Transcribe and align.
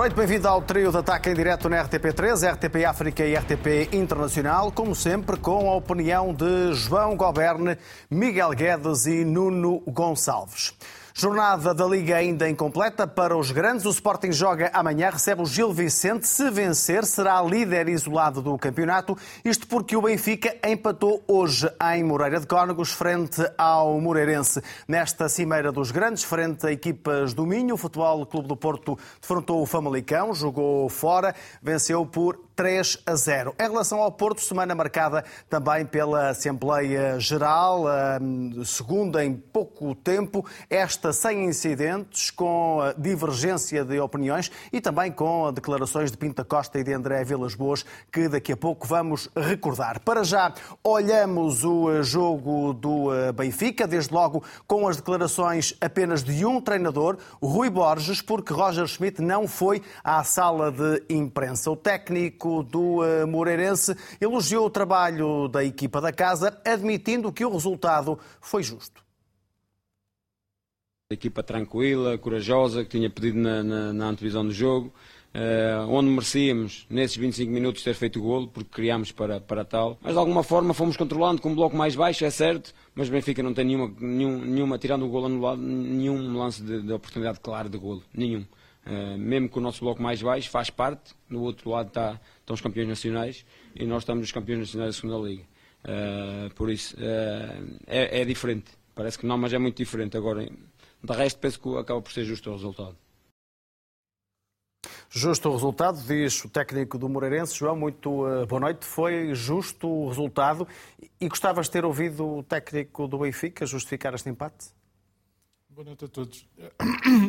Noite, 0.00 0.16
bem-vindo 0.16 0.48
ao 0.48 0.62
trio 0.62 0.90
de 0.90 0.96
ataque 0.96 1.28
em 1.28 1.34
direto 1.34 1.68
na 1.68 1.84
RTP3, 1.84 2.54
RTP 2.54 2.86
África 2.86 3.22
e 3.22 3.34
RTP 3.34 3.90
Internacional, 3.92 4.72
como 4.72 4.94
sempre 4.94 5.36
com 5.36 5.70
a 5.70 5.76
opinião 5.76 6.32
de 6.32 6.72
João 6.72 7.14
Goberne, 7.14 7.76
Miguel 8.10 8.48
Guedes 8.52 9.04
e 9.04 9.26
Nuno 9.26 9.82
Gonçalves. 9.86 10.72
Jornada 11.14 11.74
da 11.74 11.84
Liga 11.86 12.16
ainda 12.16 12.48
incompleta 12.48 13.06
para 13.06 13.36
os 13.36 13.50
grandes. 13.50 13.84
O 13.84 13.90
Sporting 13.90 14.32
joga 14.32 14.70
amanhã, 14.72 15.10
recebe 15.10 15.42
o 15.42 15.46
Gil 15.46 15.72
Vicente. 15.72 16.26
Se 16.26 16.50
vencer, 16.50 17.04
será 17.04 17.42
líder 17.42 17.88
isolado 17.88 18.40
do 18.40 18.56
campeonato. 18.56 19.16
Isto 19.44 19.66
porque 19.66 19.96
o 19.96 20.02
Benfica 20.02 20.56
empatou 20.66 21.22
hoje 21.26 21.70
em 21.94 22.04
Moreira 22.04 22.40
de 22.40 22.46
Cónegos, 22.46 22.92
frente 22.92 23.42
ao 23.58 24.00
Moreirense. 24.00 24.62
Nesta 24.86 25.28
cimeira 25.28 25.72
dos 25.72 25.90
grandes, 25.90 26.24
frente 26.24 26.66
a 26.66 26.72
equipas 26.72 27.34
do 27.34 27.44
Minho, 27.46 27.74
o 27.74 27.78
Futebol 27.78 28.24
Clube 28.26 28.48
do 28.48 28.56
Porto 28.56 28.98
defrontou 29.20 29.62
o 29.62 29.66
Famalicão, 29.66 30.32
jogou 30.34 30.88
fora, 30.88 31.34
venceu 31.62 32.06
por 32.06 32.49
3 32.56 32.98
a 33.06 33.14
0. 33.14 33.54
Em 33.58 33.68
relação 33.68 34.00
ao 34.00 34.12
Porto, 34.12 34.40
semana 34.40 34.74
marcada 34.74 35.24
também 35.48 35.86
pela 35.86 36.28
Assembleia 36.30 37.18
Geral, 37.18 37.84
segunda 38.64 39.24
em 39.24 39.34
pouco 39.34 39.94
tempo, 39.94 40.44
esta 40.68 41.12
sem 41.12 41.44
incidentes, 41.44 42.30
com 42.30 42.80
divergência 42.98 43.84
de 43.84 43.98
opiniões 43.98 44.50
e 44.72 44.80
também 44.80 45.10
com 45.10 45.52
declarações 45.52 46.10
de 46.10 46.18
Pinta 46.18 46.44
Costa 46.44 46.78
e 46.78 46.84
de 46.84 46.92
André 46.92 47.24
Vilas 47.24 47.54
Boas, 47.54 47.84
que 48.12 48.28
daqui 48.28 48.52
a 48.52 48.56
pouco 48.56 48.86
vamos 48.86 49.28
recordar. 49.36 50.00
Para 50.00 50.22
já, 50.22 50.52
olhamos 50.84 51.64
o 51.64 52.02
jogo 52.02 52.72
do 52.74 53.08
Benfica, 53.34 53.86
desde 53.86 54.12
logo 54.12 54.44
com 54.66 54.86
as 54.86 54.96
declarações 54.96 55.74
apenas 55.80 56.22
de 56.22 56.44
um 56.44 56.60
treinador, 56.60 57.16
Rui 57.42 57.70
Borges, 57.70 58.20
porque 58.20 58.52
Roger 58.52 58.86
Schmidt 58.86 59.22
não 59.22 59.48
foi 59.48 59.82
à 60.04 60.22
sala 60.24 60.70
de 60.70 61.02
imprensa. 61.08 61.70
O 61.70 61.76
técnico 61.76 62.49
do 62.62 63.04
eh, 63.04 63.24
Moreirense 63.24 63.96
elogiou 64.20 64.66
o 64.66 64.70
trabalho 64.70 65.48
da 65.48 65.64
equipa 65.64 66.00
da 66.00 66.12
casa, 66.12 66.60
admitindo 66.64 67.32
que 67.32 67.44
o 67.44 67.52
resultado 67.52 68.18
foi 68.40 68.62
justo. 68.62 69.02
Equipa 71.10 71.42
tranquila, 71.42 72.16
corajosa, 72.18 72.84
que 72.84 72.90
tinha 72.90 73.10
pedido 73.10 73.38
na, 73.38 73.62
na, 73.62 73.92
na 73.92 74.06
antevisão 74.06 74.44
do 74.44 74.52
jogo, 74.52 74.92
uh, 75.34 75.88
onde 75.90 76.08
merecíamos, 76.08 76.86
nesses 76.88 77.16
25 77.16 77.50
minutos, 77.50 77.82
ter 77.82 77.94
feito 77.94 78.18
o 78.20 78.22
golo, 78.22 78.48
porque 78.48 78.70
criámos 78.70 79.10
para, 79.10 79.40
para 79.40 79.64
tal. 79.64 79.98
Mas 80.00 80.12
de 80.12 80.18
alguma 80.18 80.42
forma 80.42 80.72
fomos 80.72 80.96
controlando 80.96 81.42
com 81.42 81.50
um 81.50 81.54
bloco 81.54 81.76
mais 81.76 81.96
baixo, 81.96 82.24
é 82.24 82.30
certo, 82.30 82.72
mas 82.94 83.08
Benfica 83.08 83.42
não 83.42 83.52
tem 83.54 83.64
nenhuma, 83.64 83.92
nenhum, 83.98 84.38
nenhuma 84.38 84.78
tirando 84.78 85.04
o 85.04 85.08
golo 85.08 85.26
anulado, 85.26 85.60
nenhum 85.60 86.36
lance 86.36 86.62
de, 86.62 86.82
de 86.82 86.92
oportunidade 86.92 87.40
clara 87.40 87.68
de 87.68 87.78
golo, 87.78 88.02
nenhum. 88.14 88.44
Uh, 88.86 89.18
mesmo 89.18 89.48
com 89.48 89.60
o 89.60 89.62
nosso 89.62 89.84
bloco 89.84 90.02
mais 90.02 90.22
baixo, 90.22 90.48
faz 90.48 90.70
parte, 90.70 91.14
no 91.28 91.42
outro 91.42 91.70
lado 91.70 91.88
está, 91.88 92.18
estão 92.38 92.54
os 92.54 92.60
campeões 92.60 92.88
nacionais 92.88 93.44
e 93.74 93.84
nós 93.84 94.02
estamos 94.02 94.24
os 94.24 94.32
campeões 94.32 94.60
nacionais 94.60 94.94
da 94.94 95.00
segunda 95.00 95.28
liga. 95.28 95.44
Uh, 95.84 96.54
por 96.54 96.70
isso 96.70 96.96
uh, 96.96 97.78
é, 97.86 98.20
é, 98.20 98.24
diferente. 98.24 98.72
Parece 98.94 99.18
que 99.18 99.26
não, 99.26 99.36
mas 99.36 99.52
é 99.52 99.58
muito 99.58 99.76
diferente. 99.76 100.16
Agora, 100.16 100.44
de 100.44 101.12
resto, 101.12 101.38
penso 101.38 101.60
que 101.60 101.76
acaba 101.76 102.00
por 102.00 102.12
ser 102.12 102.24
justo 102.24 102.50
o 102.50 102.54
resultado. 102.54 102.96
Justo 105.10 105.48
o 105.48 105.52
resultado, 105.52 106.00
diz 106.06 106.44
o 106.44 106.48
técnico 106.48 106.96
do 106.96 107.08
Moreirense. 107.08 107.56
João, 107.56 107.76
muito 107.76 108.10
boa 108.48 108.60
noite. 108.60 108.86
Foi 108.86 109.34
justo 109.34 109.88
o 109.88 110.08
resultado 110.08 110.66
e 111.20 111.28
gostavas 111.28 111.66
de 111.66 111.72
ter 111.72 111.84
ouvido 111.84 112.38
o 112.38 112.42
técnico 112.42 113.08
do 113.08 113.18
Benfica 113.18 113.66
justificar 113.66 114.14
este 114.14 114.28
empate? 114.28 114.79
Boa 115.72 115.84
noite 115.84 116.04
a 116.04 116.08
todos. 116.08 116.48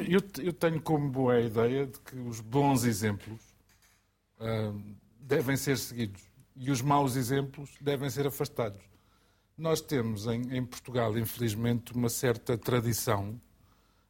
Eu, 0.10 0.20
eu 0.44 0.52
tenho 0.52 0.82
como 0.82 1.08
boa 1.10 1.40
ideia 1.40 1.86
de 1.86 2.00
que 2.00 2.16
os 2.18 2.40
bons 2.42 2.84
exemplos 2.84 3.40
devem 5.20 5.56
ser 5.56 5.78
seguidos 5.78 6.24
e 6.56 6.72
os 6.72 6.82
maus 6.82 7.16
exemplos 7.16 7.70
devem 7.80 8.10
ser 8.10 8.26
afastados. 8.26 8.82
Nós 9.56 9.80
temos 9.80 10.26
em, 10.26 10.58
em 10.58 10.66
Portugal, 10.66 11.16
infelizmente, 11.18 11.94
uma 11.94 12.10
certa 12.10 12.58
tradição 12.58 13.40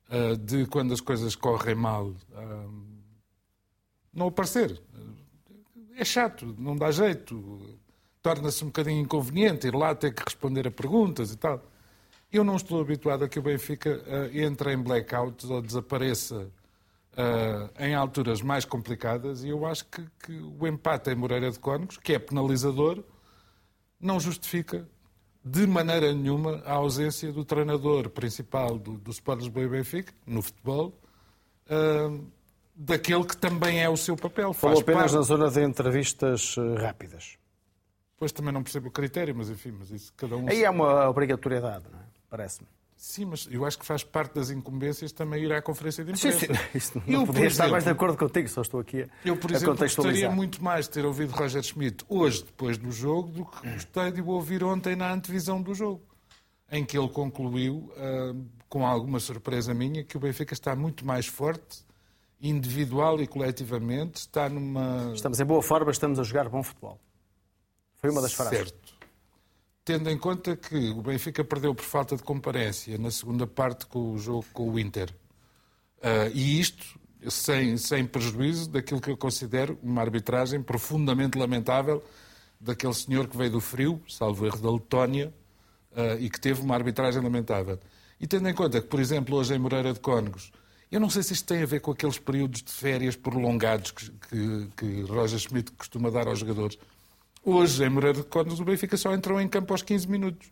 uh, 0.09 0.38
de 0.38 0.66
quando 0.66 0.94
as 0.94 1.02
coisas 1.02 1.36
correm 1.36 1.75
mal 1.75 2.08
uh, 2.08 2.74
não 4.14 4.28
aparecer. 4.28 4.81
É 5.97 6.06
chato, 6.06 6.56
não 6.58 6.78
dá 6.78 6.90
jeito, 6.90 7.78
torna-se 8.22 8.64
um 8.64 8.68
bocadinho 8.68 9.02
inconveniente 9.02 9.68
ir 9.68 9.75
lá 9.75 9.94
ter 9.94 10.14
que 10.14 10.24
responder 10.24 10.68
a 10.68 10.72
perguntas 10.72 11.34
e 11.34 11.38
tal. 11.38 11.71
Eu 12.31 12.44
não 12.46 12.56
estou 12.56 12.80
habituado 12.80 13.25
a 13.25 13.28
que 13.28 13.40
o 13.40 13.42
Benfica 13.42 14.02
uh, 14.08 14.38
entre 14.38 14.74
em 14.74 14.81
blackouts 14.81 15.50
ou 15.50 15.62
desapareça 15.62 16.50
uh, 17.14 17.69
em 17.84 17.94
alturas 17.94 18.42
mais 18.42 18.64
complicadas 18.64 19.44
e 19.44 19.50
eu 19.50 19.66
acho 19.66 19.86
que, 19.88 20.02
que, 20.24 20.40
o 20.59 20.66
empate 20.66 21.09
em 21.09 21.16
Moreira 21.16 21.52
de 21.52 21.59
Cónegos, 21.59 21.97
que 21.97 22.14
é 22.14 22.20
penalizador, 22.20 23.03
não 24.00 24.18
justifica 24.18 24.88
de 25.44 25.68
maneira 25.68 26.14
nenhuma 26.14 26.62
a 26.66 26.74
ausência 26.74 27.34
do 27.34 27.44
treinador 27.44 28.09
principal 28.09 28.78
do, 28.78 28.94
do 28.97 29.12
Sport 29.12 29.40
Lisboa 29.40 29.66
e 29.66 29.70
Benfica, 29.70 30.14
no 30.25 30.41
futebol, 30.41 30.94
uh, 31.68 32.25
daquele 32.74 33.25
que 33.25 33.36
também 33.36 33.81
é 33.81 33.90
o 33.90 33.97
seu 33.97 34.16
papel. 34.16 34.53
Falou 34.53 34.80
apenas 34.80 35.12
parte... 35.12 35.16
na 35.16 35.22
zona 35.22 35.52
de 35.52 35.62
entrevistas 35.64 36.56
rápidas. 36.80 37.38
Pois 38.18 38.31
também 38.31 38.53
não 38.53 38.64
percebo 38.64 38.88
o 38.88 38.91
critério, 38.91 39.36
mas 39.36 39.50
enfim, 39.50 39.72
mas 39.78 39.90
isso 39.90 40.14
cada 40.16 40.38
um... 40.38 40.47
Aí 40.47 40.64
é 40.64 40.70
uma 40.70 41.09
obrigatoriedade, 41.09 41.86
não 41.91 42.00
é? 42.00 42.00
Parece-me. 42.31 42.68
Sim, 42.96 43.25
mas 43.25 43.46
eu 43.52 43.66
acho 43.66 43.78
que 43.78 43.86
faz 43.86 44.03
parte 44.03 44.36
das 44.36 44.52
incumbências 44.52 45.12
também 45.12 45.44
ir 45.44 45.52
à 45.52 45.62
conferência 45.62 46.06
de 46.06 46.12
imprensa. 46.12 46.40
Sim, 46.72 46.80
sim. 46.80 47.02
Não 47.12 47.22
eu, 47.22 47.25
podia 47.25 47.47
estar 47.47 47.68
mais 47.68 47.84
de 47.84 47.90
acordo 47.90 48.18
contigo, 48.18 48.47
só 48.47 48.62
estou 48.62 48.80
aqui 48.80 49.02
a 49.02 49.08
Eu, 49.25 49.36
por 49.36 49.52
exemplo, 49.52 49.75
gostaria 49.75 50.31
muito 50.31 50.64
mais 50.64 50.86
de 50.86 50.91
ter 50.91 51.06
ouvido 51.06 51.31
Roger 51.31 51.62
Schmidt 51.62 52.06
hoje, 52.08 52.44
depois 52.44 52.78
do 52.78 52.90
jogo, 52.91 53.30
do 53.30 53.46
que 53.46 53.70
gostei 53.70 54.12
de 54.12 54.22
o 54.22 54.28
ouvir 54.28 54.64
ontem 54.64 54.96
na 54.96 55.12
antevisão 55.12 55.62
do 55.62 55.74
jogo, 55.74 56.02
em 56.72 56.86
que 56.86 56.97
ele 56.97 57.09
concluiu, 57.09 57.91
uh, 57.97 58.46
com 58.70 58.88
alguma 58.88 59.20
surpresa 59.20 59.74
minha, 59.74 60.03
que 60.06 60.16
o 60.16 60.20
Benfica 60.20 60.53
está 60.53 60.74
muito 60.74 61.06
mais 61.06 61.25
forte, 61.25 61.84
individual 62.40 63.20
e 63.20 63.28
coletivamente, 63.28 64.22
está 64.22 64.47
numa... 64.47 65.12
Estamos 65.14 65.40
em 65.40 65.46
boa 65.46 65.62
forma, 65.62 65.91
estamos 65.91 66.18
a 66.20 66.24
jogar 66.24 66.47
bom 66.47 66.64
futebol. 66.64 67.00
Foi 67.96 68.09
uma 68.09 68.22
das 68.22 68.34
frases. 68.34 68.58
Certo 68.58 68.81
tendo 69.91 70.09
em 70.09 70.18
conta 70.18 70.56
que 70.56 70.90
o 70.91 71.02
Benfica 71.02 71.44
perdeu 71.44 71.75
por 71.75 71.84
falta 71.84 72.16
de 72.16 72.24
comparência 72.24 72.97
na 72.97 73.12
segunda 73.12 73.46
parte 73.46 73.85
com 73.85 74.13
o 74.13 74.18
jogo 74.18 74.46
com 74.53 74.69
o 74.69 74.79
Inter. 74.79 75.13
Uh, 75.97 76.31
e 76.34 76.62
isto 76.62 76.97
sem, 77.29 77.75
sem 77.75 78.06
prejuízo 78.06 78.69
daquilo 78.69 79.02
que 79.02 79.12
eu 79.12 79.18
considero 79.18 79.78
uma 79.84 80.02
arbitragem 80.02 80.63
profundamente 80.63 81.38
lamentável 81.38 82.02
daquele 82.57 82.94
senhor 82.94 83.28
que 83.28 83.35
veio 83.35 83.52
do 83.52 83.59
frio, 83.59 84.02
salvo 84.07 84.46
erro 84.46 84.59
da 84.59 84.72
Letónia, 84.72 85.34
uh, 85.91 86.18
e 86.22 86.29
que 86.29 86.40
teve 86.40 86.62
uma 86.62 86.75
arbitragem 86.75 87.22
lamentável. 87.22 87.78
E 88.18 88.25
tendo 88.25 88.47
em 88.47 88.53
conta 88.53 88.79
que, 88.79 88.88
por 88.88 89.00
exemplo, 89.02 89.35
hoje 89.35 89.53
em 89.56 89.59
Moreira 89.59 89.91
de 89.91 90.00
Cónegos, 90.00 90.53
eu 90.90 91.02
não 91.02 91.09
sei 91.09 91.22
se 91.22 91.34
isto 91.34 91.46
tem 91.46 91.63
a 91.63 91.66
ver 91.66 91.81
com 91.81 91.91
aqueles 91.91 92.18
períodos 92.18 92.63
de 92.63 92.72
férias 92.72 93.18
prolongados 93.18 93.91
que, 93.91 94.09
que, 94.09 94.69
que 94.78 95.02
Roger 95.02 95.38
Schmidt 95.38 95.73
costuma 95.73 96.09
dar 96.09 96.29
aos 96.29 96.40
jogadores, 96.40 96.78
Hoje, 97.44 97.84
em 97.84 97.90
Moreira 97.90 98.19
de 98.19 98.28
Cónegos, 98.28 98.59
o 98.59 98.66
Benfica 98.66 98.96
só 98.97 99.13
entrou 99.13 99.40
em 99.41 99.47
campo 99.47 99.74
aos 99.74 99.81
15 99.81 100.08
minutos. 100.08 100.49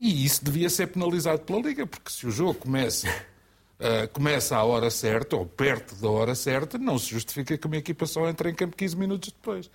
E 0.00 0.24
isso 0.24 0.44
devia 0.44 0.70
ser 0.70 0.86
penalizado 0.86 1.40
pela 1.42 1.60
Liga, 1.60 1.86
porque 1.86 2.10
se 2.10 2.26
o 2.26 2.30
jogo 2.30 2.54
começa, 2.54 3.08
uh, 3.08 4.08
começa 4.14 4.56
à 4.56 4.64
hora 4.64 4.90
certa, 4.90 5.36
ou 5.36 5.44
perto 5.44 5.94
da 5.96 6.08
hora 6.08 6.34
certa, 6.34 6.78
não 6.78 6.98
se 6.98 7.10
justifica 7.10 7.58
que 7.58 7.66
uma 7.66 7.76
equipa 7.76 8.06
só 8.06 8.28
entre 8.28 8.50
em 8.50 8.54
campo 8.54 8.76
15 8.76 8.96
minutos 8.96 9.32
depois. 9.32 9.70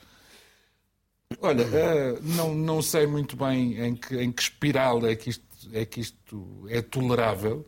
Olha, 1.41 1.65
uh, 1.65 2.19
não, 2.23 2.55
não 2.55 2.81
sei 2.81 3.05
muito 3.05 3.35
bem 3.35 3.79
em 3.79 3.95
que, 3.95 4.15
em 4.15 4.31
que 4.31 4.41
espiral 4.41 5.05
é 5.05 5.15
que 5.15 5.29
isto 5.29 5.45
é, 5.73 5.85
que 5.85 6.01
isto 6.01 6.65
é 6.69 6.81
tolerável. 6.81 7.65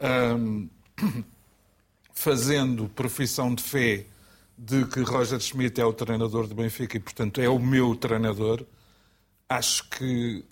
Um, 0.00 0.68
fazendo 2.12 2.88
profissão 2.88 3.54
de 3.54 3.62
fé 3.62 4.06
de 4.62 4.84
que 4.84 5.00
Roger 5.00 5.40
Schmidt 5.40 5.80
é 5.80 5.84
o 5.86 5.92
treinador 5.92 6.46
do 6.46 6.54
Benfica 6.54 6.94
e, 6.94 7.00
portanto, 7.00 7.40
é 7.40 7.48
o 7.48 7.58
meu 7.58 7.96
treinador, 7.96 8.62
acho 9.48 9.88
que 9.88 10.44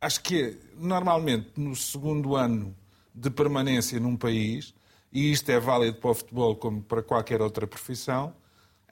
acho 0.00 0.20
que 0.20 0.42
é, 0.42 0.54
normalmente 0.76 1.52
no 1.56 1.76
segundo 1.76 2.34
ano 2.34 2.74
de 3.14 3.30
permanência 3.30 4.00
num 4.00 4.16
país, 4.16 4.74
e 5.12 5.30
isto 5.30 5.48
é 5.50 5.60
válido 5.60 5.98
para 5.98 6.10
o 6.10 6.14
futebol 6.14 6.56
como 6.56 6.82
para 6.82 7.04
qualquer 7.04 7.40
outra 7.40 7.68
profissão, 7.68 8.34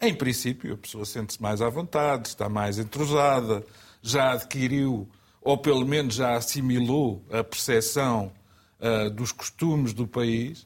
em 0.00 0.14
princípio 0.14 0.74
a 0.74 0.76
pessoa 0.76 1.04
sente-se 1.04 1.42
mais 1.42 1.60
à 1.60 1.69
vontade, 1.69 2.28
está 2.28 2.48
mais 2.48 2.78
entrosada, 2.78 3.66
já 4.00 4.34
adquiriu, 4.34 5.08
ou 5.40 5.58
pelo 5.58 5.84
menos 5.84 6.14
já 6.14 6.36
assimilou 6.36 7.24
a 7.28 7.42
percepção 7.42 8.32
uh, 8.78 9.10
dos 9.10 9.32
costumes 9.32 9.92
do 9.92 10.06
país, 10.06 10.64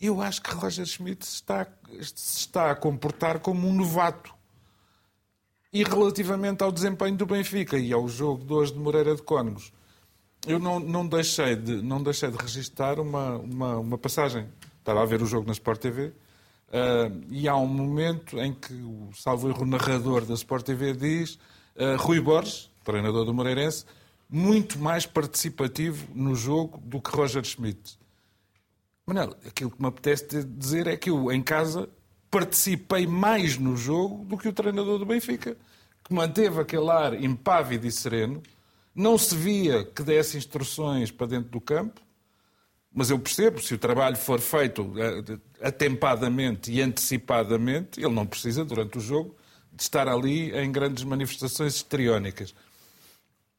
eu 0.00 0.20
acho 0.20 0.42
que 0.42 0.54
Roger 0.54 0.84
Schmidt 0.84 1.24
está, 1.24 1.66
se 2.00 2.38
está 2.38 2.70
a 2.70 2.74
comportar 2.74 3.40
como 3.40 3.68
um 3.68 3.74
novato. 3.74 4.34
E 5.72 5.82
relativamente 5.82 6.62
ao 6.62 6.72
desempenho 6.72 7.16
do 7.16 7.26
Benfica 7.26 7.76
e 7.78 7.92
ao 7.92 8.08
jogo 8.08 8.44
de 8.44 8.52
hoje 8.52 8.72
de 8.72 8.78
Moreira 8.78 9.14
de 9.14 9.22
Cónegos, 9.22 9.72
eu 10.46 10.58
não, 10.58 10.78
não, 10.78 11.06
deixei 11.06 11.56
de, 11.56 11.82
não 11.82 12.02
deixei 12.02 12.30
de 12.30 12.36
registar 12.36 13.00
uma, 13.00 13.36
uma, 13.36 13.78
uma 13.78 13.98
passagem. 13.98 14.48
Estava 14.78 15.02
a 15.02 15.06
ver 15.06 15.20
o 15.20 15.26
jogo 15.26 15.46
na 15.46 15.52
Sport 15.52 15.80
TV 15.80 16.12
Uh, 16.66 17.24
e 17.30 17.48
há 17.48 17.54
um 17.56 17.66
momento 17.66 18.40
em 18.40 18.52
que 18.52 18.72
o 18.72 19.10
salvo 19.14 19.48
erro 19.48 19.64
narrador 19.64 20.24
da 20.24 20.34
Sport 20.34 20.66
TV 20.66 20.94
diz 20.94 21.38
uh, 21.76 21.96
Rui 21.96 22.20
Borges, 22.20 22.70
treinador 22.84 23.24
do 23.24 23.32
Moreirense, 23.32 23.84
muito 24.28 24.76
mais 24.78 25.06
participativo 25.06 26.08
no 26.12 26.34
jogo 26.34 26.80
do 26.84 27.00
que 27.00 27.10
Roger 27.10 27.44
Schmidt. 27.44 27.96
Manel, 29.06 29.36
aquilo 29.46 29.70
que 29.70 29.80
me 29.80 29.86
apetece 29.86 30.42
dizer 30.42 30.88
é 30.88 30.96
que 30.96 31.10
eu, 31.10 31.30
em 31.30 31.40
casa, 31.40 31.88
participei 32.28 33.06
mais 33.06 33.56
no 33.56 33.76
jogo 33.76 34.24
do 34.24 34.36
que 34.36 34.48
o 34.48 34.52
treinador 34.52 34.98
do 34.98 35.06
Benfica, 35.06 35.56
que 36.02 36.12
manteve 36.12 36.60
aquele 36.60 36.90
ar 36.90 37.22
impávido 37.22 37.86
e 37.86 37.92
sereno, 37.92 38.42
não 38.92 39.16
se 39.16 39.36
via 39.36 39.84
que 39.84 40.02
desse 40.02 40.36
instruções 40.36 41.12
para 41.12 41.28
dentro 41.28 41.50
do 41.50 41.60
campo, 41.60 42.00
mas 42.92 43.10
eu 43.10 43.18
percebo, 43.18 43.62
se 43.62 43.74
o 43.74 43.78
trabalho 43.78 44.16
for 44.16 44.40
feito 44.40 44.92
eh, 44.96 45.38
atempadamente 45.60 46.72
e 46.72 46.80
antecipadamente, 46.80 48.00
ele 48.00 48.14
não 48.14 48.26
precisa, 48.26 48.64
durante 48.64 48.98
o 48.98 49.00
jogo, 49.00 49.36
de 49.70 49.82
estar 49.82 50.08
ali 50.08 50.50
em 50.52 50.72
grandes 50.72 51.04
manifestações 51.04 51.76
histriónicas. 51.76 52.54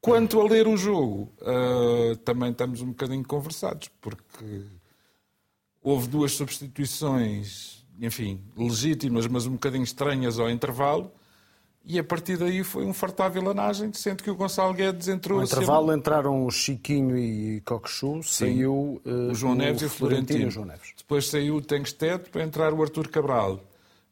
Quanto 0.01 0.41
a 0.41 0.43
ler 0.43 0.67
o 0.67 0.75
jogo, 0.75 1.31
uh, 1.41 2.15
também 2.17 2.51
estamos 2.51 2.81
um 2.81 2.87
bocadinho 2.87 3.23
conversados, 3.23 3.89
porque 4.01 4.63
houve 5.87 6.07
duas 6.09 6.33
substituições, 6.33 7.85
enfim, 8.01 8.41
legítimas, 8.57 9.25
mas 9.25 9.45
um 9.45 9.51
bocadinho 9.51 9.85
estranhas 9.85 10.37
ao 10.37 10.49
intervalo, 10.49 11.09
e 11.85 11.97
a 11.97 12.03
partir 12.03 12.35
daí 12.35 12.61
foi 12.61 12.85
um 12.85 12.93
fartável 12.93 13.41
lanagem, 13.41 13.93
sendo 13.93 14.21
que 14.21 14.29
o 14.29 14.35
Gonçalo 14.35 14.73
Guedes 14.73 15.07
entrou... 15.07 15.39
No 15.39 15.45
intervalo 15.45 15.95
entraram 15.95 16.45
o 16.45 16.51
Chiquinho 16.51 17.17
e 17.17 17.61
Coquechu, 17.61 18.21
saiu 18.21 19.01
uh, 19.05 19.31
o 19.31 19.33
João 19.33 19.55
Neves 19.55 19.81
o 19.81 19.85
e 19.85 19.87
o 19.87 19.89
Florentino. 19.89 20.51
João 20.51 20.65
Neves. 20.65 20.93
Depois 20.97 21.27
saiu 21.27 21.55
o 21.55 21.61
Tengsted 21.61 22.29
para 22.29 22.43
entrar 22.43 22.73
o 22.73 22.81
Artur 22.81 23.07
Cabral. 23.07 23.61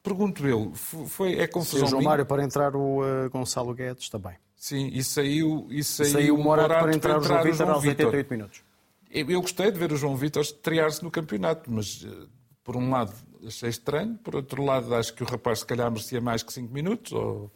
Pergunto 0.01 0.47
eu, 0.47 0.71
foi, 0.73 1.33
é 1.37 1.45
confusão... 1.45 1.79
Saiu 1.79 1.87
o 1.87 1.89
João 1.89 2.03
Mário 2.03 2.25
para 2.25 2.41
entrar 2.41 2.73
o 2.73 3.01
uh, 3.01 3.29
Gonçalo 3.29 3.73
Guedes 3.73 4.07
também. 4.07 4.35
Sim, 4.55 4.89
e 4.93 5.03
saiu, 5.03 5.67
e 5.69 5.83
saiu, 5.83 6.09
saiu 6.09 6.35
o 6.35 6.37
Morato, 6.37 6.69
Morato 6.69 6.83
para 6.85 6.95
entrar, 6.95 7.19
para 7.19 7.25
entrar 7.25 7.41
o 7.41 7.53
João 7.53 7.53
Vitor 7.53 7.67
aos 7.67 7.83
88 7.83 8.31
minutos. 8.31 8.74
Eu 9.15 9.41
gostei 9.41 9.71
de 9.71 9.79
ver 9.79 9.93
o 9.93 9.95
João 9.95 10.13
Vitor 10.17 10.41
estrear-se 10.41 11.01
no 11.01 11.09
campeonato, 11.09 11.71
mas 11.71 12.05
eh, 12.05 12.27
por 12.65 12.75
um 12.75 12.89
lado 12.89 13.13
achei 13.47 13.69
estranho, 13.69 14.17
por 14.17 14.35
outro 14.35 14.61
lado 14.61 14.93
acho 14.93 15.13
que 15.13 15.23
o 15.23 15.25
rapaz 15.25 15.59
se 15.59 15.65
calhar 15.65 15.89
merecia 15.89 16.19
mais 16.19 16.43
que 16.43 16.51
5 16.51 16.73
minutos, 16.73 17.13
ou 17.13 17.49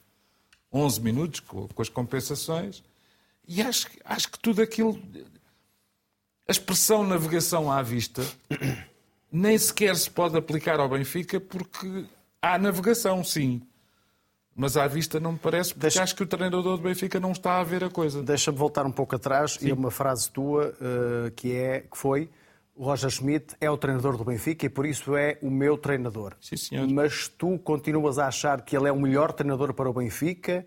11 0.71 1.01
minutos 1.01 1.41
com, 1.41 1.67
com 1.67 1.81
as 1.81 1.89
compensações. 1.89 2.81
E 3.45 3.61
acho, 3.61 3.89
acho 4.05 4.31
que 4.31 4.39
tudo 4.39 4.61
aquilo. 4.61 5.01
A 6.47 6.51
expressão 6.51 7.03
navegação 7.03 7.69
à 7.69 7.81
vista 7.81 8.23
nem 9.29 9.57
sequer 9.57 9.97
se 9.97 10.09
pode 10.09 10.37
aplicar 10.37 10.79
ao 10.79 10.87
Benfica 10.87 11.41
porque 11.41 12.05
há 12.41 12.57
navegação, 12.57 13.21
sim. 13.21 13.61
Mas 14.55 14.75
à 14.75 14.87
vista 14.87 15.19
não 15.19 15.33
me 15.33 15.39
parece, 15.39 15.69
porque 15.69 15.81
Deixa... 15.81 16.03
acho 16.03 16.15
que 16.15 16.23
o 16.23 16.27
treinador 16.27 16.63
do 16.63 16.77
Benfica 16.77 17.19
não 17.19 17.31
está 17.31 17.59
a 17.59 17.63
ver 17.63 17.83
a 17.83 17.89
coisa. 17.89 18.21
Deixa-me 18.21 18.57
voltar 18.57 18.85
um 18.85 18.91
pouco 18.91 19.15
atrás 19.15 19.53
sim. 19.53 19.69
e 19.69 19.71
uma 19.71 19.89
frase 19.89 20.29
tua 20.29 20.73
uh, 20.73 21.31
que, 21.31 21.55
é, 21.55 21.81
que 21.81 21.97
foi 21.97 22.29
o 22.79 22.85
Roger 22.85 23.09
Schmidt 23.09 23.57
é 23.59 23.69
o 23.69 23.77
treinador 23.77 24.15
do 24.15 24.23
Benfica 24.23 24.65
e 24.65 24.69
por 24.69 24.85
isso 24.85 25.13
é 25.17 25.37
o 25.41 25.51
meu 25.51 25.77
treinador. 25.77 26.37
Sim, 26.39 26.55
senhor. 26.55 26.87
Mas 26.87 27.27
tu 27.27 27.59
continuas 27.59 28.17
a 28.17 28.27
achar 28.27 28.61
que 28.61 28.75
ele 28.75 28.87
é 28.87 28.91
o 28.91 28.97
melhor 28.97 29.33
treinador 29.33 29.73
para 29.73 29.89
o 29.89 29.93
Benfica? 29.93 30.65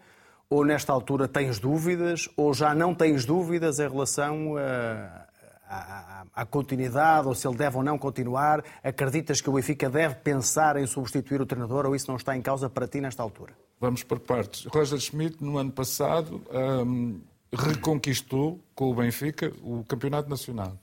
Ou 0.50 0.62
nesta 0.62 0.92
altura 0.92 1.26
tens 1.26 1.58
dúvidas? 1.58 2.28
Ou 2.36 2.52
já 2.52 2.74
não 2.74 2.94
tens 2.94 3.24
dúvidas 3.24 3.78
em 3.78 3.88
relação 3.88 4.58
a, 4.58 5.26
à, 5.66 6.24
à, 6.34 6.44
continuidade? 6.44 7.26
Ou 7.28 7.34
se 7.34 7.48
ele 7.48 7.56
deve 7.56 7.78
ou 7.78 7.82
não 7.82 7.96
continuar? 7.96 8.62
Acreditas 8.84 9.40
que 9.40 9.48
o 9.48 9.54
Benfica 9.54 9.88
deve 9.88 10.16
pensar 10.16 10.76
em 10.76 10.86
substituir 10.86 11.40
o 11.40 11.46
treinador? 11.46 11.86
Ou 11.86 11.96
isso 11.96 12.10
não 12.10 12.16
está 12.16 12.36
em 12.36 12.42
causa 12.42 12.68
para 12.68 12.86
ti 12.86 13.00
nesta 13.00 13.22
altura? 13.22 13.54
Vamos 13.82 14.02
por 14.02 14.20
partes. 14.20 14.64
Roger 14.66 14.98
Schmidt, 14.98 15.42
no 15.42 15.58
ano 15.58 15.72
passado, 15.72 16.40
hum, 16.86 17.20
reconquistou 17.52 18.58
com 18.74 18.90
o 18.90 18.94
Benfica 18.94 19.52
o 19.62 19.84
Campeonato 19.84 20.30
Nacional 20.30 20.78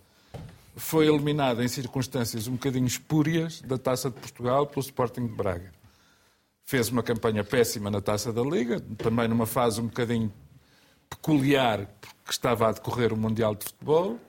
foi 0.80 1.07
eliminado 1.07 1.62
em 1.62 1.68
circunstâncias 1.68 2.48
um 2.48 2.54
bocadinho 2.54 2.88
espúrias 2.88 3.62
da 3.62 3.78
Taça 3.78 4.10
de 4.10 4.18
Portugal 4.18 4.66
pelo 4.66 4.81
Sporting 4.81 5.28
de 5.28 5.34
Braga. 5.34 5.72
Fez 6.63 6.90
uma 6.90 7.04
campanha 7.04 7.44
péssima 7.44 7.92
na 7.92 8.00
Taça 8.00 8.31
da 8.31 8.42
Liga, 8.42 8.80
também 8.98 9.28
numa 9.28 9.45
fase 9.45 9.81
um 9.81 9.88
bocadinho 9.88 10.31
peculiar, 11.10 11.86
porque 12.00 12.31
estava 12.31 12.69
a 12.69 12.72
decorrer 12.72 13.12
o 13.12 13.18
Mundial 13.18 13.56
de 13.56 13.66
Futebol, 13.66 14.19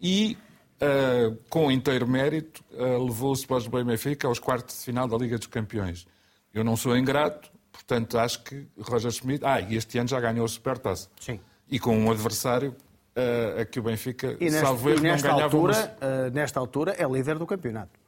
e 0.00 0.36
uh, 0.80 1.36
com 1.48 1.70
inteiro 1.70 2.06
mérito 2.06 2.62
uh, 2.72 3.04
levou 3.04 3.30
o 3.30 3.34
Sporting 3.34 3.84
Benfica 3.84 4.28
aos 4.28 4.38
quartos 4.38 4.78
de 4.78 4.84
final 4.84 5.08
da 5.08 5.16
Liga 5.16 5.36
dos 5.36 5.46
Campeões. 5.46 6.06
Eu 6.54 6.62
não 6.62 6.76
sou 6.76 6.96
ingrato, 6.96 7.50
portanto 7.72 8.18
acho 8.18 8.42
que 8.44 8.66
Roger 8.78 9.10
Schmidt... 9.10 9.44
Ah, 9.44 9.60
e 9.60 9.76
este 9.76 9.98
ano 9.98 10.08
já 10.08 10.20
ganhou 10.20 10.44
a 10.44 10.48
Supertaça. 10.48 11.08
Sim. 11.18 11.40
E 11.68 11.80
com 11.80 11.96
um 11.96 12.10
adversário 12.10 12.76
uh, 13.16 13.60
a 13.60 13.64
que 13.64 13.80
o 13.80 13.82
Benfica, 13.82 14.36
e 14.38 14.44
nesta, 14.44 14.66
salvo 14.66 14.90
erro, 14.90 15.02
não 15.02 15.16
ganhava... 15.16 15.42
Altura, 15.42 15.96
uh, 16.00 16.30
nesta 16.32 16.60
altura 16.60 16.92
é 16.98 17.08
líder 17.08 17.38
do 17.38 17.46
campeonato. 17.46 17.98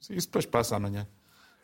Sim, 0.00 0.14
isso 0.14 0.28
depois 0.28 0.46
passa 0.46 0.76
amanhã. 0.76 1.06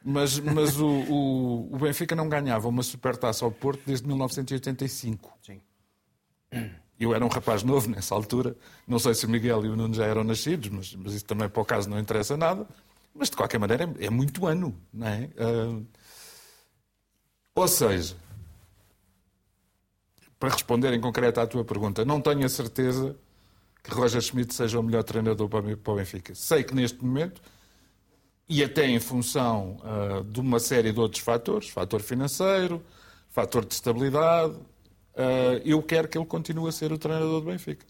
Mas, 0.05 0.39
mas 0.41 0.79
o, 0.81 0.87
o, 0.87 1.75
o, 1.75 1.79
Benfica 1.79 2.17
não 2.17 2.29
ganhava 2.29 2.69
uma 2.69 2.83
supertaça 2.83 3.45
ao 3.45 3.53
Porto 3.53 3.83
desde 3.87 4.07
1985. 4.07 5.39
Sim. 5.43 5.61
Eu 6.99 7.15
era 7.15 7.25
um 7.25 7.29
rapaz 7.29 7.63
novo 7.63 7.89
nessa 7.89 8.15
altura. 8.15 8.57
Não 8.87 8.99
sei 8.99 9.15
se 9.15 9.27
o 9.27 9.29
Miguel 9.29 9.65
e 9.65 9.69
o 9.69 9.77
Nuno 9.77 9.95
já 9.95 10.07
eram 10.07 10.25
nascidos, 10.25 10.69
mas, 10.69 10.95
mas 10.95 11.15
isso 11.15 11.25
também, 11.25 11.49
para 11.49 11.63
o 11.63 11.65
caso, 11.65 11.89
não 11.89 11.99
interessa 11.99 12.37
nada. 12.37 12.67
Mas, 13.15 13.31
de 13.31 13.37
qualquer 13.37 13.59
maneira, 13.59 13.85
é, 13.99 14.07
é 14.07 14.11
muito 14.11 14.47
ano. 14.47 14.77
Não 14.93 15.07
é? 15.07 15.29
Uh, 15.37 15.87
ou 17.55 17.69
seja, 17.69 18.17
para 20.39 20.51
responder 20.51 20.93
em 20.93 21.01
concreto 21.01 21.41
à 21.41 21.47
tua 21.47 21.65
pergunta, 21.65 22.05
não 22.05 22.21
tenho 22.21 22.45
a 22.45 22.49
certeza 22.49 23.17
que 23.83 23.91
Roger 23.91 24.21
Schmidt 24.21 24.55
seja 24.55 24.79
o 24.79 24.83
melhor 24.83 25.03
treinador 25.03 25.49
para 25.49 25.61
o 25.61 25.97
Benfica. 25.97 26.35
Sei 26.35 26.63
que 26.63 26.75
neste 26.75 27.05
momento, 27.05 27.43
e 28.49 28.63
até 28.63 28.87
em 28.87 29.01
função 29.01 29.79
uh, 29.83 30.25
de 30.25 30.41
uma 30.41 30.59
série 30.59 30.93
de 30.93 31.01
outros 31.01 31.23
fatores, 31.23 31.69
fator 31.69 32.01
financeiro, 32.01 32.83
fator 33.31 33.65
de 33.65 33.75
estabilidade, 33.75 34.55
uh, 34.55 35.61
eu 35.65 35.83
quero 35.83 36.09
que 36.09 36.19
ele 36.19 36.27
continue 36.27 36.69
a 36.69 36.73
ser 36.73 36.93
o 36.93 36.99
treinador 36.99 37.41
do 37.41 37.47
Benfica. 37.47 37.87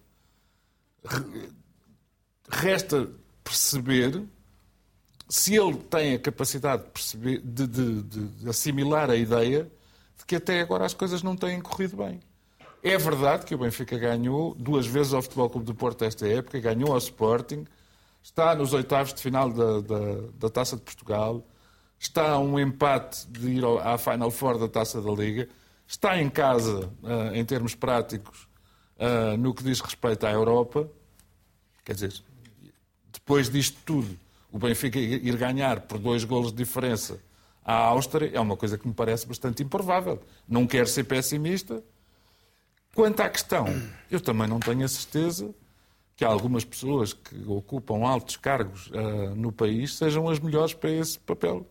Resta 2.49 3.09
perceber 3.43 4.23
se 5.33 5.57
ele 5.57 5.77
tem 5.77 6.13
a 6.13 6.19
capacidade 6.19 6.83
de, 6.83 6.91
perceber, 6.91 7.41
de, 7.43 7.67
de, 7.67 8.03
de 8.03 8.49
assimilar 8.51 9.09
a 9.09 9.17
ideia 9.17 9.67
de 10.19 10.27
que 10.27 10.37
até 10.37 10.61
agora 10.61 10.85
as 10.85 10.93
coisas 10.93 11.23
não 11.23 11.35
têm 11.35 11.59
corrido 11.59 11.97
bem. 11.97 12.21
É 12.83 12.99
verdade 12.99 13.47
que 13.47 13.55
o 13.55 13.59
Benfica 13.59 13.97
ganhou 13.97 14.55
duas 14.55 14.87
vezes 14.87 15.15
ao 15.15 15.23
Futebol 15.23 15.49
Clube 15.49 15.65
do 15.65 15.75
Porto 15.75 16.05
esta 16.05 16.29
época, 16.29 16.61
ganhou 16.61 16.93
ao 16.93 16.99
Sporting, 16.99 17.65
está 18.23 18.55
nos 18.55 18.75
oitavos 18.75 19.15
de 19.15 19.23
final 19.23 19.51
da, 19.51 19.81
da, 19.81 20.01
da 20.39 20.51
Taça 20.51 20.77
de 20.77 20.83
Portugal, 20.83 21.43
está 21.99 22.33
a 22.33 22.39
um 22.39 22.61
empate 22.61 23.27
de 23.29 23.53
ir 23.53 23.65
à 23.65 23.97
Final 23.97 24.31
Four 24.31 24.59
da 24.59 24.69
Taça 24.69 25.01
da 25.01 25.13
Liga, 25.13 25.49
está 25.89 26.21
em 26.21 26.29
casa, 26.29 26.91
uh, 27.03 27.35
em 27.35 27.43
termos 27.43 27.75
práticos, 27.75 28.47
uh, 28.99 29.35
no 29.39 29.55
que 29.55 29.65
diz 29.65 29.81
respeito 29.81 30.27
à 30.27 30.31
Europa. 30.31 30.87
Quer 31.87 31.95
dizer, 31.95 32.13
depois 33.11 33.49
disto 33.49 33.79
tudo, 33.87 34.21
o 34.53 34.59
Benfica 34.59 34.99
ir 34.99 35.37
ganhar 35.37 35.81
por 35.81 35.99
dois 35.99 36.23
golos 36.25 36.53
de 36.53 36.59
diferença 36.59 37.19
à 37.65 37.75
Áustria 37.75 38.31
é 38.33 38.39
uma 38.39 38.57
coisa 38.57 38.79
que 38.79 38.87
me 38.87 38.95
parece 38.95 39.27
bastante 39.27 39.63
improvável. 39.63 40.21
Não 40.47 40.67
quero 40.67 40.87
ser 40.87 41.05
pessimista, 41.05 41.83
Quanto 42.95 43.21
à 43.21 43.29
questão, 43.31 43.67
eu 44.11 44.21
também 44.21 44.47
não 44.47 44.61
tenho 44.61 44.85
a 44.85 44.89
certeza 44.89 45.55
que 46.15 46.25
algumas 46.25 46.63
pessoas 46.63 47.15
que 47.15 47.43
ocupam 47.47 48.07
altos 48.07 48.37
cargos 48.37 48.89
uh, 48.89 49.35
no 49.35 49.51
país 49.51 49.97
sejam 49.97 50.29
as 50.29 50.39
melhores 50.39 50.75
para 50.75 50.91
esse 50.91 51.19
papel. 51.19 51.67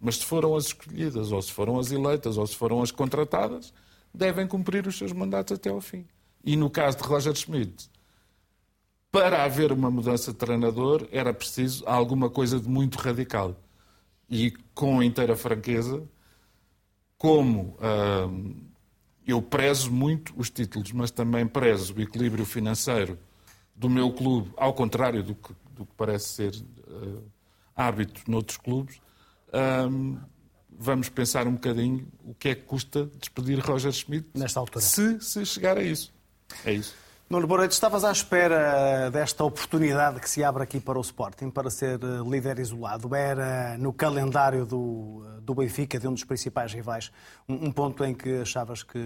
Mas 0.00 0.16
se 0.16 0.24
foram 0.24 0.56
as 0.56 0.66
escolhidas, 0.66 1.30
ou 1.30 1.40
se 1.40 1.52
foram 1.52 1.78
as 1.78 1.92
eleitas, 1.92 2.36
ou 2.36 2.44
se 2.46 2.56
foram 2.56 2.82
as 2.82 2.90
contratadas, 2.90 3.72
devem 4.12 4.46
cumprir 4.46 4.86
os 4.88 4.98
seus 4.98 5.12
mandatos 5.12 5.56
até 5.56 5.70
ao 5.70 5.80
fim. 5.80 6.04
E 6.44 6.56
no 6.56 6.68
caso 6.68 6.98
de 6.98 7.04
Roger 7.04 7.34
Schmidt, 7.34 7.88
para 9.16 9.44
haver 9.44 9.72
uma 9.72 9.90
mudança 9.90 10.30
de 10.30 10.36
treinador, 10.36 11.08
era 11.10 11.32
preciso 11.32 11.82
alguma 11.86 12.28
coisa 12.28 12.60
de 12.60 12.68
muito 12.68 12.96
radical. 12.98 13.58
E 14.28 14.50
com 14.74 15.02
inteira 15.02 15.34
franqueza, 15.34 16.02
como. 17.16 17.78
Uh, 17.80 18.66
eu 19.26 19.40
prezo 19.40 19.90
muito 19.90 20.34
os 20.36 20.50
títulos, 20.50 20.92
mas 20.92 21.10
também 21.10 21.46
prezo 21.46 21.94
o 21.94 22.00
equilíbrio 22.00 22.44
financeiro 22.44 23.18
do 23.74 23.88
meu 23.88 24.12
clube, 24.12 24.52
ao 24.56 24.72
contrário 24.74 25.22
do 25.22 25.34
que, 25.34 25.52
do 25.72 25.86
que 25.86 25.92
parece 25.96 26.28
ser 26.28 26.54
uh, 26.54 27.24
hábito 27.74 28.20
noutros 28.30 28.58
clubes. 28.58 29.00
Um, 29.90 30.18
vamos 30.70 31.08
pensar 31.08 31.48
um 31.48 31.54
bocadinho 31.54 32.06
o 32.22 32.34
que 32.34 32.50
é 32.50 32.54
que 32.54 32.62
custa 32.62 33.10
despedir 33.18 33.58
Roger 33.60 33.92
Schmidt 33.92 34.28
nesta 34.34 34.60
altura. 34.60 34.84
Se, 34.84 35.18
se 35.20 35.44
chegar 35.46 35.78
a 35.78 35.82
isso. 35.82 36.14
É 36.64 36.74
isso. 36.74 37.05
Nuno 37.28 37.48
Boreto, 37.48 37.74
estavas 37.74 38.04
à 38.04 38.12
espera 38.12 39.10
desta 39.10 39.42
oportunidade 39.42 40.20
que 40.20 40.30
se 40.30 40.44
abre 40.44 40.62
aqui 40.62 40.78
para 40.78 40.96
o 40.96 41.00
Sporting, 41.00 41.50
para 41.50 41.68
ser 41.70 41.98
eh, 42.00 42.22
líder 42.24 42.60
isolado. 42.60 43.12
Era 43.16 43.76
no 43.78 43.92
calendário 43.92 44.64
do, 44.64 45.24
do 45.42 45.52
Benfica, 45.52 45.98
de 45.98 46.06
um 46.06 46.12
dos 46.12 46.22
principais 46.22 46.72
rivais, 46.72 47.10
um, 47.48 47.66
um 47.66 47.72
ponto 47.72 48.04
em 48.04 48.14
que 48.14 48.42
achavas 48.42 48.84
que, 48.84 49.00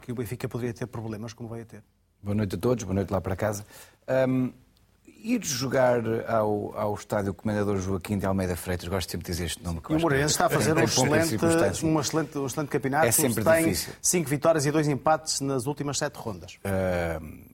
que 0.00 0.10
o 0.10 0.14
Benfica 0.14 0.48
poderia 0.48 0.72
ter 0.72 0.86
problemas, 0.86 1.34
como 1.34 1.50
veio 1.50 1.64
a 1.64 1.66
ter? 1.66 1.82
Boa 2.22 2.34
noite 2.34 2.54
a 2.54 2.58
todos, 2.58 2.82
boa 2.82 2.94
noite 2.94 3.12
lá 3.12 3.20
para 3.20 3.36
casa. 3.36 3.66
Um, 4.26 4.54
ir 5.22 5.44
jogar 5.44 6.00
ao, 6.30 6.74
ao 6.78 6.94
estádio 6.94 7.34
Comendador 7.34 7.78
Joaquim 7.78 8.16
de 8.16 8.24
Almeida 8.24 8.56
Freitas, 8.56 8.88
gosto 8.88 9.10
sempre 9.10 9.26
de 9.26 9.32
dizer 9.32 9.44
este 9.44 9.62
nome. 9.62 9.82
Que 9.82 9.92
o 9.92 10.00
Moreirense 10.00 10.32
está 10.32 10.46
a 10.46 10.48
fazer 10.48 10.74
um 10.74 10.80
excelente, 10.80 11.44
um, 11.84 12.00
excelente, 12.00 12.38
um 12.38 12.46
excelente 12.46 12.68
campeonato. 12.70 13.06
É 13.06 13.12
sempre 13.12 13.44
tem 13.44 13.64
difícil. 13.64 13.92
cinco 14.00 14.30
vitórias 14.30 14.64
e 14.64 14.70
dois 14.70 14.88
empates 14.88 15.42
nas 15.42 15.66
últimas 15.66 15.98
sete 15.98 16.16
rondas. 16.16 16.58
Uh, 16.64 17.45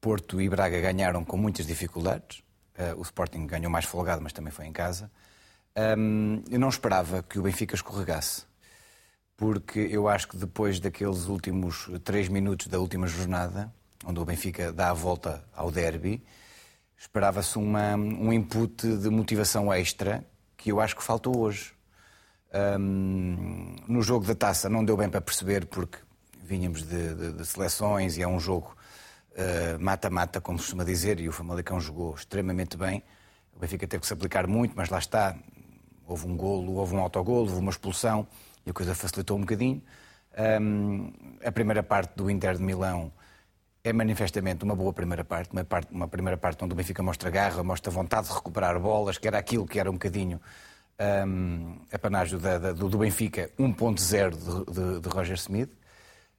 Porto 0.00 0.40
e 0.40 0.48
Braga 0.48 0.80
ganharam 0.80 1.24
com 1.24 1.36
muitas 1.36 1.66
dificuldades. 1.66 2.42
Uh, 2.78 2.98
o 2.98 3.02
Sporting 3.02 3.46
ganhou 3.46 3.70
mais 3.70 3.84
folgado, 3.84 4.22
mas 4.22 4.32
também 4.32 4.52
foi 4.52 4.66
em 4.66 4.72
casa. 4.72 5.10
Eu 6.50 6.58
não 6.58 6.68
esperava 6.68 7.22
que 7.22 7.38
o 7.38 7.42
Benfica 7.42 7.74
escorregasse, 7.74 8.42
porque 9.36 9.78
eu 9.78 10.08
acho 10.08 10.28
que 10.28 10.36
depois 10.36 10.80
daqueles 10.80 11.26
últimos 11.26 11.88
três 12.04 12.28
minutos 12.28 12.66
da 12.66 12.78
última 12.78 13.06
jornada, 13.06 13.72
onde 14.04 14.18
o 14.18 14.24
Benfica 14.24 14.72
dá 14.72 14.90
a 14.90 14.92
volta 14.92 15.44
ao 15.54 15.70
derby, 15.70 16.22
esperava-se 16.98 17.58
um 17.58 18.32
input 18.32 18.96
de 18.96 19.08
motivação 19.08 19.72
extra 19.72 20.24
que 20.56 20.70
eu 20.70 20.80
acho 20.80 20.96
que 20.96 21.02
faltou 21.02 21.38
hoje. 21.38 21.72
Um, 22.52 23.76
no 23.86 24.02
jogo 24.02 24.26
da 24.26 24.34
taça 24.34 24.68
não 24.68 24.84
deu 24.84 24.96
bem 24.96 25.08
para 25.08 25.20
perceber, 25.20 25.66
porque 25.66 25.98
vínhamos 26.42 26.82
de, 26.82 27.14
de, 27.14 27.32
de 27.32 27.46
seleções 27.46 28.18
e 28.18 28.22
é 28.22 28.28
um 28.28 28.40
jogo 28.40 28.76
eh, 28.76 28.79
mata-mata, 29.78 30.38
uh, 30.38 30.42
como 30.42 30.58
se 30.58 30.64
costuma 30.64 30.84
dizer, 30.84 31.20
e 31.20 31.28
o 31.28 31.32
Famalicão 31.32 31.80
jogou 31.80 32.14
extremamente 32.14 32.76
bem. 32.76 33.02
O 33.54 33.60
Benfica 33.60 33.86
teve 33.86 34.00
que 34.00 34.06
se 34.06 34.12
aplicar 34.12 34.46
muito, 34.46 34.74
mas 34.76 34.88
lá 34.88 34.98
está. 34.98 35.36
Houve 36.06 36.26
um 36.26 36.36
golo, 36.36 36.74
houve 36.74 36.94
um 36.94 37.00
autogolo, 37.00 37.48
houve 37.48 37.60
uma 37.60 37.70
expulsão 37.70 38.26
e 38.66 38.70
a 38.70 38.72
coisa 38.72 38.94
facilitou 38.94 39.36
um 39.36 39.40
bocadinho. 39.40 39.82
Um, 40.60 41.12
a 41.44 41.52
primeira 41.52 41.82
parte 41.82 42.14
do 42.16 42.30
Inter 42.30 42.56
de 42.56 42.62
Milão 42.62 43.12
é 43.82 43.92
manifestamente 43.92 44.64
uma 44.64 44.76
boa 44.76 44.92
primeira 44.92 45.24
parte, 45.24 45.52
uma, 45.52 45.64
parte, 45.64 45.92
uma 45.92 46.06
primeira 46.06 46.36
parte 46.36 46.62
onde 46.64 46.72
o 46.72 46.76
Benfica 46.76 47.02
mostra 47.02 47.30
garra, 47.30 47.62
mostra 47.62 47.90
vontade 47.90 48.28
de 48.28 48.34
recuperar 48.34 48.78
bolas, 48.78 49.18
que 49.18 49.26
era 49.26 49.38
aquilo 49.38 49.66
que 49.66 49.78
era 49.78 49.90
um 49.90 49.94
bocadinho 49.94 50.40
um, 51.26 51.76
a 51.90 51.98
panágio 51.98 52.38
da, 52.38 52.58
da, 52.58 52.72
do, 52.72 52.88
do 52.88 52.98
Benfica 52.98 53.50
1.0 53.58 54.30
de, 54.30 54.72
de, 54.72 55.00
de 55.00 55.08
Roger 55.08 55.36
Smith. 55.36 55.70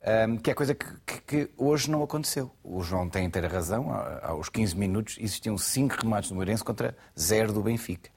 Um, 0.03 0.38
que 0.38 0.50
é 0.50 0.53
coisa 0.55 0.74
que, 0.74 0.86
que, 1.05 1.22
que, 1.22 1.50
hoje 1.55 1.89
não 1.89 2.01
aconteceu. 2.01 2.51
O 2.63 2.81
João 2.81 3.08
tem 3.08 3.25
inteira 3.25 3.48
razão. 3.48 3.91
Aos 4.24 4.50
15 4.50 4.75
minutos 4.75 5.15
existiam 5.20 5.58
5 5.58 5.96
remates 6.01 6.29
do 6.29 6.36
Moreirense 6.36 6.63
contra 6.63 6.98
0 7.17 7.53
do 7.53 7.62
Benfica. 7.62 8.10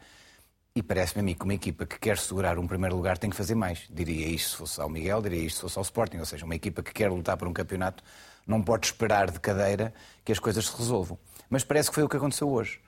E 0.75 0.83
parece-me 0.83 1.21
a 1.21 1.23
mim 1.23 1.35
que 1.35 1.45
uma 1.45 1.55
equipa 1.55 1.85
que 1.85 1.99
quer 1.99 2.17
segurar 2.19 2.59
um 2.59 2.67
primeiro 2.67 2.97
lugar 2.97 3.19
tem 3.19 3.29
que 3.29 3.37
fazer 3.37 3.55
mais. 3.55 3.87
Diria 3.91 4.27
isto 4.27 4.51
se 4.51 4.57
fosse 4.57 4.81
ao 4.81 4.89
Miguel, 4.89 5.21
diria 5.21 5.41
isto 5.41 5.57
se 5.57 5.63
fosse 5.63 5.79
ao 5.79 5.83
Sporting. 5.83 6.19
Ou 6.19 6.25
seja, 6.25 6.47
uma 6.47 6.55
equipa 6.55 6.83
que 6.83 6.93
quer 6.93 7.11
lutar 7.11 7.37
por 7.37 7.47
um 7.47 7.53
campeonato 7.53 8.03
não 8.47 8.63
pode 8.63 8.87
esperar 8.87 9.31
de 9.31 9.39
cadeira 9.39 9.93
que 10.25 10.33
as 10.33 10.39
coisas 10.39 10.67
se 10.67 10.77
resolvam. 10.77 11.19
Mas 11.51 11.65
parece 11.65 11.91
que 11.91 11.95
foi 11.95 12.03
o 12.03 12.09
que 12.09 12.17
aconteceu 12.17 12.49
hoje. 12.49 12.81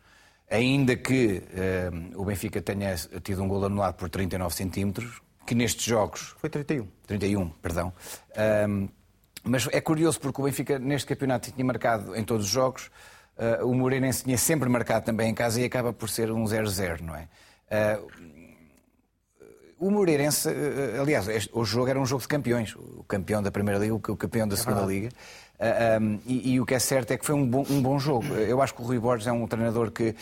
Ainda 0.50 0.96
que 0.96 1.42
o 2.14 2.24
Benfica 2.24 2.62
tenha 2.62 2.94
tido 3.22 3.42
um 3.42 3.48
gol 3.48 3.64
anulado 3.64 3.94
por 3.94 4.08
39 4.08 4.54
centímetros, 4.54 5.20
que 5.46 5.54
nestes 5.54 5.84
jogos. 5.84 6.34
Foi 6.38 6.50
31. 6.50 6.86
31, 7.06 7.48
perdão. 7.62 7.92
Um, 8.68 8.88
mas 9.44 9.68
é 9.70 9.80
curioso 9.80 10.20
porque 10.20 10.40
o 10.40 10.44
Benfica 10.44 10.78
neste 10.78 11.06
campeonato 11.06 11.52
tinha 11.52 11.64
marcado 11.64 12.16
em 12.16 12.24
todos 12.24 12.46
os 12.46 12.52
jogos, 12.52 12.90
uh, 13.38 13.64
o 13.64 13.74
Moreirense 13.74 14.24
tinha 14.24 14.36
sempre 14.36 14.68
marcado 14.68 15.04
também 15.04 15.30
em 15.30 15.34
casa 15.34 15.60
e 15.60 15.64
acaba 15.64 15.92
por 15.92 16.08
ser 16.08 16.32
um 16.32 16.44
0-0, 16.44 17.00
não 17.00 17.14
é? 17.14 17.28
Uh, 17.70 18.36
o 19.78 19.90
Moreirense, 19.90 20.48
uh, 20.48 21.00
aliás, 21.00 21.28
este, 21.28 21.50
o 21.52 21.64
jogo 21.64 21.88
era 21.88 22.00
um 22.00 22.06
jogo 22.06 22.22
de 22.22 22.28
campeões, 22.28 22.74
o 22.74 23.04
campeão 23.06 23.40
da 23.40 23.52
Primeira 23.52 23.78
Liga, 23.78 23.94
o 23.94 24.00
campeão 24.00 24.48
da 24.48 24.56
Segunda 24.56 24.82
é 24.82 24.86
Liga. 24.86 25.08
Um, 26.00 26.18
e, 26.26 26.52
e, 26.52 26.60
o 26.60 26.66
que 26.66 26.74
é 26.74 26.78
certo 26.78 27.12
é 27.12 27.16
que 27.16 27.24
foi 27.24 27.34
um 27.34 27.46
bom, 27.46 27.64
um 27.70 27.80
bom 27.80 27.98
jogo. 27.98 28.26
Eu 28.34 28.60
acho 28.60 28.74
que 28.74 28.82
o 28.82 28.84
Rui 28.84 28.98
Borges 28.98 29.26
é 29.26 29.32
um 29.32 29.46
treinador 29.46 29.90
que 29.90 30.14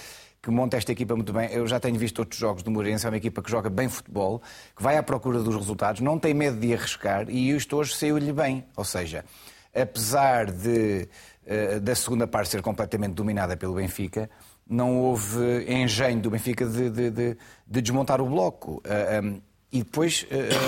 que 0.44 0.50
monta 0.50 0.76
esta 0.76 0.92
equipa 0.92 1.16
muito 1.16 1.32
bem. 1.32 1.50
Eu 1.50 1.66
já 1.66 1.80
tenho 1.80 1.98
visto 1.98 2.18
outros 2.18 2.38
jogos 2.38 2.62
do 2.62 2.70
Moreirense, 2.70 3.06
é 3.06 3.08
uma 3.08 3.16
equipa 3.16 3.42
que 3.42 3.50
joga 3.50 3.70
bem 3.70 3.88
futebol, 3.88 4.42
que 4.76 4.82
vai 4.82 4.98
à 4.98 5.02
procura 5.02 5.42
dos 5.42 5.56
resultados, 5.56 6.02
não 6.02 6.18
tem 6.18 6.34
medo 6.34 6.58
de 6.58 6.74
arriscar 6.74 7.30
e 7.30 7.50
isto 7.50 7.74
hoje 7.78 7.94
saiu-lhe 7.94 8.30
bem. 8.30 8.62
Ou 8.76 8.84
seja, 8.84 9.24
apesar 9.74 10.50
de, 10.50 11.08
uh, 11.46 11.80
da 11.80 11.94
segunda 11.94 12.26
parte 12.26 12.50
ser 12.50 12.60
completamente 12.60 13.14
dominada 13.14 13.56
pelo 13.56 13.76
Benfica, 13.76 14.28
não 14.68 14.98
houve 14.98 15.64
engenho 15.66 16.20
do 16.20 16.30
Benfica 16.30 16.66
de, 16.66 16.90
de, 16.90 17.10
de, 17.10 17.36
de 17.66 17.80
desmontar 17.80 18.20
o 18.20 18.26
bloco. 18.26 18.82
Eh, 18.84 19.20
um, 19.22 19.40
e 19.70 19.82
depois, 19.82 20.26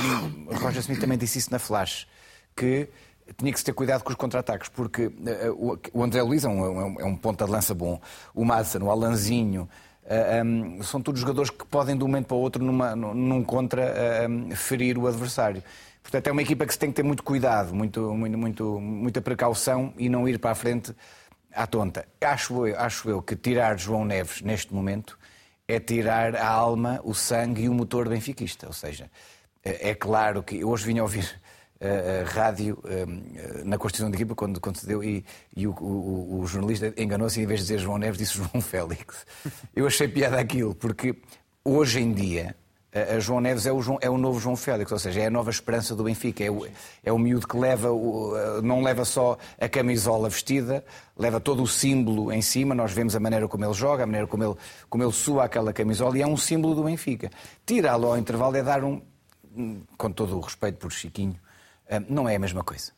Roger 0.60 0.80
Smith 0.80 1.00
também 1.00 1.16
disse 1.16 1.38
isso 1.38 1.50
na 1.50 1.58
Flash, 1.58 2.06
que 2.54 2.88
tinha 3.36 3.52
que 3.52 3.58
se 3.58 3.64
ter 3.64 3.72
cuidado 3.72 4.02
com 4.02 4.10
os 4.10 4.16
contra-ataques, 4.16 4.68
porque 4.68 5.06
uh, 5.06 5.78
o 5.92 6.02
André 6.02 6.22
Luiz 6.22 6.44
é 6.44 6.48
um, 6.48 7.00
é 7.00 7.04
um 7.04 7.16
ponta 7.16 7.44
de 7.44 7.50
lança 7.50 7.74
bom, 7.74 8.00
o 8.34 8.44
Madsen, 8.44 8.82
o 8.82 8.90
Alanzinho, 8.90 9.62
uh, 9.62 9.68
eh, 10.04 10.42
um, 10.44 10.82
são 10.82 11.00
todos 11.00 11.20
jogadores 11.20 11.50
que 11.50 11.66
podem 11.66 11.96
de 11.96 12.04
um 12.04 12.06
momento 12.06 12.26
para 12.26 12.36
o 12.36 12.40
outro, 12.40 12.64
numa, 12.64 12.94
num 12.94 13.42
contra, 13.42 13.92
uh, 14.28 14.56
ferir 14.56 14.96
o 14.98 15.06
adversário. 15.06 15.62
Portanto, 16.02 16.28
é 16.28 16.32
uma 16.32 16.42
equipa 16.42 16.64
que 16.64 16.72
se 16.72 16.78
tem 16.78 16.90
que 16.90 16.96
ter 16.96 17.02
muito 17.02 17.24
cuidado, 17.24 17.74
muito, 17.74 18.14
muito, 18.14 18.38
muito, 18.38 18.80
muita 18.80 19.20
precaução 19.20 19.92
e 19.98 20.08
não 20.08 20.28
ir 20.28 20.38
para 20.38 20.52
a 20.52 20.54
frente 20.54 20.94
à 21.52 21.66
tonta. 21.66 22.06
Acho 22.20 22.68
eu, 22.68 22.78
acho 22.78 23.10
eu 23.10 23.20
que 23.20 23.34
tirar 23.34 23.76
João 23.76 24.04
Neves 24.04 24.40
neste 24.40 24.72
momento 24.72 25.18
é 25.66 25.80
tirar 25.80 26.36
a 26.36 26.46
alma, 26.46 27.00
o 27.02 27.12
sangue 27.12 27.62
e 27.62 27.68
o 27.68 27.74
motor 27.74 28.08
benfiquista. 28.08 28.68
Ou 28.68 28.72
seja, 28.72 29.10
é 29.64 29.96
claro 29.96 30.44
que 30.44 30.64
hoje 30.64 30.86
vim 30.86 31.00
ouvir 31.00 31.40
uh, 31.80 32.24
rádio 32.26 32.78
uh, 32.84 33.64
na 33.64 33.78
Constituição 33.78 34.10
de 34.10 34.16
Equipa, 34.16 34.34
quando, 34.34 34.60
quando 34.60 34.76
se 34.76 34.86
deu, 34.86 35.02
e, 35.02 35.24
e 35.56 35.66
o, 35.66 35.72
o, 35.72 36.40
o, 36.40 36.46
jornalista 36.46 36.92
enganou-se 36.96 37.40
e, 37.40 37.44
em 37.44 37.46
vez 37.46 37.60
de 37.60 37.66
dizer 37.66 37.78
João 37.78 37.98
Neves, 37.98 38.18
disse 38.18 38.34
João 38.34 38.48
Félix. 38.60 39.26
Eu 39.74 39.86
achei 39.86 40.08
piada 40.08 40.38
aquilo, 40.38 40.74
porque 40.74 41.16
hoje 41.64 42.00
em 42.00 42.12
dia. 42.12 42.54
A 43.14 43.18
João 43.18 43.42
Neves 43.42 43.66
é 43.66 43.72
o, 43.72 43.82
João, 43.82 43.98
é 44.00 44.08
o 44.08 44.16
novo 44.16 44.40
João 44.40 44.56
Félix, 44.56 44.90
ou 44.90 44.98
seja, 44.98 45.20
é 45.20 45.26
a 45.26 45.30
nova 45.30 45.50
esperança 45.50 45.94
do 45.94 46.04
Benfica. 46.04 46.42
É 46.42 46.50
o, 46.50 46.66
é 47.04 47.12
o 47.12 47.18
miúdo 47.18 47.46
que 47.46 47.54
leva, 47.54 47.92
o, 47.92 48.32
não 48.62 48.80
leva 48.80 49.04
só 49.04 49.36
a 49.60 49.68
camisola 49.68 50.30
vestida, 50.30 50.82
leva 51.14 51.38
todo 51.38 51.62
o 51.62 51.66
símbolo 51.66 52.32
em 52.32 52.40
cima. 52.40 52.74
Nós 52.74 52.92
vemos 52.92 53.14
a 53.14 53.20
maneira 53.20 53.46
como 53.48 53.66
ele 53.66 53.74
joga, 53.74 54.04
a 54.04 54.06
maneira 54.06 54.26
como 54.26 54.44
ele, 54.44 54.54
como 54.88 55.04
ele 55.04 55.12
sua 55.12 55.44
aquela 55.44 55.74
camisola 55.74 56.16
e 56.16 56.22
é 56.22 56.26
um 56.26 56.38
símbolo 56.38 56.74
do 56.74 56.84
Benfica. 56.84 57.30
Tirá-lo 57.66 58.06
ao 58.06 58.16
intervalo 58.16 58.56
é 58.56 58.62
dar 58.62 58.82
um, 58.82 59.02
com 59.96 60.10
todo 60.10 60.36
o 60.36 60.40
respeito 60.40 60.78
por 60.78 60.92
Chiquinho, 60.92 61.36
não 62.08 62.28
é 62.28 62.36
a 62.36 62.38
mesma 62.38 62.64
coisa. 62.64 62.92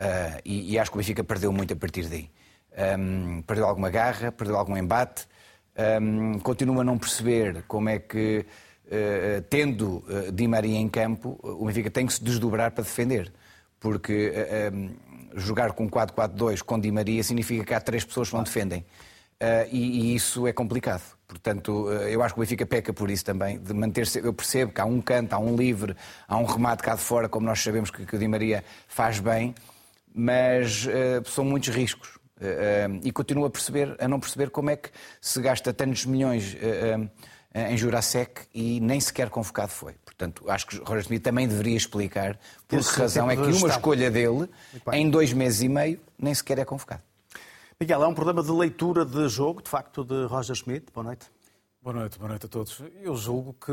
Uh, 0.00 0.40
e, 0.44 0.72
e, 0.72 0.78
acho 0.78 0.90
que 0.90 0.96
o 0.96 0.98
Benfica 0.98 1.22
perdeu 1.22 1.52
muito 1.52 1.72
a 1.72 1.76
partir 1.76 2.08
daí. 2.08 2.28
Um, 2.98 3.42
perdeu 3.42 3.66
alguma 3.66 3.88
garra, 3.88 4.32
perdeu 4.32 4.56
algum 4.56 4.76
embate, 4.76 5.28
um, 6.00 6.38
continua 6.40 6.80
a 6.80 6.84
não 6.84 6.98
perceber 6.98 7.62
como 7.68 7.88
é 7.88 7.98
que, 8.00 8.44
uh, 8.86 9.42
tendo 9.48 10.04
uh, 10.08 10.32
Di 10.32 10.48
Maria 10.48 10.76
em 10.76 10.88
campo, 10.88 11.38
o 11.42 11.66
Benfica 11.66 11.90
tem 11.90 12.06
que 12.06 12.14
se 12.14 12.24
desdobrar 12.24 12.72
para 12.72 12.82
defender. 12.82 13.32
Porque 13.78 14.32
um, 14.72 14.90
jogar 15.34 15.72
com 15.72 15.88
4-4-2 15.88 16.62
com 16.62 16.78
Di 16.78 16.90
Maria 16.90 17.22
significa 17.22 17.64
que 17.64 17.74
há 17.74 17.80
três 17.80 18.04
pessoas 18.04 18.28
que 18.28 18.34
não 18.34 18.42
defendem. 18.42 18.84
E, 19.70 20.12
e 20.12 20.14
isso 20.14 20.46
é 20.46 20.52
complicado. 20.52 21.02
Portanto, 21.32 21.90
eh, 21.90 22.14
eu 22.14 22.22
acho 22.22 22.34
que 22.34 22.40
o 22.40 22.42
Benfica 22.42 22.66
peca 22.66 22.92
por 22.92 23.10
isso 23.10 23.24
também, 23.24 23.58
de 23.58 23.72
manter-se. 23.72 24.18
Eu 24.18 24.34
percebo 24.34 24.72
que 24.72 24.80
há 24.80 24.84
um 24.84 25.00
canto, 25.00 25.32
há 25.32 25.38
um 25.38 25.56
livre, 25.56 25.96
há 26.28 26.36
um 26.36 26.44
remate 26.44 26.82
cá 26.82 26.94
de 26.94 27.00
fora, 27.00 27.28
como 27.28 27.46
nós 27.46 27.60
sabemos 27.60 27.90
que, 27.90 28.04
que 28.04 28.16
o 28.16 28.18
Di 28.18 28.28
Maria 28.28 28.62
faz 28.86 29.18
bem, 29.18 29.54
mas 30.14 30.86
uh, 30.86 31.28
são 31.28 31.44
muitos 31.44 31.70
riscos. 31.70 32.16
Uh, 32.40 32.92
uh, 32.92 33.00
e 33.02 33.10
continuo 33.12 33.46
a, 33.46 33.50
perceber, 33.50 33.96
a 33.98 34.06
não 34.06 34.20
perceber 34.20 34.50
como 34.50 34.68
é 34.68 34.76
que 34.76 34.90
se 35.20 35.40
gasta 35.40 35.72
tantos 35.72 36.04
milhões 36.04 36.56
em 37.54 37.76
Jurasek 37.76 38.42
e 38.54 38.80
nem 38.80 38.98
sequer 39.00 39.28
convocado 39.30 39.70
foi. 39.70 39.94
Portanto, 40.04 40.44
acho 40.48 40.66
que 40.66 40.76
Roger 40.78 41.02
Smith 41.02 41.22
também 41.22 41.46
deveria 41.46 41.76
explicar 41.76 42.38
por 42.66 42.80
que 42.80 43.00
razão 43.00 43.30
é 43.30 43.36
que 43.36 43.42
uma 43.42 43.68
escolha 43.68 44.10
dele, 44.10 44.48
em 44.92 45.08
dois 45.08 45.32
meses 45.32 45.62
e 45.62 45.68
meio, 45.68 46.00
nem 46.18 46.34
sequer 46.34 46.58
é 46.58 46.64
convocado. 46.64 47.02
Miguel, 47.80 48.02
é 48.04 48.06
um 48.06 48.14
problema 48.14 48.42
de 48.42 48.50
leitura 48.50 49.04
de 49.04 49.28
jogo, 49.28 49.62
de 49.62 49.68
facto, 49.68 50.04
de 50.04 50.26
Roger 50.26 50.54
Schmidt. 50.54 50.86
Boa 50.92 51.04
noite. 51.04 51.26
Boa 51.80 51.94
noite, 51.94 52.18
boa 52.18 52.28
noite 52.28 52.46
a 52.46 52.48
todos. 52.48 52.80
Eu 53.00 53.16
julgo 53.16 53.54
que 53.54 53.72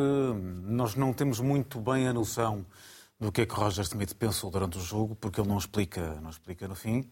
nós 0.63 0.95
não 0.95 1.13
temos 1.13 1.39
muito 1.39 1.79
bem 1.79 2.07
a 2.07 2.13
noção 2.13 2.65
do 3.19 3.31
que 3.31 3.41
é 3.41 3.45
que 3.45 3.53
Roger 3.53 3.83
Smith 3.83 4.15
pensou 4.15 4.49
durante 4.49 4.77
o 4.77 4.81
jogo, 4.81 5.15
porque 5.15 5.39
ele 5.39 5.49
não 5.49 5.57
explica, 5.57 6.15
não 6.21 6.29
explica 6.29 6.67
no 6.67 6.73
fim. 6.73 7.07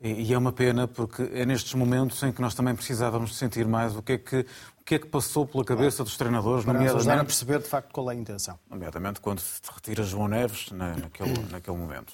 E 0.00 0.32
é 0.32 0.36
uma 0.36 0.52
pena 0.52 0.86
porque 0.86 1.22
é 1.32 1.46
nestes 1.46 1.72
momentos 1.72 2.22
em 2.22 2.30
que 2.30 2.40
nós 2.40 2.54
também 2.54 2.74
precisávamos 2.74 3.34
sentir 3.36 3.66
mais 3.66 3.96
o 3.96 4.02
que 4.02 4.12
é 4.12 4.18
que, 4.18 4.46
o 4.78 4.84
que, 4.84 4.94
é 4.96 4.98
que 4.98 5.06
passou 5.06 5.46
pela 5.46 5.64
cabeça 5.64 6.04
dos 6.04 6.16
treinadores, 6.18 6.64
Para 6.64 6.74
nomeadamente... 6.74 7.20
a 7.20 7.24
perceber 7.24 7.58
de 7.60 7.64
facto 7.66 7.90
qual 7.92 8.10
é 8.10 8.14
a 8.14 8.16
intenção. 8.16 8.58
Nomeadamente 8.68 9.20
quando 9.20 9.40
se 9.40 9.60
retira 9.74 10.04
João 10.04 10.28
Neves 10.28 10.70
naquele, 10.70 11.38
naquele 11.50 11.76
momento. 11.78 12.12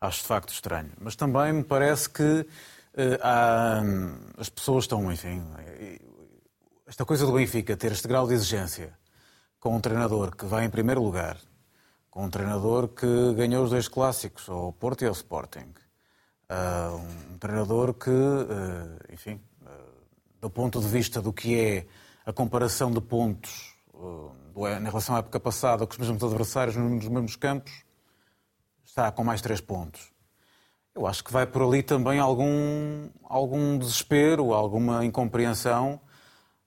Acho 0.00 0.22
de 0.22 0.26
facto 0.26 0.52
estranho. 0.52 0.90
Mas 0.98 1.14
também 1.14 1.52
me 1.52 1.62
parece 1.62 2.08
que 2.08 2.46
há, 3.22 3.80
as 4.36 4.48
pessoas 4.48 4.84
estão, 4.84 5.10
enfim, 5.12 5.42
esta 6.86 7.04
coisa 7.04 7.26
do 7.26 7.32
Benfica 7.32 7.76
ter 7.76 7.92
este 7.92 8.08
grau 8.08 8.26
de 8.26 8.34
exigência 8.34 8.96
com 9.60 9.76
um 9.76 9.80
treinador 9.80 10.34
que 10.34 10.44
vai 10.46 10.64
em 10.64 10.70
primeiro 10.70 11.02
lugar, 11.02 11.38
com 12.10 12.24
um 12.24 12.30
treinador 12.30 12.88
que 12.88 13.34
ganhou 13.34 13.64
os 13.64 13.70
dois 13.70 13.88
clássicos, 13.88 14.48
ao 14.48 14.72
Porto 14.72 15.02
e 15.02 15.06
ao 15.06 15.12
Sporting, 15.12 15.74
uh, 16.50 16.96
um 17.32 17.38
treinador 17.38 17.94
que, 17.94 18.10
enfim, 19.12 19.40
do 20.40 20.48
ponto 20.48 20.80
de 20.80 20.86
vista 20.86 21.20
do 21.20 21.32
que 21.32 21.58
é 21.58 21.86
a 22.24 22.32
comparação 22.32 22.90
de 22.90 23.00
pontos 23.00 23.76
em 24.56 24.84
relação 24.84 25.14
à 25.14 25.18
época 25.18 25.40
passada 25.40 25.86
com 25.86 25.92
os 25.92 25.98
mesmos 25.98 26.22
adversários 26.22 26.76
nos 26.76 27.08
mesmos 27.08 27.36
campos, 27.36 27.84
está 28.84 29.10
com 29.10 29.24
mais 29.24 29.40
três 29.40 29.60
pontos. 29.60 30.12
Eu 30.98 31.06
acho 31.06 31.22
que 31.22 31.32
vai 31.32 31.46
por 31.46 31.62
ali 31.62 31.80
também 31.80 32.18
algum, 32.18 33.08
algum 33.22 33.78
desespero, 33.78 34.52
alguma 34.52 35.04
incompreensão 35.04 36.00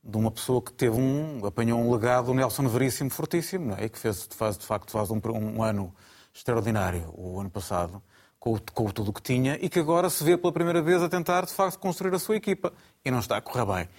de 0.01 0.15
uma 0.15 0.31
pessoa 0.31 0.61
que 0.61 0.71
teve 0.71 0.97
um, 0.97 1.45
apanhou 1.45 1.77
um 1.77 1.91
legado 1.91 2.27
do 2.27 2.33
Nelson 2.33 2.65
Veríssimo 2.69 3.09
fortíssimo, 3.09 3.65
não 3.65 3.75
é? 3.75 3.89
Que 3.89 3.99
fez, 3.99 4.29
faz, 4.31 4.57
de 4.57 4.65
facto 4.65 4.89
faz 4.89 5.11
um, 5.11 5.19
um 5.25 5.61
ano 5.61 5.93
extraordinário 6.33 7.13
o 7.13 7.41
ano 7.41 7.49
passado, 7.49 8.01
com, 8.39 8.57
com 8.73 8.89
tudo 8.89 9.09
o 9.09 9.13
que 9.13 9.21
tinha, 9.21 9.59
e 9.61 9.67
que 9.67 9.79
agora 9.79 10.09
se 10.09 10.23
vê 10.23 10.37
pela 10.37 10.53
primeira 10.53 10.81
vez 10.81 11.03
a 11.03 11.09
tentar, 11.09 11.45
de 11.45 11.51
facto, 11.51 11.77
construir 11.77 12.15
a 12.15 12.19
sua 12.19 12.37
equipa. 12.37 12.71
E 13.03 13.11
não 13.11 13.19
está 13.19 13.35
a 13.35 13.41
correr 13.41 13.65
bem. 13.65 13.89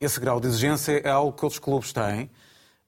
Esse 0.00 0.18
grau 0.18 0.40
de 0.40 0.48
exigência 0.48 1.00
é 1.04 1.10
algo 1.10 1.32
que 1.32 1.44
outros 1.44 1.60
clubes 1.60 1.92
têm. 1.92 2.24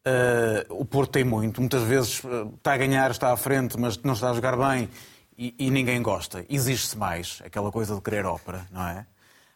Uh, 0.05 0.81
o 0.81 0.85
Porto 0.85 1.13
tem 1.13 1.23
muito. 1.23 1.61
Muitas 1.61 1.83
vezes 1.85 2.25
uh, 2.25 2.53
está 2.57 2.73
a 2.73 2.77
ganhar, 2.77 3.09
está 3.13 3.33
à 3.33 3.37
frente, 3.37 3.79
mas 3.79 3.97
não 3.99 4.15
está 4.15 4.31
a 4.31 4.35
jogar 4.35 4.57
bem 4.57 4.91
e, 5.39 5.55
e 5.57 5.71
ninguém 5.71 6.03
gosta. 6.03 6.45
Exige-se 6.49 6.99
mais, 6.99 7.41
aquela 7.45 7.71
coisa 7.71 7.95
de 7.95 8.01
querer 8.01 8.27
ópera, 8.27 8.67
não 8.73 8.87
é? 8.87 9.07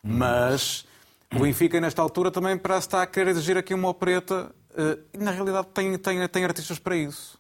Mas 0.02 0.86
o 1.34 1.40
Benfica, 1.40 1.80
nesta 1.80 2.00
altura, 2.00 2.30
também 2.30 2.56
parece 2.56 2.86
estar 2.86 3.02
a 3.02 3.06
querer 3.06 3.30
exigir 3.30 3.56
aqui 3.56 3.74
uma 3.74 3.88
opereta 3.88 4.54
eh, 4.76 4.98
e, 5.14 5.18
na 5.18 5.30
realidade, 5.30 5.68
tem, 5.74 5.96
tem, 5.98 6.28
tem 6.28 6.44
artistas 6.44 6.78
para 6.78 6.96
isso. 6.96 7.38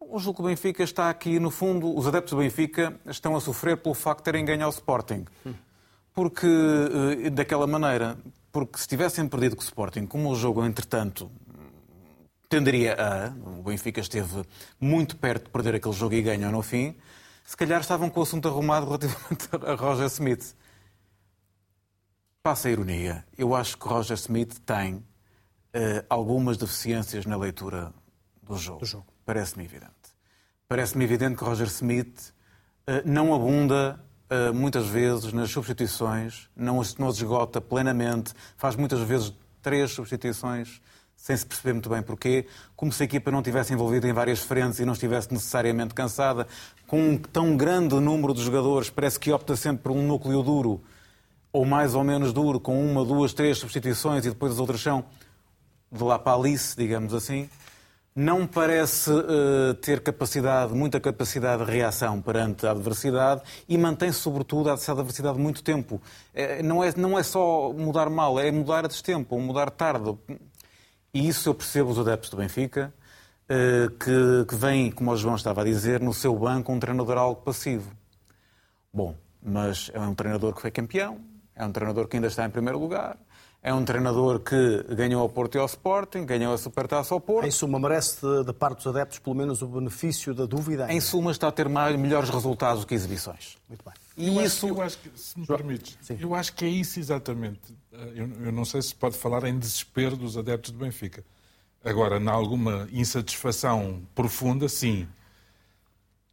O 0.00 0.18
jogo 0.18 0.36
que 0.36 0.42
o 0.42 0.46
Benfica 0.46 0.82
está 0.82 1.08
aqui, 1.08 1.38
no 1.38 1.50
fundo, 1.50 1.96
os 1.96 2.06
adeptos 2.06 2.32
do 2.32 2.38
Benfica 2.38 2.98
estão 3.06 3.36
a 3.36 3.40
sofrer 3.40 3.76
pelo 3.76 3.94
facto 3.94 4.18
de 4.18 4.24
terem 4.24 4.44
ganho 4.44 4.64
ao 4.64 4.70
Sporting. 4.70 5.24
Porque, 6.12 6.46
eh, 6.46 7.30
daquela 7.30 7.66
maneira, 7.66 8.18
porque 8.50 8.78
se 8.78 8.88
tivessem 8.88 9.26
perdido 9.28 9.56
com 9.56 9.62
o 9.62 9.64
Sporting, 9.64 10.06
como 10.06 10.30
o 10.30 10.34
jogo, 10.34 10.64
entretanto, 10.64 11.30
tenderia 12.48 12.94
a. 12.94 13.28
O 13.58 13.62
Benfica 13.62 14.00
esteve 14.00 14.44
muito 14.78 15.16
perto 15.16 15.44
de 15.44 15.50
perder 15.50 15.76
aquele 15.76 15.94
jogo 15.94 16.14
e 16.14 16.22
ganhou 16.22 16.52
no 16.52 16.62
fim. 16.62 16.94
Se 17.44 17.56
calhar 17.56 17.80
estavam 17.80 18.08
com 18.08 18.20
o 18.20 18.22
assunto 18.22 18.48
arrumado 18.48 18.86
relativamente 18.86 19.48
a 19.66 19.74
Roger 19.74 20.06
Smith. 20.06 20.54
Passa 22.42 22.68
a 22.68 22.70
ironia. 22.70 23.24
Eu 23.36 23.54
acho 23.54 23.76
que 23.76 23.86
Roger 23.86 24.16
Smith 24.16 24.58
tem 24.64 24.94
uh, 24.96 25.04
algumas 26.08 26.56
deficiências 26.56 27.26
na 27.26 27.36
leitura 27.36 27.92
do 28.42 28.56
jogo. 28.56 28.84
Jogo. 28.84 29.06
Parece-me 29.24 29.64
evidente. 29.64 29.92
Parece-me 30.68 31.04
evidente 31.04 31.36
que 31.36 31.44
Roger 31.44 31.66
Smith 31.68 32.32
uh, 32.88 33.02
não 33.04 33.34
abunda 33.34 34.02
uh, 34.30 34.54
muitas 34.54 34.86
vezes 34.86 35.32
nas 35.32 35.50
substituições, 35.50 36.48
não, 36.56 36.80
não 36.98 37.08
as 37.08 37.16
esgota 37.16 37.60
plenamente, 37.60 38.32
faz 38.56 38.74
muitas 38.76 39.00
vezes 39.00 39.32
três 39.60 39.92
substituições 39.92 40.80
sem 41.22 41.36
se 41.36 41.46
perceber 41.46 41.72
muito 41.74 41.88
bem 41.88 42.02
porquê, 42.02 42.46
como 42.74 42.90
se 42.90 43.00
a 43.00 43.06
equipa 43.06 43.30
não 43.30 43.40
tivesse 43.40 43.72
envolvida 43.72 44.08
em 44.08 44.12
várias 44.12 44.40
frentes 44.40 44.80
e 44.80 44.84
não 44.84 44.92
estivesse 44.92 45.32
necessariamente 45.32 45.94
cansada. 45.94 46.48
Com 46.84 47.10
um 47.10 47.16
tão 47.16 47.56
grande 47.56 47.94
número 47.94 48.34
de 48.34 48.42
jogadores, 48.42 48.90
parece 48.90 49.20
que 49.20 49.30
opta 49.30 49.54
sempre 49.54 49.84
por 49.84 49.92
um 49.92 50.04
núcleo 50.04 50.42
duro 50.42 50.82
ou 51.52 51.64
mais 51.64 51.94
ou 51.94 52.02
menos 52.02 52.32
duro, 52.32 52.58
com 52.58 52.84
uma, 52.84 53.04
duas, 53.04 53.32
três 53.32 53.56
substituições 53.58 54.26
e 54.26 54.30
depois 54.30 54.54
as 54.54 54.58
outras 54.58 54.80
são 54.80 55.04
de 55.92 56.02
lá 56.02 56.18
para 56.18 56.36
Alice, 56.36 56.74
digamos 56.76 57.14
assim, 57.14 57.48
não 58.14 58.46
parece 58.46 59.10
uh, 59.10 59.74
ter 59.80 60.00
capacidade, 60.00 60.74
muita 60.74 61.00
capacidade 61.00 61.64
de 61.64 61.70
reação 61.70 62.20
perante 62.20 62.66
a 62.66 62.72
adversidade 62.72 63.42
e 63.68 63.78
mantém-se, 63.78 64.18
sobretudo, 64.18 64.68
a 64.68 64.74
adversidade 64.74 65.38
muito 65.38 65.62
tempo. 65.62 66.00
É, 66.34 66.62
não, 66.62 66.84
é, 66.84 66.92
não 66.94 67.18
é 67.18 67.22
só 67.22 67.72
mudar 67.72 68.10
mal, 68.10 68.38
é 68.38 68.50
mudar 68.50 68.84
a 68.84 68.88
destempo, 68.88 69.38
mudar 69.38 69.70
tarde. 69.70 70.14
E 71.14 71.28
isso 71.28 71.48
eu 71.48 71.54
percebo 71.54 71.90
os 71.90 71.98
adeptos 71.98 72.30
do 72.30 72.38
Benfica, 72.38 72.92
uh, 73.44 73.90
que, 73.90 74.46
que 74.48 74.54
vem, 74.54 74.90
como 74.90 75.10
o 75.10 75.16
João 75.16 75.36
estava 75.36 75.60
a 75.60 75.64
dizer, 75.64 76.00
no 76.00 76.14
seu 76.14 76.34
banco 76.34 76.72
um 76.72 76.80
treinador 76.80 77.18
algo 77.18 77.42
passivo. 77.42 77.92
Bom, 78.92 79.14
mas 79.42 79.90
é 79.92 80.00
um 80.00 80.14
treinador 80.14 80.54
que 80.54 80.62
foi 80.62 80.70
campeão, 80.70 81.20
é 81.54 81.64
um 81.64 81.72
treinador 81.72 82.08
que 82.08 82.16
ainda 82.16 82.28
está 82.28 82.46
em 82.46 82.50
primeiro 82.50 82.78
lugar. 82.78 83.18
É 83.64 83.72
um 83.72 83.84
treinador 83.84 84.40
que 84.40 84.82
ganhou 84.94 85.22
ao 85.22 85.28
Porto 85.28 85.54
e 85.54 85.58
ao 85.58 85.66
Sporting, 85.66 86.26
ganhou 86.26 86.52
a 86.52 86.58
Supertaça 86.58 87.14
ao 87.14 87.20
Porto. 87.20 87.46
Em 87.46 87.50
suma, 87.50 87.78
merece 87.78 88.18
da 88.44 88.52
parte 88.52 88.78
dos 88.78 88.88
adeptos 88.88 89.20
pelo 89.20 89.36
menos 89.36 89.62
o 89.62 89.68
benefício 89.68 90.34
da 90.34 90.46
dúvida? 90.46 90.82
Ainda. 90.84 90.94
Em 90.94 91.00
suma, 91.00 91.30
está 91.30 91.46
a 91.46 91.52
ter 91.52 91.68
mais, 91.68 91.94
melhores 91.96 92.28
resultados 92.28 92.80
do 92.80 92.88
que 92.88 92.94
exibições. 92.94 93.56
Muito 93.68 93.84
bem. 93.84 93.94
E 94.16 94.28
eu 94.28 94.42
isso... 94.44 94.66
Acho, 94.66 94.74
eu 94.74 94.82
acho 94.82 94.98
que, 94.98 95.10
se 95.18 95.38
me 95.38 95.46
permites, 95.46 95.96
Sim. 96.02 96.18
eu 96.20 96.34
acho 96.34 96.52
que 96.54 96.64
é 96.64 96.68
isso 96.68 96.98
exatamente. 96.98 97.74
Eu, 98.14 98.28
eu 98.44 98.52
não 98.52 98.64
sei 98.64 98.82
se 98.82 98.94
pode 98.94 99.16
falar 99.16 99.44
em 99.44 99.58
desespero 99.58 100.16
dos 100.16 100.36
adeptos 100.36 100.70
do 100.70 100.78
Benfica. 100.78 101.24
Agora, 101.84 102.18
em 102.18 102.28
alguma 102.28 102.88
insatisfação 102.92 104.02
profunda, 104.14 104.68
sim. 104.68 105.08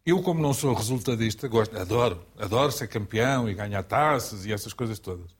Eu, 0.06 0.22
como 0.22 0.42
não 0.42 0.54
sou 0.54 0.74
resultadista, 0.74 1.48
gosto, 1.48 1.78
adoro, 1.78 2.24
adoro 2.38 2.72
ser 2.72 2.88
campeão 2.88 3.50
e 3.50 3.54
ganhar 3.54 3.84
taças 3.84 4.46
e 4.46 4.54
essas 4.54 4.74
coisas 4.74 5.00
todas. 5.00 5.36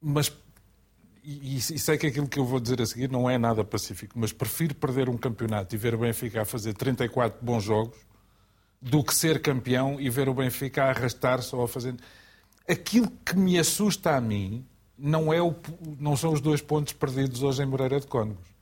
Mas, 0.00 0.30
e, 1.22 1.56
e, 1.56 1.60
sei 1.60 1.96
que 1.96 2.06
aquilo 2.06 2.28
que 2.28 2.38
eu 2.38 2.44
vou 2.44 2.60
dizer 2.60 2.82
a 2.82 2.86
seguir 2.86 3.10
não 3.10 3.28
é 3.28 3.38
nada 3.38 3.64
pacífico, 3.64 4.18
mas 4.18 4.32
prefiro 4.32 4.74
perder 4.74 5.08
um 5.08 5.16
campeonato 5.16 5.74
e 5.74 5.78
ver 5.78 5.94
o 5.94 5.98
Benfica 5.98 6.42
a 6.42 6.44
fazer 6.44 6.74
34 6.74 7.44
bons 7.44 7.64
jogos 7.64 7.96
do 8.84 9.02
que 9.02 9.14
ser 9.14 9.40
campeão 9.40 9.98
e 9.98 10.10
ver 10.10 10.28
o 10.28 10.34
Benfica 10.34 10.84
a 10.84 10.90
arrastar-se 10.90 11.56
ou 11.56 11.64
a 11.64 11.68
fazer. 11.68 11.94
Aquilo 12.68 13.10
que 13.24 13.36
me 13.36 13.58
assusta 13.58 14.14
a 14.14 14.20
mim 14.20 14.64
não, 14.96 15.32
é 15.32 15.40
o, 15.40 15.54
não 15.98 16.16
são 16.16 16.32
os 16.32 16.40
dois 16.40 16.60
pontos 16.60 16.92
perdidos 16.92 17.42
hoje 17.42 17.62
em 17.62 17.66
Moreira 17.66 17.98
de 17.98 18.06
Cónegos 18.06 18.54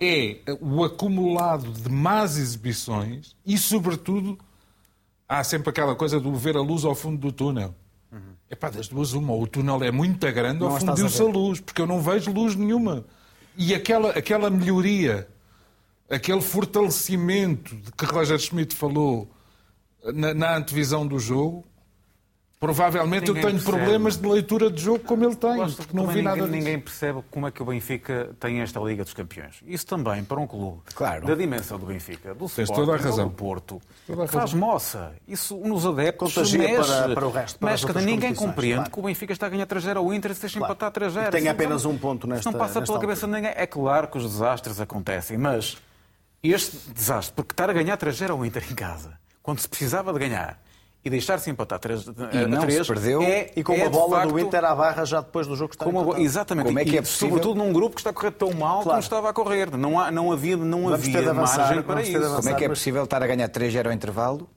é 0.00 0.40
o 0.60 0.84
acumulado 0.84 1.70
de 1.72 1.88
más 1.88 2.36
exibições 2.36 3.36
e, 3.44 3.56
sobretudo, 3.56 4.38
há 5.28 5.42
sempre 5.44 5.70
aquela 5.70 5.94
coisa 5.94 6.20
de 6.20 6.30
ver 6.32 6.56
a 6.56 6.60
luz 6.60 6.84
ao 6.84 6.94
fundo 6.94 7.18
do 7.18 7.32
túnel. 7.32 7.74
Uhum. 8.10 8.34
Epá, 8.50 8.68
das 8.68 8.88
duas, 8.88 9.12
uma, 9.12 9.32
o 9.34 9.46
túnel 9.46 9.82
é 9.82 9.90
muito 9.90 10.20
grande 10.32 10.62
ou 10.62 10.78
fundiu-se 10.78 11.22
a, 11.22 11.24
a 11.24 11.28
luz, 11.28 11.60
porque 11.60 11.80
eu 11.80 11.86
não 11.86 12.00
vejo 12.00 12.32
luz 12.32 12.54
nenhuma. 12.54 13.04
E 13.56 13.74
aquela, 13.74 14.10
aquela 14.10 14.50
melhoria, 14.50 15.28
aquele 16.08 16.40
fortalecimento 16.40 17.74
de 17.76 17.92
que 17.92 18.04
Roger 18.04 18.38
Schmidt 18.38 18.74
falou 18.74 19.30
na, 20.14 20.34
na 20.34 20.56
antevisão 20.56 21.06
do 21.06 21.18
jogo, 21.18 21.64
Provavelmente 22.62 23.26
ninguém 23.26 23.42
eu 23.42 23.48
tenho 23.48 23.60
percebe. 23.60 23.76
problemas 23.76 24.16
de 24.16 24.28
leitura 24.28 24.70
de 24.70 24.80
jogo 24.80 25.00
como 25.00 25.24
ele 25.24 25.34
tem, 25.34 25.68
porque 25.74 25.96
não 25.96 26.06
vi 26.06 26.22
nada 26.22 26.46
ninguém, 26.46 26.60
ninguém 26.60 26.78
percebe 26.78 27.20
como 27.28 27.48
é 27.48 27.50
que 27.50 27.60
o 27.60 27.64
Benfica 27.64 28.30
tem 28.38 28.60
esta 28.60 28.78
Liga 28.78 29.02
dos 29.02 29.12
Campeões. 29.12 29.56
Isso 29.66 29.84
também, 29.84 30.22
para 30.22 30.38
um 30.38 30.46
clube 30.46 30.80
claro. 30.94 31.26
da 31.26 31.34
dimensão 31.34 31.76
do 31.76 31.86
Benfica, 31.86 32.32
do 32.32 32.48
Tens 32.48 32.70
toda 32.70 32.94
a 32.94 32.96
razão. 32.96 33.26
do 33.26 33.34
Porto, 33.34 33.82
faz 34.28 34.54
moça. 34.54 35.12
Isso 35.26 35.56
nos 35.56 35.84
adeptos 35.84 36.32
Contagia 36.32 36.58
mexe, 36.60 36.88
para, 36.88 37.14
para 37.14 37.26
o 37.26 37.30
resto. 37.32 37.58
Para 37.58 37.70
mexe, 37.72 37.92
ninguém 37.94 38.32
compreende 38.32 38.76
claro. 38.76 38.90
que 38.92 39.00
o 39.00 39.02
Benfica 39.02 39.32
está 39.32 39.46
a 39.46 39.48
ganhar 39.48 39.66
3-0 39.66 39.96
ao 39.96 40.14
Inter 40.14 40.30
e 40.30 40.34
se 40.36 40.42
deixa 40.42 40.60
claro. 40.60 40.74
empatar 40.74 41.02
3-0. 41.10 41.30
Tem 41.30 41.48
apenas 41.48 41.84
um 41.84 41.98
ponto 41.98 42.28
nesta 42.28 42.48
Não 42.48 42.56
passa 42.56 42.80
pela 42.80 43.00
cabeça 43.00 43.26
de 43.26 43.32
ninguém. 43.32 43.52
É 43.56 43.66
claro 43.66 44.06
que 44.06 44.18
os 44.18 44.22
desastres 44.22 44.78
acontecem, 44.78 45.36
mas 45.36 45.78
este 46.50 46.76
desastre, 46.92 47.34
porque 47.34 47.52
estar 47.52 47.70
a 47.70 47.72
ganhar 47.72 47.96
3-0 47.96 48.30
ao 48.30 48.44
Inter 48.44 48.64
em 48.70 48.74
casa, 48.74 49.18
quando 49.42 49.60
se 49.60 49.68
precisava 49.68 50.12
de 50.12 50.18
ganhar 50.18 50.60
e 51.04 51.10
deixar-se 51.10 51.50
empatar 51.50 51.80
3 51.80 52.06
e 52.32 52.46
não 52.46 52.60
3 52.60 52.86
se 52.86 52.92
perdeu 52.92 53.22
é, 53.22 53.50
e 53.56 53.64
com 53.64 53.72
é, 53.74 53.82
uma 53.82 53.90
bola 53.90 54.18
facto, 54.18 54.30
do 54.30 54.38
Inter 54.38 54.64
à 54.64 54.74
barra 54.74 55.04
já 55.04 55.20
depois 55.20 55.46
do 55.48 55.56
jogo 55.56 55.70
que 55.70 55.74
está 55.74 55.84
com 55.84 56.16
Exatamente. 56.16 56.66
Como 56.66 56.78
é 56.78 56.84
que 56.84 56.96
é 56.96 57.02
possível? 57.02 57.28
Sobretudo 57.28 57.58
num 57.58 57.72
grupo 57.72 57.96
que 57.96 58.00
está 58.00 58.10
a 58.10 58.12
correr 58.12 58.30
tão 58.30 58.52
mal 58.52 58.82
claro. 58.82 58.88
como 58.88 58.98
estava 59.00 59.30
a 59.30 59.32
correr. 59.32 59.76
Não, 59.76 59.98
há, 59.98 60.12
não 60.12 60.30
havia, 60.30 60.56
não 60.56 60.92
havia 60.92 61.30
avançar, 61.30 61.58
margem 61.58 61.82
para 61.82 62.02
isso. 62.02 62.36
Como 62.36 62.48
é 62.48 62.54
que 62.54 62.64
é 62.64 62.68
possível 62.68 63.02
estar 63.02 63.22
a 63.22 63.26
ganhar 63.26 63.48
3-0 63.48 63.86
ao 63.86 63.92
intervalo 63.92 64.48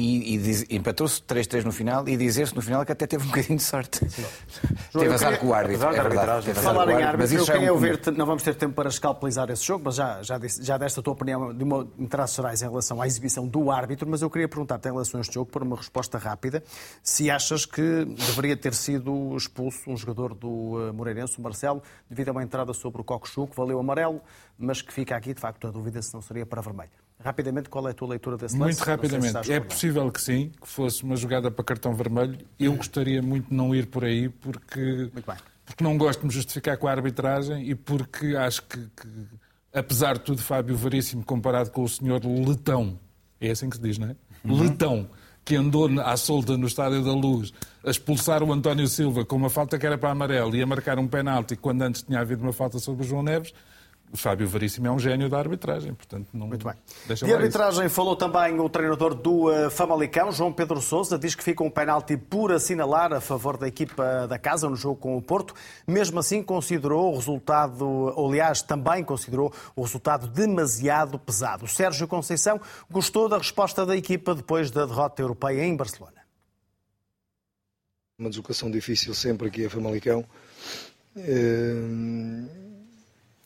e, 0.00 0.36
e 0.36 0.76
empatou-se 0.76 1.20
3-3 1.22 1.64
no 1.64 1.72
final 1.72 2.08
e 2.08 2.16
dizer-se 2.16 2.54
no 2.54 2.62
final 2.62 2.86
que 2.86 2.92
até 2.92 3.04
teve 3.04 3.24
um 3.24 3.26
bocadinho 3.26 3.56
de 3.56 3.64
sorte. 3.64 3.98
teve 4.96 5.12
azar 5.12 5.36
com 5.40 5.48
o 5.48 5.54
árbitro. 5.54 5.88
É 5.88 6.02
verdade. 6.02 6.54
Falar 6.54 6.88
em 6.88 7.02
árbitro, 7.02 7.36
eu 7.36 7.44
queria 7.44 7.66
é 7.66 7.72
ouvir, 7.72 8.00
não 8.16 8.24
vamos 8.24 8.44
ter 8.44 8.54
tempo 8.54 8.74
para 8.74 8.88
escalpelizar 8.88 9.50
esse 9.50 9.64
jogo, 9.64 9.82
mas 9.86 9.96
já, 9.96 10.22
já, 10.22 10.38
disse, 10.38 10.62
já 10.62 10.78
desta 10.78 11.00
a 11.00 11.02
tua 11.02 11.14
opinião 11.14 11.52
de 11.52 11.64
uma, 11.64 11.88
em 11.98 12.06
traços 12.06 12.36
gerais 12.36 12.62
em 12.62 12.68
relação 12.68 13.02
à 13.02 13.08
exibição 13.08 13.48
do 13.48 13.72
árbitro, 13.72 14.08
mas 14.08 14.22
eu 14.22 14.30
queria 14.30 14.48
perguntar-te 14.48 14.88
em 14.88 14.92
relação 14.92 15.18
a 15.18 15.20
este 15.20 15.34
jogo, 15.34 15.50
por 15.50 15.64
uma 15.64 15.76
resposta 15.76 16.16
rápida, 16.16 16.62
se 17.02 17.28
achas 17.28 17.66
que 17.66 18.04
deveria 18.04 18.56
ter 18.56 18.74
sido 18.74 19.36
expulso 19.36 19.90
um 19.90 19.96
jogador 19.96 20.32
do 20.32 20.88
eh, 20.88 20.92
Moreirense, 20.92 21.38
o 21.38 21.42
Marcelo, 21.42 21.82
devido 22.08 22.28
a 22.28 22.32
uma 22.32 22.44
entrada 22.44 22.72
sobre 22.72 23.00
o 23.00 23.04
Coco 23.04 23.28
que 23.48 23.56
valeu 23.56 23.80
amarelo, 23.80 24.20
mas 24.56 24.80
que 24.80 24.92
fica 24.92 25.16
aqui, 25.16 25.34
de 25.34 25.40
facto, 25.40 25.66
a 25.66 25.70
dúvida 25.72 26.00
se 26.00 26.14
não 26.14 26.22
seria 26.22 26.46
para 26.46 26.62
vermelho. 26.62 27.07
Rapidamente, 27.20 27.68
qual 27.68 27.88
é 27.88 27.90
a 27.90 27.94
tua 27.94 28.08
leitura 28.08 28.36
desse 28.36 28.56
Muito 28.56 28.68
lance? 28.68 28.80
Se 28.80 28.86
rapidamente. 28.88 29.26
estás 29.26 29.50
É 29.50 29.58
possível 29.58 30.10
que 30.10 30.20
sim, 30.20 30.52
que 30.60 30.68
fosse 30.68 31.02
uma 31.02 31.16
jogada 31.16 31.50
para 31.50 31.64
cartão 31.64 31.92
vermelho. 31.92 32.38
Eu 32.58 32.74
gostaria 32.74 33.20
muito 33.20 33.48
de 33.48 33.54
não 33.54 33.74
ir 33.74 33.86
por 33.86 34.04
aí, 34.04 34.28
porque, 34.28 35.10
Muito 35.12 35.24
porque 35.66 35.82
não 35.82 35.98
gosto 35.98 36.20
de 36.20 36.26
me 36.26 36.32
justificar 36.32 36.76
com 36.76 36.86
a 36.86 36.92
arbitragem 36.92 37.68
e 37.68 37.74
porque 37.74 38.36
acho 38.36 38.62
que, 38.62 38.78
que, 38.78 39.08
apesar 39.74 40.14
de 40.14 40.20
tudo, 40.20 40.40
Fábio 40.40 40.76
Veríssimo, 40.76 41.24
comparado 41.24 41.70
com 41.72 41.82
o 41.82 41.88
senhor 41.88 42.24
Letão, 42.24 42.98
é 43.40 43.50
assim 43.50 43.68
que 43.68 43.76
se 43.76 43.82
diz, 43.82 43.98
não 43.98 44.10
é? 44.10 44.16
Letão, 44.44 45.10
que 45.44 45.56
andou 45.56 45.88
à 46.00 46.16
solta 46.16 46.56
no 46.56 46.66
Estádio 46.66 47.02
da 47.02 47.12
Luz 47.12 47.52
a 47.84 47.90
expulsar 47.90 48.42
o 48.42 48.52
António 48.52 48.86
Silva 48.86 49.24
com 49.24 49.34
uma 49.34 49.50
falta 49.50 49.78
que 49.78 49.86
era 49.86 49.98
para 49.98 50.10
amarelo 50.10 50.54
e 50.54 50.62
a 50.62 50.66
marcar 50.66 50.98
um 50.98 51.08
penalti 51.08 51.56
quando 51.56 51.82
antes 51.82 52.02
tinha 52.02 52.20
havido 52.20 52.42
uma 52.42 52.52
falta 52.52 52.78
sobre 52.78 53.04
o 53.04 53.08
João 53.08 53.22
Neves, 53.22 53.52
o 54.12 54.16
Fábio 54.16 54.48
Veríssimo 54.48 54.86
é 54.86 54.90
um 54.90 54.98
gênio 54.98 55.28
da 55.28 55.38
arbitragem, 55.38 55.92
portanto 55.94 56.28
não 56.32 56.46
Muito 56.46 56.66
bem. 56.66 56.74
deixa 57.06 57.26
De 57.26 57.30
lá 57.32 57.36
isso. 57.38 57.44
arbitragem 57.46 57.88
falou 57.88 58.16
também 58.16 58.58
o 58.58 58.68
treinador 58.68 59.14
do 59.14 59.50
eh, 59.52 59.68
Famalicão, 59.70 60.32
João 60.32 60.52
Pedro 60.52 60.80
Sousa, 60.80 61.18
diz 61.18 61.34
que 61.34 61.42
fica 61.44 61.62
um 61.62 61.70
penalti 61.70 62.16
por 62.16 62.50
assinalar 62.52 63.12
a 63.12 63.20
favor 63.20 63.56
da 63.58 63.68
equipa 63.68 64.26
da 64.26 64.38
casa 64.38 64.68
no 64.68 64.76
jogo 64.76 64.96
com 64.96 65.16
o 65.16 65.22
Porto. 65.22 65.54
Mesmo 65.86 66.18
assim, 66.18 66.42
considerou 66.42 67.12
o 67.12 67.16
resultado, 67.16 67.86
ou, 67.86 68.28
aliás, 68.28 68.62
também 68.62 69.04
considerou 69.04 69.52
o 69.76 69.82
resultado 69.82 70.26
demasiado 70.26 71.18
pesado. 71.18 71.64
O 71.66 71.68
Sérgio 71.68 72.08
Conceição 72.08 72.60
gostou 72.90 73.28
da 73.28 73.38
resposta 73.38 73.84
da 73.84 73.96
equipa 73.96 74.34
depois 74.34 74.70
da 74.70 74.86
derrota 74.86 75.20
europeia 75.22 75.64
em 75.64 75.76
Barcelona. 75.76 76.18
uma 78.18 78.30
deslocação 78.30 78.70
difícil 78.70 79.14
sempre 79.14 79.48
aqui 79.48 79.64
a 79.66 79.70
Famalicão. 79.70 80.24
Eh, 81.16 81.74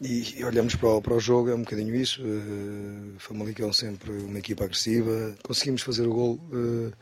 E, 0.03 0.41
e 0.41 0.45
olhamos 0.45 0.75
para 0.75 0.89
o, 0.89 1.01
para 1.03 1.15
o 1.15 1.21
jogo, 1.21 1.51
é 1.51 1.55
um 1.55 1.61
bocadinho 1.63 1.95
isso. 1.95 2.21
eh, 2.23 3.15
Famalicão 3.19 3.73
sempre 3.73 4.11
uma 4.11 4.39
equipa 4.39 4.65
agressiva. 4.65 5.35
Conseguimos 5.43 5.83
fazer 5.83 6.07
o 6.07 6.13
gol 6.13 6.41
eh, 6.53 6.93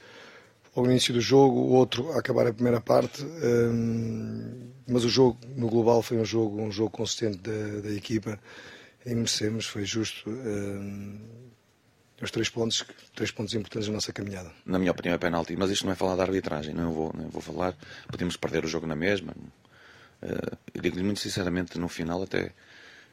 ao 0.77 0.85
início 0.85 1.15
do 1.15 1.21
jogo, 1.21 1.57
o 1.59 1.71
outro 1.73 2.13
a 2.13 2.19
acabar 2.19 2.47
a 2.47 2.53
primeira 2.53 2.81
parte. 2.81 3.23
eh, 3.25 4.71
Mas 4.87 5.05
o 5.05 5.09
jogo, 5.09 5.39
no 5.57 5.69
global, 5.69 6.03
foi 6.03 6.19
um 6.19 6.25
jogo, 6.25 6.61
um 6.61 6.71
jogo 6.71 6.91
consistente 6.91 7.39
da, 7.39 7.81
da 7.89 7.91
equipa. 7.93 8.39
E 9.07 9.15
merecemos, 9.15 9.65
foi 9.67 9.85
justo. 9.87 10.29
Os 12.21 12.31
três 12.31 12.51
pontos, 12.51 12.85
três 13.15 13.31
pontos 13.31 13.55
importantes 13.55 13.89
na 13.89 13.95
nossa 13.95 14.13
caminhada. 14.13 14.53
na 14.67 14.79
minha 14.79 14.91
opinião, 14.91 15.15
é 15.15 15.19
penalti. 15.19 15.57
Mas 15.57 15.71
isto 15.71 15.87
não 15.87 15.93
é 15.93 15.97
falar 15.97 16.17
da 16.17 16.23
arbitragem, 16.25 16.75
não 16.75 16.93
vou, 16.93 17.11
não 17.17 17.31
vou 17.31 17.41
falar. 17.41 17.75
Podemos 18.09 18.37
perder 18.37 18.63
o 18.65 18.69
jogo 18.69 18.87
na 18.87 18.95
mesma. 18.97 19.35
Eu 20.75 20.83
digo-lhe 20.83 21.03
muito 21.03 21.21
sinceramente, 21.21 21.79
no 21.79 21.89
final 21.89 22.23
até 22.23 22.53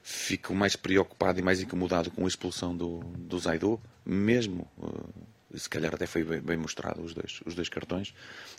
fico 0.10 0.56
mais 0.56 0.78
preocupado 0.78 1.38
e 1.38 1.44
mais 1.44 1.62
incomodado 1.62 2.10
com 2.10 2.24
a 2.24 2.28
expulsão 2.30 2.76
do, 2.76 3.00
do 3.00 3.38
Zaidu, 3.38 3.78
mesmo, 4.06 4.66
eh, 4.82 5.58
se 5.58 5.70
calhar 5.70 5.94
até 5.94 6.08
foi 6.08 6.24
bem, 6.24 6.40
bem 6.40 6.56
mostrado 6.56 7.02
os 7.02 7.14
dois, 7.14 7.42
os 7.46 7.54
dois 7.54 7.68
cartões. 7.68 8.14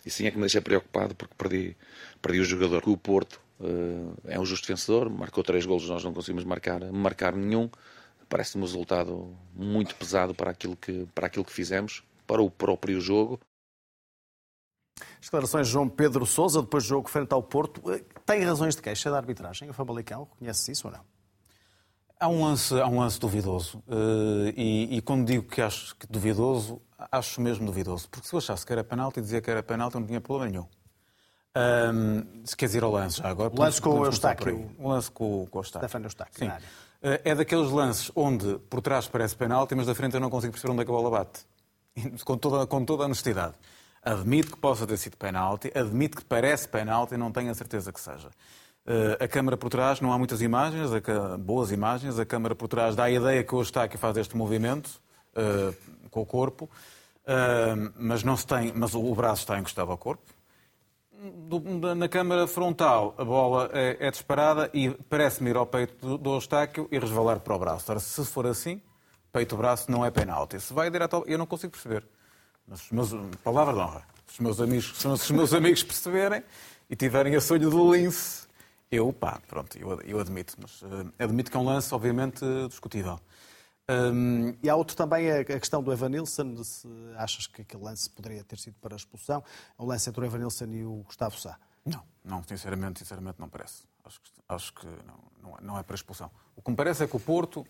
E 0.05 0.11
sim 0.11 0.27
é 0.27 0.31
que 0.31 0.37
me 0.37 0.41
deixa 0.41 0.61
preocupado 0.61 1.15
porque 1.15 1.33
perdi, 1.35 1.75
perdi 2.21 2.39
o 2.39 2.45
jogador. 2.45 2.87
O 2.87 2.95
Porto 2.95 3.41
eh, 3.61 4.35
é 4.35 4.39
um 4.39 4.45
justo 4.45 4.67
vencedor, 4.67 5.09
marcou 5.09 5.43
três 5.43 5.65
golos, 5.65 5.89
nós 5.89 6.03
não 6.03 6.13
conseguimos 6.13 6.43
marcar, 6.43 6.83
marcar 6.91 7.35
nenhum. 7.35 7.67
Parece-me 8.29 8.63
um 8.63 8.67
resultado 8.67 9.35
muito 9.55 9.95
pesado 9.95 10.35
para 10.35 10.51
aquilo 10.51 10.75
que, 10.75 11.07
para 11.15 11.25
aquilo 11.25 11.43
que 11.43 11.51
fizemos, 11.51 12.03
para 12.27 12.43
o 12.43 12.51
próprio 12.51 13.01
jogo. 13.01 13.39
Declarações 15.19 15.65
de 15.65 15.73
João 15.73 15.89
Pedro 15.89 16.27
Sousa, 16.27 16.61
depois 16.61 16.83
do 16.83 16.89
jogo 16.89 17.09
frente 17.09 17.33
ao 17.33 17.41
Porto, 17.41 17.91
eh, 17.91 18.03
tem 18.23 18.43
razões 18.43 18.75
de 18.75 18.83
queixa 18.83 19.09
da 19.09 19.17
arbitragem? 19.17 19.67
O 19.67 19.73
Famalicão 19.73 20.27
reconhece 20.31 20.71
isso 20.71 20.85
ou 20.85 20.93
não? 20.93 21.18
Há 22.19 22.27
um 22.27 22.43
lance, 22.43 22.73
há 22.79 22.85
um 22.87 22.99
lance 22.99 23.19
duvidoso. 23.19 23.81
eh, 23.87 24.53
e, 24.57 24.97
e 24.97 25.01
quando 25.01 25.25
digo 25.25 25.43
que 25.45 25.61
acho 25.61 25.95
que 25.95 26.05
duvidoso, 26.05 26.81
acho 27.11 27.39
mesmo 27.39 27.65
duvidoso. 27.65 28.09
Porque 28.09 28.27
se 28.27 28.33
eu 28.33 28.39
achasse 28.39 28.65
que 28.65 28.73
era 28.73 28.83
penalti 28.83 29.19
e 29.19 29.21
dizia 29.21 29.39
que 29.41 29.49
era 29.49 29.63
penalti, 29.63 29.95
não 29.95 30.05
tinha 30.05 30.19
problema 30.19 30.51
nenhum. 30.51 30.65
Ahm, 31.55 32.23
se 32.45 32.55
quer 32.55 32.65
dizer 32.67 32.83
ao 32.83 32.91
lance 32.91 33.17
já 33.19 33.29
agora. 33.29 33.53
O 33.53 33.59
lance 33.59 33.81
com 33.81 33.89
o 33.99 34.05
Eustáquio. 34.05 34.71
O 34.77 34.89
lance 34.89 35.09
com, 35.11 35.47
com 35.49 35.57
o 35.57 35.61
Eustáquio. 35.61 35.85
Eustáquio, 36.05 36.37
Sim. 36.37 36.51
Eh, 37.01 37.21
É 37.23 37.35
daqueles 37.35 37.71
lances 37.71 38.11
onde 38.15 38.59
por 38.69 38.81
trás 38.81 39.07
parece 39.07 39.35
penalti, 39.35 39.73
mas 39.73 39.87
da 39.87 39.95
frente 39.95 40.13
eu 40.13 40.19
não 40.19 40.29
consigo 40.29 40.51
perceber 40.51 40.73
onde 40.73 40.81
é 40.81 40.85
que 40.85 40.91
a 40.91 40.93
bola 40.93 41.09
bate. 41.09 41.45
Com 42.25 42.37
toda, 42.37 42.67
com 42.67 42.83
toda 42.85 43.03
a 43.03 43.05
honestidade. 43.05 43.55
Admito 44.03 44.51
que 44.51 44.57
possa 44.57 44.85
ter 44.87 44.95
sido 44.97 45.17
penalti, 45.17 45.71
admito 45.75 46.17
que 46.17 46.23
parece 46.23 46.67
penalti, 46.67 47.17
não 47.17 47.31
tenho 47.31 47.49
a 47.51 47.53
certeza 47.53 47.91
que 47.91 47.99
seja. 47.99 48.29
Eh, 48.85 49.17
a 49.23 49.27
câmara 49.27 49.57
por 49.57 49.69
trás, 49.69 50.01
não 50.01 50.11
há 50.11 50.17
muitas 50.17 50.41
imagens, 50.41 50.89
boas 51.39 51.71
imagens. 51.71 52.19
A 52.19 52.25
câmara 52.25 52.55
por 52.55 52.67
trás 52.67 52.95
dá 52.95 53.05
a 53.05 53.11
ideia 53.11 53.43
que 53.43 53.53
o 53.53 53.59
Eustáquio 53.59 53.99
faz 53.99 54.17
este 54.17 54.35
movimento 54.35 54.89
eh, 55.35 55.73
com 56.09 56.21
o 56.21 56.25
corpo, 56.25 56.69
eh, 57.25 57.75
mas, 57.95 58.23
não 58.23 58.35
se 58.35 58.47
tem, 58.47 58.73
mas 58.75 58.95
o 58.95 59.13
braço 59.13 59.41
está 59.41 59.59
encostado 59.59 59.91
ao 59.91 59.97
corpo 59.97 60.23
na 61.97 62.07
câmara 62.07 62.47
frontal 62.47 63.13
a 63.17 63.25
bola 63.25 63.69
é, 63.73 63.97
é 63.99 64.11
disparada 64.11 64.69
e 64.73 64.89
parece-me 64.89 65.49
ir 65.49 65.57
ao 65.57 65.65
peito 65.65 66.17
do, 66.17 66.33
Eustáquio 66.33 66.87
e 66.91 66.97
resvalar 66.97 67.41
para 67.41 67.55
o 67.55 67.59
braço. 67.59 67.91
Ora, 67.91 67.99
se 67.99 68.23
for 68.25 68.47
assim, 68.47 68.81
peito-braço 69.31 69.91
não 69.91 70.05
é 70.05 70.11
penalti. 70.11 70.59
Se 70.59 70.73
vai 70.73 70.89
direto 70.89 71.17
ao... 71.17 71.27
Eu 71.27 71.37
não 71.37 71.45
consigo 71.45 71.71
perceber. 71.71 72.05
Mas, 72.65 72.89
meus, 72.89 73.13
palavra 73.43 73.73
de 73.73 73.79
honra. 73.79 74.03
Se 74.27 74.33
os 74.35 74.39
meus 74.39 74.61
amigos, 74.61 74.93
se 74.95 75.07
os 75.07 75.31
meus 75.31 75.53
amigos 75.53 75.83
perceberem 75.83 76.41
e 76.89 76.95
tiverem 76.95 77.35
a 77.35 77.41
sonho 77.41 77.69
do 77.69 77.93
lince, 77.93 78.47
eu, 78.91 79.11
pá, 79.13 79.39
pronto, 79.47 79.77
eu, 79.77 79.99
eu 80.01 80.19
admito. 80.19 80.55
Mas 80.59 80.81
eh, 80.83 81.23
admito 81.23 81.51
que 81.51 81.57
é 81.57 81.59
um 81.59 81.65
lance, 81.65 81.93
obviamente, 81.93 82.43
discutível. 82.67 83.19
Hum, 83.89 84.53
E 84.61 84.69
há 84.69 84.75
outro 84.75 84.95
também, 84.95 85.31
a 85.31 85.39
a 85.41 85.43
questão 85.45 85.81
do 85.81 85.91
Evanilson, 85.91 86.63
se 86.63 86.87
achas 87.17 87.47
que 87.47 87.63
aquele 87.63 87.83
lance 87.83 88.09
poderia 88.09 88.43
ter 88.43 88.57
sido 88.59 88.75
para 88.79 88.93
a 88.93 88.97
expulsão, 88.97 89.43
o 89.77 89.85
lance 89.85 90.07
entre 90.09 90.21
o 90.21 90.25
Evanilson 90.25 90.65
e 90.65 90.83
o 90.85 91.03
Gustavo 91.05 91.39
Sá. 91.39 91.57
Não, 91.85 92.03
não, 92.23 92.43
sinceramente, 92.43 92.99
sinceramente 92.99 93.39
não 93.39 93.49
parece. 93.49 93.83
Acho 94.05 94.19
que, 94.21 94.29
acho 94.47 94.73
que 94.73 94.85
não, 95.41 95.57
não, 95.61 95.77
é- 95.77 95.79
é 95.79 95.83
para 95.83 95.95
expulsão. 95.95 96.29
O 96.55 96.61
que 96.61 96.69
me 96.69 96.77
parece 96.77 97.03
é 97.03 97.07
que 97.07 97.15
o 97.15 97.19
Porto, 97.19 97.65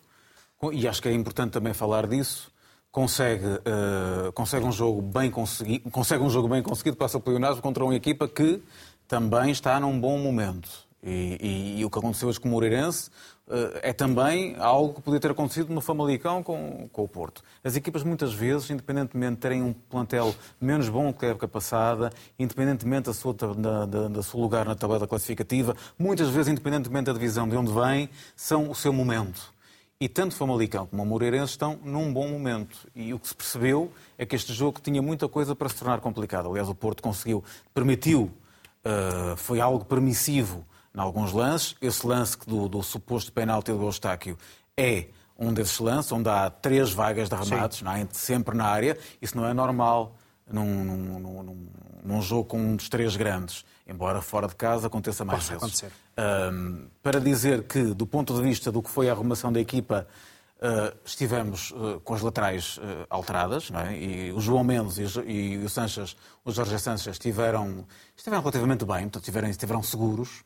e 0.72 0.86
acho 0.86 1.00
que 1.00 1.08
é 1.08 1.12
importante 1.12 1.52
também 1.52 1.72
falar 1.72 2.06
disso, 2.06 2.52
consegue, 2.92 3.46
eh, 3.46 4.32
consegue, 4.34 4.66
um, 4.66 4.72
jogo 4.72 5.00
bem 5.00 5.30
consegui, 5.30 5.78
consegue 5.90 6.22
um 6.22 6.28
jogo 6.28 6.48
bem 6.48 6.62
conseguido, 6.62 6.96
passa 6.98 7.18
pelo 7.18 7.36
Leonardo 7.36 7.62
contra 7.62 7.82
uma 7.84 7.94
equipa 7.94 8.28
que 8.28 8.62
também 9.08 9.50
está 9.52 9.80
num 9.80 9.98
bom 9.98 10.18
momento. 10.18 10.68
E, 11.02 11.38
e- 11.40 11.80
e 11.80 11.84
o 11.84 11.90
que 11.90 11.98
aconteceu 11.98 12.28
hoje 12.28 12.38
com 12.38 12.48
o 12.48 12.52
Moreirense 12.52 13.10
eh, 13.48 13.80
é 13.84 13.92
também 13.92 14.54
algo 14.58 14.94
que 14.94 15.00
podia 15.00 15.18
ter 15.18 15.30
acontecido 15.30 15.72
no 15.72 15.80
Famalicão 15.80 16.42
com, 16.42 16.88
com 16.92 17.04
o 17.04 17.08
Porto. 17.08 17.42
As 17.64 17.74
equipas 17.74 18.02
muitas 18.02 18.34
vezes, 18.34 18.68
independentemente 18.70 19.36
de 19.36 19.40
terem 19.40 19.62
um 19.62 19.72
plantel 19.72 20.34
menos 20.60 20.88
bom 20.90 21.10
que 21.12 21.24
a 21.24 21.30
época 21.30 21.48
passada, 21.48 22.12
independentemente 22.38 23.06
da 23.06 23.14
sua, 23.14 23.32
da, 23.32 23.86
da, 23.86 24.08
da 24.08 24.22
seu 24.22 24.38
lugar 24.38 24.66
na 24.66 24.74
tabela 24.74 25.06
classificativa, 25.06 25.74
muitas 25.98 26.28
vezes, 26.28 26.48
independentemente 26.52 27.06
da 27.06 27.12
divisão 27.14 27.48
de 27.48 27.56
onde 27.56 27.72
vêm, 27.72 28.10
são 28.36 28.70
o 28.70 28.74
seu 28.74 28.92
momento. 28.92 29.54
E 29.98 30.08
tanto 30.08 30.34
Famalicão 30.34 30.86
como 30.86 31.02
o 31.02 31.06
Moreirense 31.06 31.52
estão 31.52 31.78
num 31.82 32.12
bom 32.12 32.28
momento. 32.28 32.88
E 32.94 33.12
o 33.12 33.18
que 33.18 33.28
se 33.28 33.34
percebeu 33.34 33.90
é 34.16 34.24
que 34.24 34.34
este 34.36 34.52
jogo 34.52 34.80
tinha 34.82 35.00
muita 35.02 35.28
coisa 35.28 35.54
para 35.54 35.68
se 35.68 35.76
tornar 35.76 36.00
complicado. 36.00 36.48
Aliás, 36.48 36.68
o 36.68 36.74
Porto 36.74 37.02
conseguiu, 37.02 37.42
permitiu, 37.74 38.30
uh, 38.84 39.36
foi 39.36 39.60
algo 39.60 39.84
permissivo 39.84 40.64
em 40.94 41.00
alguns 41.00 41.32
lances. 41.32 41.74
Esse 41.80 42.06
lance 42.06 42.36
do, 42.46 42.68
do 42.68 42.82
suposto 42.82 43.32
penalti 43.32 43.72
do 43.72 43.82
Eustáquio 43.82 44.36
é 44.76 45.08
um 45.38 45.52
desses 45.54 45.78
lances, 45.78 46.12
onde 46.12 46.28
há 46.28 46.50
três 46.50 46.92
vagas 46.92 47.28
de 47.28 47.34
remates, 47.34 47.82
é? 47.82 48.08
sempre 48.12 48.56
na 48.56 48.66
área. 48.66 48.98
Isso 49.22 49.36
não 49.36 49.46
é 49.46 49.54
normal 49.54 50.16
num, 50.50 50.84
num, 50.84 51.18
num- 51.18 51.68
num- 52.04 52.22
jogo 52.22 52.44
com 52.44 52.60
um 52.60 52.76
dos 52.76 52.88
três 52.88 53.16
grandes. 53.16 53.64
Embora 53.86 54.20
fora 54.20 54.46
de 54.46 54.54
casa 54.54 54.86
aconteça 54.86 55.24
mais 55.24 55.48
Possa 55.48 55.66
vezes. 55.66 55.84
Um, 56.18 56.88
para 57.02 57.18
dizer 57.20 57.64
que, 57.64 57.82
do 57.94 58.06
ponto 58.06 58.34
de 58.34 58.42
vista 58.42 58.70
do 58.70 58.82
que 58.82 58.90
foi 58.90 59.08
a 59.08 59.12
arrumação 59.12 59.50
da 59.52 59.58
equipa, 59.58 60.06
uh, 60.58 60.96
estivemos 61.04 61.70
uh, 61.72 62.00
com 62.04 62.14
as 62.14 62.20
laterais 62.20 62.76
uh, 62.76 63.06
alteradas, 63.08 63.70
é? 63.72 63.96
e 63.96 64.32
o 64.32 64.40
João 64.40 64.62
Mendes 64.62 64.98
e, 64.98 65.30
e 65.30 65.56
o 65.64 65.68
Sanches, 65.68 66.16
o 66.44 66.52
Jorge 66.52 66.78
Sanches, 66.78 67.14
estiveram, 67.14 67.86
estiveram 68.16 68.42
relativamente 68.42 68.84
bem, 68.84 69.02
portanto, 69.02 69.22
estiveram, 69.22 69.48
estiveram 69.48 69.82
seguros. 69.82 70.44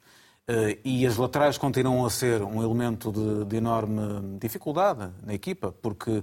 Uh, 0.48 0.76
e 0.84 1.06
as 1.06 1.16
laterais 1.16 1.56
continuam 1.56 2.04
a 2.04 2.10
ser 2.10 2.42
um 2.42 2.62
elemento 2.62 3.10
de, 3.10 3.46
de 3.46 3.56
enorme 3.56 4.36
dificuldade 4.38 5.08
na 5.24 5.32
equipa, 5.32 5.72
porque 5.80 6.22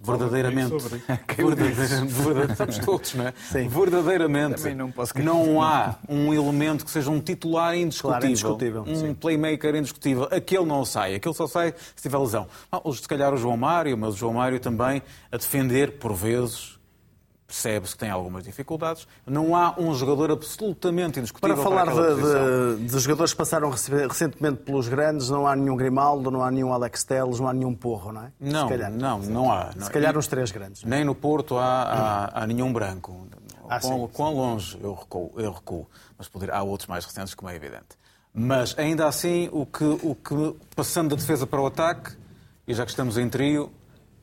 verdadeiramente. 0.00 0.70
verdadeiramente, 1.36 2.12
verdadeiramente 2.12 2.52
estamos 2.52 2.78
todos, 2.78 3.14
não 3.14 3.26
é? 3.26 3.34
Verdadeiramente 3.68 4.56
Também 4.62 4.74
não 4.74 4.92
não 5.16 5.60
há 5.62 5.96
um 6.08 6.32
elemento 6.32 6.82
que 6.84 6.90
seja 6.90 7.10
um 7.10 7.20
titular 7.20 7.76
indiscutível, 7.76 8.10
Claro, 8.20 8.26
indiscutível, 8.26 8.82
um 8.86 8.96
sim. 9.08 9.12
playmaker 9.14 9.74
indiscutível. 9.74 10.28
Aquele 10.30 10.64
não 10.64 10.84
sai, 10.86 11.14
aquele 11.16 11.34
só 11.34 11.46
sai 11.46 11.74
se 11.94 12.00
tiver 12.02 12.16
lesão. 12.18 12.46
Ah, 12.72 12.80
os- 12.82 13.00
se 13.00 13.08
calhar 13.08 13.34
o 13.34 13.36
João 13.36 13.56
Mário, 13.58 13.98
mas 13.98 14.14
o 14.14 14.16
João 14.16 14.32
Mário 14.34 14.58
também 14.58 15.02
a 15.30 15.36
defender, 15.36 15.98
por 15.98 16.14
vezes, 16.14 16.77
percebe-se 17.48 17.94
que 17.94 17.98
tem 17.98 18.10
algumas 18.10 18.44
dificuldades. 18.44 19.08
Não 19.26 19.56
há 19.56 19.74
um 19.80 19.94
jogador 19.94 20.30
absolutamente 20.30 21.18
indiscutível 21.18 21.56
Para 21.56 21.64
falar 21.64 21.86
para 21.86 22.14
de, 22.14 22.76
de, 22.76 22.86
de, 22.86 22.98
jogadores 23.00 23.32
que 23.32 23.38
passaram 23.38 23.70
recentemente 23.70 24.58
pelos 24.58 24.86
grandes, 24.86 25.30
não 25.30 25.46
há 25.46 25.56
nenhum 25.56 25.74
Grimaldo, 25.74 26.30
não 26.30 26.44
há 26.44 26.50
nenhum 26.50 26.74
Alex 26.74 27.02
Telles, 27.04 27.40
não 27.40 27.48
há 27.48 27.54
nenhum 27.54 27.74
Porro, 27.74 28.12
não 28.12 28.24
é? 28.24 28.32
Não, 28.38 28.68
não, 28.90 29.18
não 29.20 29.50
há. 29.50 29.72
Se 29.72 29.90
calhar 29.90 30.16
os 30.16 30.26
três 30.26 30.50
grandes. 30.50 30.84
Nem 30.84 31.04
no 31.04 31.14
Porto 31.14 31.56
há, 31.56 31.82
há, 32.34 32.42
há 32.42 32.46
nenhum 32.46 32.70
branco. 32.70 33.26
Ah, 33.66 33.80
quão, 33.80 34.00
sim, 34.00 34.08
quão 34.12 34.34
longe 34.34 34.78
eu 34.82 34.94
recuo, 34.94 35.32
eu 35.36 35.52
recuo. 35.52 35.86
mas 36.16 36.28
poder, 36.28 36.50
há 36.50 36.62
outros 36.62 36.86
mais 36.86 37.04
recentes, 37.04 37.34
como 37.34 37.50
é 37.50 37.56
evidente. 37.56 37.96
Mas 38.32 38.78
ainda 38.78 39.06
assim, 39.06 39.48
o 39.52 39.64
que, 39.64 39.84
o 39.84 40.14
que 40.14 40.54
passando 40.76 41.10
da 41.10 41.16
defesa 41.16 41.46
para 41.46 41.60
o 41.60 41.66
ataque, 41.66 42.12
e 42.66 42.74
já 42.74 42.84
que 42.84 42.90
estamos 42.90 43.16
em 43.16 43.28
trio, 43.28 43.72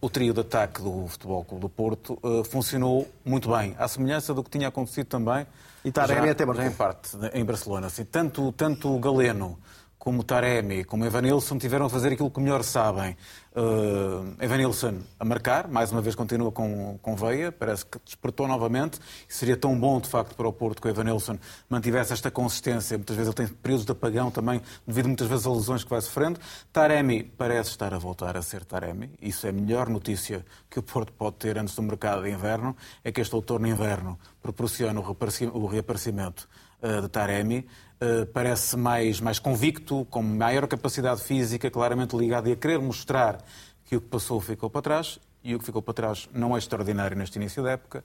o 0.01 0.09
trio 0.09 0.33
de 0.33 0.41
ataque 0.41 0.81
do 0.81 1.07
Futebol 1.07 1.43
Clube 1.43 1.61
do 1.61 1.69
Porto 1.69 2.19
uh, 2.21 2.43
funcionou 2.43 3.07
muito 3.23 3.49
bem, 3.49 3.75
à 3.77 3.87
semelhança 3.87 4.33
do 4.33 4.43
que 4.43 4.49
tinha 4.49 4.67
acontecido 4.67 5.07
também. 5.07 5.45
E 5.83 5.91
Taremi 5.91 6.29
até 6.29 6.43
em 6.43 6.71
parte 6.71 7.17
em 7.33 7.45
Barcelona. 7.45 7.87
Assim, 7.87 8.03
tanto, 8.03 8.51
tanto 8.51 8.93
o 8.93 8.99
Galeno 8.99 9.57
como 10.05 10.23
Taremi, 10.23 10.83
como 10.83 11.03
Evanilson, 11.03 11.57
tiveram 11.57 11.87
a 11.87 11.89
fazer 11.89 12.13
aquilo 12.13 12.29
que 12.29 12.39
melhor 12.39 12.63
sabem. 12.63 13.17
Uh, 13.55 14.35
Evanilson 14.39 14.99
a 15.19 15.25
marcar, 15.25 15.67
mais 15.67 15.91
uma 15.91 15.99
vez 15.99 16.13
continua 16.13 16.51
com, 16.51 16.99
com 17.01 17.15
veia, 17.15 17.51
parece 17.51 17.87
que 17.87 17.97
despertou 18.05 18.47
novamente. 18.47 18.99
Seria 19.27 19.57
tão 19.57 19.75
bom, 19.75 19.99
de 19.99 20.07
facto, 20.07 20.35
para 20.35 20.47
o 20.47 20.53
Porto 20.53 20.79
que 20.79 20.87
o 20.87 20.91
Evanilson 20.91 21.39
mantivesse 21.67 22.13
esta 22.13 22.29
consistência. 22.29 22.99
Muitas 22.99 23.15
vezes 23.15 23.33
ele 23.33 23.47
tem 23.47 23.55
períodos 23.57 23.83
de 23.83 23.93
apagão 23.93 24.29
também, 24.29 24.61
devido 24.85 25.07
muitas 25.07 25.25
vezes 25.25 25.47
a 25.47 25.51
lesões 25.51 25.83
que 25.83 25.89
vai 25.89 26.01
sofrendo. 26.01 26.39
Taremi 26.71 27.23
parece 27.23 27.71
estar 27.71 27.91
a 27.91 27.97
voltar 27.97 28.37
a 28.37 28.43
ser 28.43 28.63
Taremi. 28.63 29.09
Isso 29.19 29.47
é 29.47 29.49
a 29.49 29.53
melhor 29.53 29.89
notícia 29.89 30.45
que 30.69 30.77
o 30.77 30.83
Porto 30.83 31.11
pode 31.13 31.37
ter 31.37 31.57
antes 31.57 31.75
do 31.75 31.81
mercado 31.81 32.21
de 32.21 32.29
inverno. 32.29 32.77
É 33.03 33.11
que 33.11 33.21
este 33.21 33.33
outono 33.33 33.65
inverno 33.65 34.19
proporciona 34.39 34.99
o 34.99 35.65
reaparecimento 35.65 36.47
uh, 36.83 37.01
de 37.01 37.09
Taremi. 37.09 37.65
Eh, 37.99 38.25
parece 38.25 38.75
mais, 38.75 39.21
mais 39.21 39.39
convicto, 39.39 40.05
com 40.09 40.21
maior 40.21 40.67
capacidade 40.67 41.21
física, 41.21 41.71
claramente 41.71 42.15
ligado 42.15 42.49
e 42.49 42.51
a 42.51 42.55
querer 42.55 42.79
mostrar 42.79 43.41
que 43.85 43.95
o 43.95 44.01
que 44.01 44.07
passou 44.07 44.41
ficou 44.41 44.69
para 44.69 44.81
trás 44.81 45.19
e 45.41 45.55
o 45.55 45.59
que 45.59 45.65
ficou 45.65 45.81
para 45.81 45.93
trás 45.93 46.27
não 46.33 46.55
é 46.55 46.59
extraordinário 46.59 47.15
neste 47.15 47.37
início 47.37 47.63
da 47.63 47.71
época. 47.71 48.03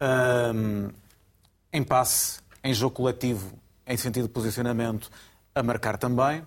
Um, 0.00 0.90
em 1.72 1.84
passe, 1.84 2.40
em 2.64 2.74
jogo 2.74 2.96
coletivo, 2.96 3.52
em 3.86 3.96
sentido 3.96 4.26
de 4.26 4.32
posicionamento, 4.32 5.08
a 5.54 5.62
marcar 5.62 5.98
também. 5.98 6.42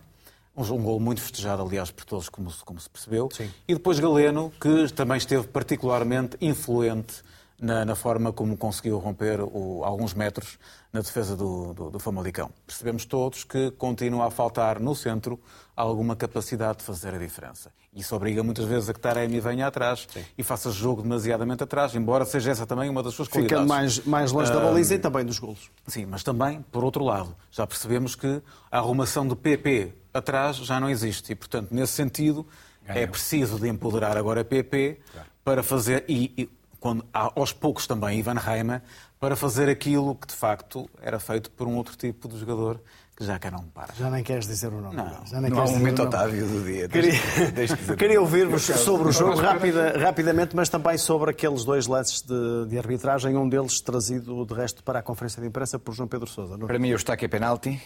Um, 0.54 0.63
um 0.63 0.84
gol 0.84 0.99
muito 0.99 1.21
festejado, 1.21 1.62
aliás, 1.62 1.91
por 1.91 2.04
todos, 2.04 2.27
como, 2.27 2.51
como 2.65 2.80
se 2.80 2.89
percebeu. 2.89 3.30
Sim. 3.32 3.49
E 3.69 3.73
depois 3.73 3.99
Galeno, 3.99 4.51
que 4.60 4.91
também 4.91 5.17
esteve 5.17 5.47
particularmente 5.47 6.36
influente 6.41 7.23
na, 7.62 7.86
na 7.86 7.95
forma 7.95 8.34
como 8.34 8.58
conseguiu 8.58 8.97
romper 8.97 9.39
o, 9.39 9.84
alguns 9.84 10.15
metros 10.15 10.58
na 10.91 11.00
defesa 11.00 11.36
do, 11.36 11.74
do, 11.74 11.91
do, 11.91 12.00
Famalicão. 12.00 12.50
Percebemos 12.65 13.06
todos 13.06 13.43
que 13.43 13.69
continua 13.71 14.28
a 14.28 14.32
faltar 14.32 14.80
no 14.80 14.95
centro 14.95 15.39
alguma 15.76 16.15
capacidade 16.15 16.80
de 16.80 16.84
fazer 16.84 17.13
a 17.13 17.17
diferença. 17.19 17.71
Isso 17.93 18.15
obriga 18.15 18.41
muitas 18.41 18.65
vezes 18.65 18.89
a 18.89 18.93
que 18.93 19.00
Taremi 19.00 19.39
venha 19.39 19.67
atrás 19.67 20.08
Sim. 20.12 20.24
e 20.38 20.43
faça 20.43 20.71
jogo 20.71 21.04
demasiadamente 21.04 21.63
atrás, 21.63 21.93
embora 21.93 22.26
seja 22.26 22.52
essa 22.52 22.65
também 22.65 22.89
uma 22.89 23.04
das 23.04 23.13
suas 23.13 23.28
Ficando 23.28 23.47
qualidades. 23.47 23.67
mais, 23.67 24.06
mais 24.06 24.32
longe 24.32 24.52
da 24.52 24.60
baliza 24.60 24.95
e 24.95 25.00
também 25.00 25.24
dos 25.24 25.38
golos. 25.38 25.69
Sim, 25.88 26.08
mas 26.08 26.24
também, 26.24 26.62
por 26.71 26.84
outro 26.84 27.04
lado, 27.04 27.36
já 27.52 27.67
percebemos 27.67 28.15
que 28.15 28.41
a 28.71 28.78
arrumação 28.80 29.28
de 29.28 29.36
PP 29.36 29.93
atrás 30.13 30.58
já 30.58 30.80
não 30.80 30.89
existe 30.89 31.32
e, 31.32 31.36
portanto, 31.36 31.69
nesse 31.71 31.93
sentido, 31.93 32.45
Ganhou. 32.86 33.04
é 33.04 33.08
preciso 33.08 33.60
de 33.60 33.67
empoderar 33.67 34.17
agora 34.17 34.43
PP 34.43 35.00
claro. 35.12 35.28
para 35.43 35.62
fazer... 35.62 36.04
E, 36.08 36.34
e, 36.38 36.61
quando, 36.82 37.06
aos 37.13 37.54
poucos 37.54 37.86
também 37.86 38.17
Ivan 38.17 38.34
Reima, 38.34 38.82
para 39.20 39.36
fazer 39.36 39.70
aquilo 39.70 40.15
que 40.15 40.26
de 40.26 40.34
facto 40.34 40.89
era 41.00 41.20
feito 41.20 41.52
por 41.52 41.67
um 41.67 41.78
outro 41.78 41.96
tipo 41.96 42.28
de 42.28 42.39
jogador 42.39 42.82
que 43.21 43.27
já 43.27 43.38
cá 43.38 43.51
não 43.51 43.63
para. 43.65 43.93
Já 43.93 44.10
nem 44.10 44.23
queres 44.23 44.47
dizer 44.47 44.73
o 44.73 44.81
nome. 44.81 44.95
Não, 44.95 45.25
já 45.25 45.39
nem 45.39 45.51
não 45.51 45.60
há 45.60 45.65
um 45.65 45.73
momento 45.73 46.01
Otávio 46.01 46.47
do 46.47 46.63
dia. 46.63 46.89
Queria, 46.89 47.13
Queria 47.95 48.19
ouvir-vos 48.19 48.63
sobre 48.63 49.10
o 49.10 49.12
jogo 49.12 49.39
rapida, 49.39 49.97
rapidamente, 49.99 50.55
mas 50.55 50.69
também 50.69 50.97
sobre 50.97 51.29
aqueles 51.29 51.63
dois 51.63 51.86
lances 51.86 52.23
de, 52.23 52.65
de, 52.67 52.77
arbitragem, 52.79 53.38
um 53.38 53.47
deles 53.47 53.79
trazido 53.79 54.43
de 54.43 54.53
resto 54.55 54.84
para 54.84 54.99
a 54.99 55.01
conferência 55.03 55.39
de 55.39 55.47
imprensa 55.47 55.77
por 55.77 55.93
João 55.93 56.07
Pedro 56.07 56.27
Sousa. 56.27 56.57
Para 56.57 56.79
mim, 56.79 56.91
o 56.91 56.95
destaque 56.95 57.25
é 57.25 57.27
penalti. 57.27 57.79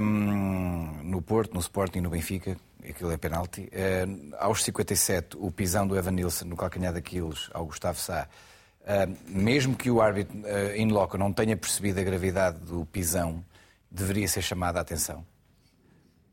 Um, 0.00 1.00
no 1.02 1.20
Porto, 1.20 1.54
no 1.54 1.60
Sporting, 1.60 2.00
no 2.00 2.10
Benfica, 2.10 2.56
aquilo 2.88 3.10
é 3.10 3.16
penalti. 3.16 3.62
Uh, 3.62 4.36
aos 4.38 4.62
57, 4.62 5.36
o 5.40 5.50
pisão 5.50 5.84
do 5.86 5.96
Evan 5.96 6.12
Nilsson 6.12 6.44
no 6.44 6.56
calcanhar 6.56 6.92
daqueles 6.92 7.50
ao 7.52 7.66
Gustavo 7.66 7.98
Sá. 7.98 8.28
Uh, 8.82 9.16
mesmo 9.26 9.74
que 9.74 9.90
o 9.90 10.00
árbitro 10.00 10.38
uh, 10.38 10.76
in 10.76 10.92
loco 10.92 11.18
não 11.18 11.32
tenha 11.32 11.56
percebido 11.56 11.98
a 11.98 12.04
gravidade 12.04 12.58
do 12.60 12.86
pisão, 12.86 13.42
deveria 13.90 14.28
ser 14.28 14.42
chamada 14.42 14.78
a 14.78 14.82
atenção. 14.82 15.24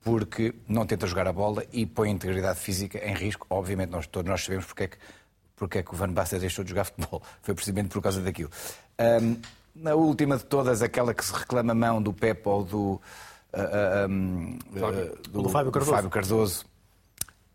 Porque 0.02 0.54
não 0.68 0.86
tenta 0.86 1.08
jogar 1.08 1.28
a 1.28 1.34
bola 1.34 1.64
e 1.72 1.86
põe 1.86 2.10
a 2.10 2.12
integridade 2.12 2.60
física 2.60 2.98
em 2.98 3.14
risco. 3.14 3.48
Obviamente, 3.50 3.90
nós, 3.90 4.06
todos 4.06 4.30
nós 4.30 4.44
sabemos 4.44 4.66
porque 4.66 4.84
é 4.84 4.88
que, 4.88 4.98
porque 5.56 5.78
é 5.78 5.84
que 5.84 5.94
o 5.94 5.98
Van 5.98 6.12
Basten 6.12 6.40
deixou 6.40 6.64
de 6.64 6.72
jogar 6.72 6.84
futebol. 6.86 7.22
Foi 7.42 7.54
precisamente 7.54 7.90
por 7.90 8.02
causa 8.02 8.22
daquilo. 8.22 8.52
Um, 9.00 9.38
na 9.76 9.96
última 9.96 10.38
de 10.38 10.46
todas, 10.46 10.82
aquela 10.82 11.14
que 11.14 11.24
se 11.24 11.34
reclama 11.34 11.74
mão 11.74 12.02
do 12.02 12.14
Pepe 12.14 12.48
ou 12.48 12.64
do 12.64 13.02
um, 14.10 14.58
do, 15.32 15.44
do, 15.44 15.50
Fábio 15.50 15.72
Cardoso. 15.72 15.92
Fábio 15.92 16.10
Cardoso. 16.10 16.66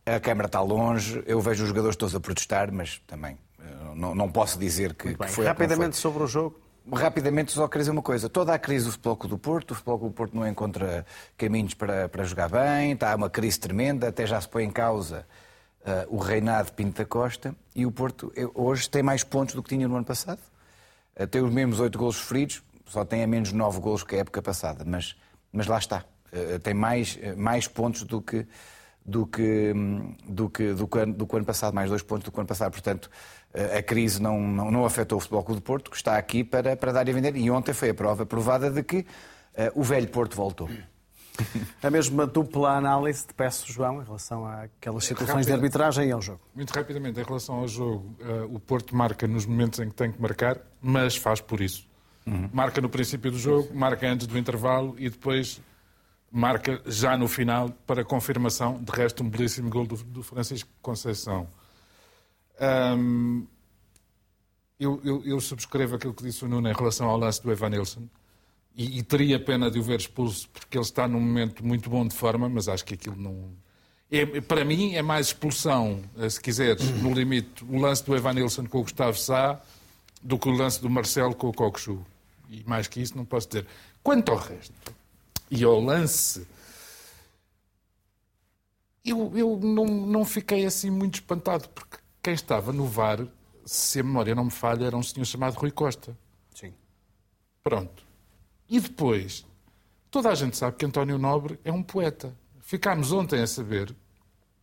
A 0.07 0.21
câmara 0.21 0.47
está 0.47 0.61
longe, 0.61 1.23
eu 1.27 1.41
vejo 1.41 1.65
os 1.65 1.69
jogadores 1.69 1.97
todos 1.97 2.15
a 2.15 2.21
protestar, 2.21 2.73
mas 2.73 2.99
também 3.07 3.37
uh, 3.59 3.95
não, 3.95 4.15
não 4.15 4.31
posso 4.31 4.59
dizer 4.59 4.95
que, 4.95 5.15
que 5.15 5.29
foi. 5.29 5.45
Rapidamente 5.45 5.97
sobre 5.97 6.23
o 6.23 6.27
jogo. 6.27 6.59
Rapidamente, 6.93 7.53
só 7.53 7.67
queria 7.69 7.83
dizer 7.83 7.91
uma 7.91 8.03
coisa. 8.03 8.29
Toda 8.29 8.55
a 8.55 8.59
crise 8.59 8.87
do 8.87 8.93
Futebol 8.93 9.17
do 9.29 9.39
Porto, 9.39 9.71
o 9.73 9.75
Futebol 9.75 9.99
do 9.99 10.11
Porto 10.11 10.37
não 10.37 10.47
encontra 10.47 11.05
caminhos 11.37 11.75
para, 11.75 12.09
para 12.09 12.25
jogar 12.25 12.49
bem, 12.49 12.93
está 12.93 13.15
uma 13.15 13.29
crise 13.29 13.61
tremenda, 13.61 14.09
até 14.09 14.27
já 14.27 14.41
se 14.41 14.49
põe 14.49 14.65
em 14.65 14.71
causa 14.71 15.27
uh, 15.83 16.15
o 16.15 16.19
reinado 16.19 16.67
de 16.67 16.73
Pinto 16.73 16.99
da 16.99 17.05
Costa 17.05 17.55
e 17.75 17.85
o 17.85 17.93
Porto 17.93 18.33
eh, 18.37 18.49
hoje 18.55 18.89
tem 18.89 19.03
mais 19.03 19.23
pontos 19.23 19.55
do 19.55 19.63
que 19.63 19.69
tinha 19.69 19.87
no 19.87 19.97
ano 19.97 20.05
passado. 20.05 20.41
Uh, 21.19 21.27
tem 21.27 21.43
os 21.43 21.53
mesmos 21.53 21.81
oito 21.81 21.99
golos 21.99 22.21
feridos, 22.21 22.63
só 22.87 23.05
tem 23.05 23.23
a 23.23 23.27
menos 23.27 23.53
nove 23.53 23.81
golos 23.81 24.03
que 24.03 24.17
a 24.17 24.19
época 24.21 24.41
passada, 24.41 24.85
mas 24.87 25.17
mas 25.53 25.67
lá 25.67 25.79
está. 25.79 26.05
Eh, 26.33 26.59
tem 26.59 26.75
mais, 26.75 27.19
mais 27.37 27.67
pontos 27.67 28.03
do 28.05 28.21
que, 28.21 28.47
do 29.09 29.27
que, 29.27 29.73
do, 30.29 30.51
que, 30.51 30.75
do, 30.75 30.87
que, 30.87 31.07
do 31.07 31.27
que 31.27 31.37
ano 31.37 31.45
passado, 31.47 31.73
mais 31.73 31.89
dois 31.89 32.03
pontos 32.03 32.25
do 32.25 32.31
que 32.31 32.37
o 32.37 32.41
ano 32.41 32.47
passado. 32.47 32.73
Portanto, 32.73 33.11
eh, 33.55 33.79
a 33.79 33.83
crise 33.83 34.21
não, 34.21 34.39
não, 34.39 34.71
não 34.71 34.85
afetou 34.85 35.17
o 35.17 35.21
Futebol 35.21 35.43
Clube 35.43 35.61
do 35.63 35.65
Porto, 35.65 35.91
que 35.91 35.97
está 35.97 36.19
aqui 36.19 36.45
para, 36.45 36.77
para 36.77 36.93
dar 36.93 37.09
e 37.09 37.13
vender. 37.13 37.35
E 37.35 37.51
ontem 37.51 37.73
foi 37.73 37.89
a 37.89 37.95
prova 37.95 38.27
provada 38.27 38.71
de 38.71 38.83
que 38.83 38.99
uh, 38.99 39.05
o 39.75 39.83
velho 39.83 40.09
Porto 40.09 40.37
voltou. 40.37 40.69
A 41.81 41.89
mesma 41.89 42.27
dupla 42.27 42.77
análise 42.77 43.25
te 43.25 43.33
peço, 43.33 43.73
João, 43.73 44.03
em 44.03 44.05
relação 44.05 44.45
àquelas 44.45 45.05
situações 45.05 45.47
de 45.47 45.53
arbitragem 45.53 46.09
e 46.09 46.13
ao 46.13 46.21
jogo. 46.21 46.41
Muito 46.53 46.71
rapidamente, 46.73 47.21
em 47.21 47.23
relação 47.23 47.55
ao 47.55 47.69
jogo, 47.69 48.17
uh, 48.21 48.53
o 48.53 48.59
Porto 48.59 48.95
marca 48.95 49.27
nos 49.27 49.47
momentos 49.47 49.79
em 49.79 49.89
que 49.89 49.95
tem 49.95 50.11
que 50.11 50.21
marcar, 50.21 50.59
mas 50.83 51.17
faz 51.17 51.41
por 51.41 51.61
isso. 51.61 51.87
Uhum. 52.27 52.51
Marca 52.53 52.81
no 52.81 52.89
princípio 52.89 53.31
do 53.31 53.39
jogo, 53.39 53.73
marca 53.73 54.07
antes 54.07 54.27
do 54.27 54.37
intervalo 54.37 54.97
e 54.99 55.09
depois 55.09 55.63
marca 56.31 56.81
já 56.87 57.17
no 57.17 57.29
final 57.29 57.71
para 57.87 58.05
confirmação. 58.05 58.83
De 58.83 58.93
resto, 58.93 59.23
um 59.23 59.29
belíssimo 59.29 59.71
gol 59.71 59.87
do, 59.87 59.97
do 59.97 60.23
Francisco 60.23 60.69
Conceição. 60.83 61.49
Um, 62.61 63.47
eu, 64.79 65.01
eu, 65.05 65.23
eu, 65.25 65.41
subscrevo 65.41 65.97
aquilo 65.97 66.15
que 66.15 66.23
disse 66.23 66.45
o 66.45 66.49
Nuno 66.49 66.69
em 66.69 66.73
relação 66.73 67.09
ao 67.09 67.17
lance 67.17 67.43
do 67.43 67.51
Evanilson 67.51 68.09
e, 68.77 68.99
e 68.99 69.03
teria 69.03 69.39
pena 69.41 69.71
de 69.71 69.79
o 69.79 69.83
ver 69.83 69.99
expulso 69.99 70.49
porque 70.51 70.77
ele 70.79 70.85
está 70.85 71.09
num 71.09 71.21
momento 71.21 71.65
muito 71.65 71.91
bom 71.91 72.07
de 72.07 72.15
forma, 72.15 72.49
mas 72.49 72.69
acho 72.69 72.85
que 72.85 72.95
aquilo 72.95 73.17
não. 73.17 73.51
É, 74.11 74.41
para 74.41 74.65
mim 74.65 74.95
é 74.95 75.03
mais 75.03 75.29
expulsão, 75.29 76.03
eh, 76.17 76.31
se 76.31 76.41
quiseres, 76.41 76.89
no 77.03 77.13
limite, 77.13 77.65
o 77.65 77.77
lance 77.79 78.05
do 78.05 78.17
Evanilson 78.17 78.67
com 78.67 78.79
o 78.79 78.83
Gustavo 78.83 79.19
Sá 79.19 79.61
do 80.23 80.39
que 80.39 80.49
o 80.49 80.53
lance 80.53 80.81
do 80.81 80.89
Marcelo 80.89 81.35
com 81.35 81.49
o 81.49 81.53
Cocosu. 81.53 82.05
E 82.49 82.63
mais 82.65 82.89
que 82.89 83.01
isso 83.01 83.17
não 83.17 83.25
posso 83.25 83.49
dizer. 83.49 83.67
Quanto 84.03 84.33
ao 84.33 84.39
resto 84.39 84.73
e 85.51 85.65
ao 85.65 85.81
lance, 85.81 86.47
eu, 89.05 89.33
eu 89.37 89.59
não, 89.59 89.85
não 89.87 90.25
fiquei 90.25 90.67
assim 90.67 90.91
muito 90.91 91.15
espantado, 91.15 91.69
porque 91.71 91.99
quem 92.23 92.35
estava 92.35 92.73
no 92.73 92.85
VAR, 92.85 93.27
se 93.65 94.01
a 94.01 94.03
memória 94.03 94.35
não 94.35 94.45
me 94.45 94.51
falha, 94.51 94.87
era 94.87 94.97
um 94.97 95.03
senhor 95.03 95.25
chamado 95.25 95.55
Rui 95.55 95.71
Costa. 95.71 96.17
Sim. 96.55 96.75
Pronto. 97.63 98.07
E 98.69 98.79
depois, 98.81 99.47
toda 100.11 100.29
a 100.29 100.35
gente 100.35 100.57
sabe 100.57 100.77
que 100.77 100.85
António 100.85 101.19
Nobre 101.19 101.59
é 101.65 101.73
um 101.73 101.83
poeta. 101.83 102.37
Ficámos 102.61 103.13
ontem 103.13 103.41
a 103.41 103.47
saber 103.47 103.95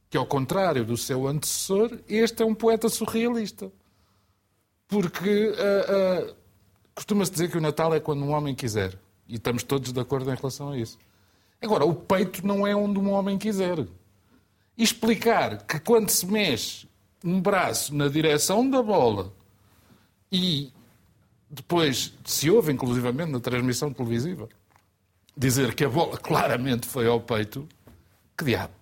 que, 0.10 0.18
ao 0.18 0.26
contrário 0.26 0.86
do 0.86 0.96
seu 0.96 1.28
antecessor, 1.28 2.00
este 2.08 2.44
é 2.44 2.46
um 2.46 2.54
poeta 2.54 2.88
surrealista. 2.88 3.72
Porque 4.88 5.50
uh, 5.50 6.32
uh, 6.32 6.36
Costuma-se 6.96 7.32
dizer 7.32 7.52
que 7.52 7.58
o 7.58 7.62
Natal 7.62 7.94
é 7.94 8.00
quando 8.00 8.24
um 8.24 8.32
homem 8.32 8.56
quiser. 8.56 8.98
E 9.28 9.36
estamos 9.36 9.64
todos 9.64 9.92
de 9.92 10.00
acordo 10.00 10.32
em 10.32 10.36
relação 10.36 10.70
a 10.70 10.78
isso. 10.78 10.98
Agora, 11.62 11.86
o 11.86 11.96
peito 11.96 12.46
não 12.46 12.66
é 12.66 12.76
onde 12.76 13.00
um 13.00 13.12
homem 13.12 13.38
quiser. 13.38 13.88
Explicar 14.78 15.64
que 15.64 15.80
quando 15.80 16.10
se 16.10 16.26
mexe 16.26 16.88
um 17.24 17.42
braço 17.42 17.96
na 17.96 18.08
direção 18.08 18.70
da 18.70 18.84
bola 18.84 19.34
e 20.32 20.72
depois 21.50 22.14
se 22.24 22.50
ouve, 22.52 22.72
inclusivamente, 22.72 23.32
na 23.32 23.40
transmissão 23.40 23.92
televisiva, 23.92 24.50
dizer 25.36 25.74
que 25.74 25.86
a 25.86 25.90
bola 25.90 26.18
claramente 26.18 26.88
foi 26.88 27.08
ao 27.08 27.20
peito, 27.20 27.68
que 28.38 28.46
diabo. 28.46 28.74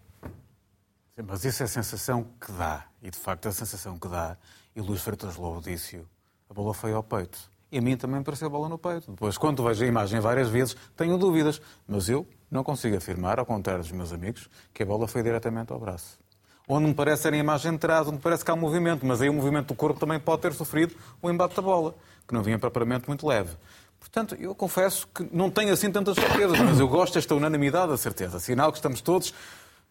Sim, 1.16 1.22
mas 1.28 1.46
isso 1.46 1.62
é 1.62 1.66
a 1.66 1.70
sensação 1.70 2.28
que 2.42 2.52
dá. 2.52 2.88
E 3.02 3.10
de 3.10 3.18
facto 3.18 3.46
é 3.46 3.50
a 3.50 3.52
sensação 3.54 3.98
que 3.98 4.08
dá. 4.08 4.36
E 4.76 4.82
Luís 4.82 5.02
Freitas 5.02 5.36
Lobo 5.36 5.62
disse 5.62 6.04
a 6.50 6.54
bola 6.54 6.74
foi 6.74 6.92
ao 6.92 7.04
peito. 7.04 7.52
E 7.74 7.80
a 7.80 7.82
mim 7.82 7.98
também 7.98 8.22
pareceu 8.22 8.46
a 8.46 8.50
bola 8.52 8.70
no 8.70 8.78
peito. 8.78 9.10
Depois, 9.10 9.36
quando 9.36 9.64
vejo 9.64 9.84
a 9.84 9.88
imagem 9.88 10.20
várias 10.20 10.48
vezes, 10.48 10.78
tenho 10.96 11.18
dúvidas. 11.18 11.60
Mas 11.88 12.08
eu 12.08 12.24
não 12.52 12.64
consigo 12.64 12.96
afirmar, 12.96 13.40
ao 13.40 13.48
contrário 13.48 13.82
dos 13.82 13.92
meus 13.92 14.14
amigos, 14.14 14.48
que 14.72 14.84
a 14.84 14.86
bola 14.86 15.08
foi 15.08 15.24
diretamente 15.24 15.74
ao 15.74 15.80
braço. 15.80 16.20
Onde 16.68 16.86
me 16.86 16.94
parece 16.94 17.24
ser 17.24 17.34
a 17.34 17.38
imagem 17.38 17.72
de 17.72 17.80
trás, 17.80 18.08
onde 18.08 18.20
parece 18.20 18.46
que 18.46 18.52
há 18.52 18.54
um 18.54 18.58
movimento, 18.58 19.04
mas 19.04 19.24
aí 19.24 19.28
o 19.28 19.34
movimento 19.34 19.70
do 19.70 19.76
corpo 19.76 20.00
também 20.00 20.20
pode 20.20 20.44
ter 20.44 20.54
sofrido 20.54 20.94
o 21.20 21.32
embate 21.32 21.56
da 21.56 21.64
bola, 21.64 21.96
que 22.28 22.34
não 22.36 22.44
vinha 22.44 22.60
propriamente 22.60 23.08
muito 23.08 23.26
leve. 23.26 23.58
Portanto, 24.00 24.36
eu 24.36 24.54
confesso 24.54 25.08
que 25.08 25.28
não 25.32 25.50
tenho 25.50 25.74
assim 25.74 25.92
tantas 25.92 26.14
certezas, 26.14 26.60
mas 26.60 26.80
eu 26.80 26.88
gosto 26.88 27.16
desta 27.16 27.34
unanimidade 27.34 27.88
da 27.88 27.98
certeza. 27.98 28.40
Sinal 28.40 28.72
que 28.72 28.78
estamos 28.78 29.02
todos 29.02 29.34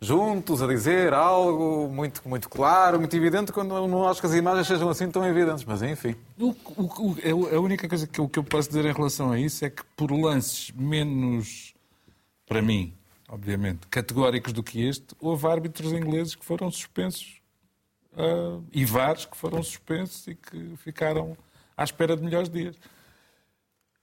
juntos 0.03 0.61
a 0.61 0.67
dizer 0.67 1.15
algo 1.15 1.89
muito, 1.89 2.29
muito 2.29 2.49
claro, 2.49 2.99
muito 2.99 3.17
evidente, 3.17 3.53
quando 3.53 3.87
não 3.87 4.09
acho 4.09 4.21
que 4.21 4.27
as 4.27 4.35
imagens 4.35 4.67
sejam 4.67 4.89
assim 4.89 5.09
tão 5.09 5.25
evidentes. 5.25 5.65
Mas 5.65 5.81
enfim. 5.81 6.17
O, 6.39 6.51
o, 6.51 7.57
a 7.57 7.61
única 7.61 7.89
coisa 7.89 8.07
que 8.07 8.19
eu, 8.19 8.29
que 8.29 8.39
eu 8.39 8.45
posso 8.45 8.69
dizer 8.69 8.85
em 8.85 8.93
relação 8.93 9.31
a 9.31 9.39
isso 9.39 9.65
é 9.65 9.71
que 9.71 9.85
por 9.97 10.11
lances 10.11 10.73
menos, 10.73 11.73
para 12.45 12.61
mim, 12.61 12.93
obviamente, 13.29 13.87
categóricos 13.87 14.53
do 14.53 14.63
que 14.63 14.85
este, 14.85 15.15
houve 15.21 15.47
árbitros 15.47 15.93
ingleses 15.93 16.35
que 16.35 16.45
foram 16.45 16.69
suspensos 16.69 17.41
uh, 18.15 18.63
e 18.73 18.85
vários 18.85 19.25
que 19.25 19.37
foram 19.37 19.63
suspensos 19.63 20.27
e 20.27 20.35
que 20.35 20.77
ficaram 20.79 21.37
à 21.77 21.85
espera 21.85 22.17
de 22.17 22.25
melhores 22.25 22.49
dias. 22.49 22.77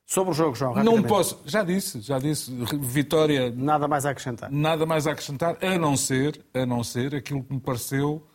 Sobre 0.10 0.32
o 0.32 0.34
jogo, 0.34 0.56
João, 0.56 0.74
Não 0.84 1.04
posso, 1.04 1.40
já 1.46 1.64
disse, 1.64 2.02
já 2.02 2.18
disse, 2.18 2.52
vitória... 2.82 3.54
Nada 3.56 3.88
mais 3.88 4.08
a 4.08 4.10
acrescentar. 4.10 4.52
Nada 4.52 4.84
mais 4.84 5.06
a 5.06 5.12
acrescentar, 5.12 5.56
a 5.62 5.78
não 5.78 5.96
ser, 5.96 6.44
a 6.52 6.66
não 6.66 6.84
ser 6.84 7.14
aquilo 7.14 7.44
que 7.44 7.54
me 7.54 7.60
pareceu 7.60 8.26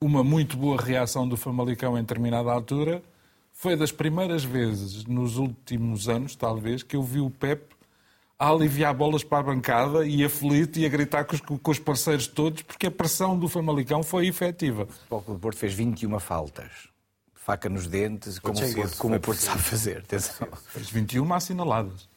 uma 0.00 0.24
muito 0.24 0.56
boa 0.56 0.82
reação 0.82 1.28
do 1.28 1.36
Famalicão 1.36 1.96
em 1.96 2.00
determinada 2.00 2.50
altura. 2.50 3.00
Foi 3.52 3.76
das 3.76 3.92
primeiras 3.92 4.42
vezes 4.42 5.04
nos 5.04 5.36
últimos 5.36 6.08
anos, 6.08 6.34
talvez, 6.34 6.82
que 6.82 6.96
eu 6.96 7.04
vi 7.04 7.20
o 7.20 7.30
Pep 7.30 7.72
a 8.36 8.50
aliviar 8.50 8.92
bolas 8.92 9.22
para 9.22 9.38
a 9.38 9.42
bancada 9.44 10.04
e 10.04 10.24
aflito 10.24 10.80
e 10.80 10.84
a 10.84 10.88
gritar 10.88 11.24
com 11.24 11.36
os, 11.36 11.40
com 11.40 11.70
os 11.70 11.78
parceiros 11.78 12.26
todos, 12.26 12.62
porque 12.62 12.88
a 12.88 12.90
pressão 12.90 13.38
do 13.38 13.48
Famalicão 13.48 14.02
foi 14.02 14.26
efetiva. 14.26 14.88
O 15.08 15.20
Futebol 15.20 15.38
Porto 15.38 15.56
fez 15.56 15.72
21 15.72 16.18
faltas 16.18 16.89
faca 17.50 17.68
nos 17.68 17.86
dentes, 17.88 18.38
como, 18.38 18.58
o 18.58 18.74
Porto, 18.74 18.96
como 18.96 19.14
o 19.16 19.20
Porto 19.20 19.38
sabe 19.40 19.60
fazer. 19.60 19.98
Atenção. 19.98 20.48
Fez 20.68 20.88
21 20.90 21.34
assinaladas. 21.34 22.08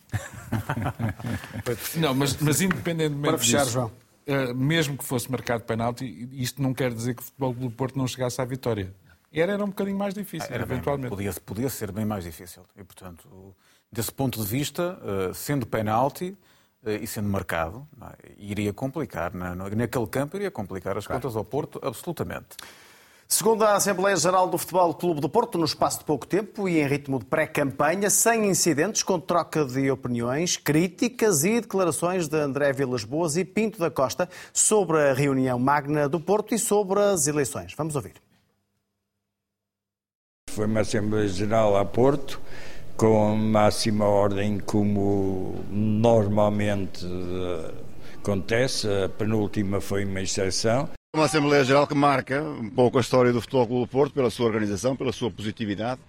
não, 1.98 2.14
mas, 2.14 2.38
mas 2.38 2.62
independentemente 2.62 3.30
Para 3.30 3.38
fechar, 3.40 3.60
disso, 3.60 3.72
João. 3.72 3.92
Uh, 4.28 4.54
mesmo 4.56 4.98
que 4.98 5.04
fosse 5.04 5.30
marcado 5.30 5.64
penalti, 5.64 6.30
isto 6.32 6.62
não 6.62 6.74
quer 6.74 6.94
dizer 6.94 7.16
que 7.16 7.22
o 7.22 7.26
Futebol 7.26 7.54
do 7.54 7.72
Porto 7.72 7.98
não 7.98 8.08
chegasse 8.08 8.40
à 8.40 8.46
vitória. 8.46 8.94
Era, 9.32 9.54
era 9.54 9.64
um 9.64 9.70
bocadinho 9.70 9.98
mais 9.98 10.14
difícil, 10.14 10.48
era 10.52 10.64
eventualmente. 10.64 11.16
Bem, 11.16 11.26
podia, 11.26 11.42
podia 11.42 11.70
ser 11.70 11.92
bem 11.92 12.06
mais 12.06 12.24
difícil. 12.24 12.64
E, 12.78 12.84
portanto, 12.84 13.56
desse 13.92 14.12
ponto 14.12 14.40
de 14.40 14.46
vista, 14.46 15.00
uh, 15.02 15.34
sendo 15.34 15.66
penalti 15.66 16.38
uh, 16.84 16.90
e 16.90 17.08
sendo 17.08 17.28
marcado, 17.28 17.88
é? 18.02 18.32
iria 18.38 18.72
complicar. 18.72 19.34
Na, 19.34 19.56
naquele 19.56 20.08
campo, 20.08 20.38
iria 20.38 20.52
complicar 20.52 20.96
as 20.96 21.08
claro. 21.08 21.22
contas 21.22 21.36
ao 21.36 21.44
Porto, 21.44 21.80
absolutamente. 21.84 22.56
Segundo 23.34 23.64
a 23.64 23.74
Assembleia 23.74 24.16
Geral 24.16 24.48
do 24.48 24.60
Futebol 24.60 24.94
Clube 24.94 25.20
do 25.20 25.28
Porto, 25.28 25.58
no 25.58 25.66
espaço 25.66 25.98
de 25.98 26.06
pouco 26.06 26.28
tempo 26.28 26.70
e 26.70 26.80
em 26.80 26.88
ritmo 26.88 27.18
de 27.18 27.26
pré-campanha, 27.26 28.08
sem 28.08 28.46
incidentes, 28.46 29.02
com 29.02 29.20
troca 29.20 29.66
de 29.66 29.90
opiniões, 29.90 30.56
críticas 30.56 31.44
e 31.44 31.60
declarações 31.60 32.28
de 32.28 32.38
André 32.38 32.72
Vilas 32.74 33.04
Boas 33.04 33.36
e 33.36 33.44
Pinto 33.44 33.80
da 33.80 33.90
Costa 33.90 34.30
sobre 34.54 35.00
a 35.00 35.16
reunião 35.16 35.58
magna 35.58 36.08
do 36.08 36.20
Porto 36.20 36.54
e 36.54 36.60
sobre 36.60 37.00
as 37.00 37.26
eleições. 37.26 37.74
Vamos 37.76 37.96
ouvir. 37.96 38.14
Foi 40.52 40.68
uma 40.68 40.82
Assembleia 40.82 41.28
Geral 41.28 41.76
a 41.76 41.84
Porto, 41.84 42.40
com 42.96 43.36
máxima 43.36 44.06
ordem, 44.06 44.60
como 44.60 45.56
normalmente 45.72 47.04
acontece. 48.16 48.88
A 48.88 49.10
penúltima 49.10 49.82
foi 49.82 50.06
uma 50.06 50.22
exceção. 50.22 50.88
Uma 51.16 51.26
Assembleia 51.26 51.64
Geral 51.64 51.86
que 51.86 51.94
marca 51.94 52.42
um 52.42 52.72
pouco 52.72 52.98
a 52.98 53.02
história 53.02 53.32
do 53.32 53.40
Futebol 53.40 53.68
Clube 53.68 53.86
do 53.86 53.88
Porto 53.88 54.14
pela 54.16 54.32
sua 54.32 54.48
organização, 54.48 54.96
pela 54.96 55.12
sua 55.12 55.30
positividade, 55.30 56.02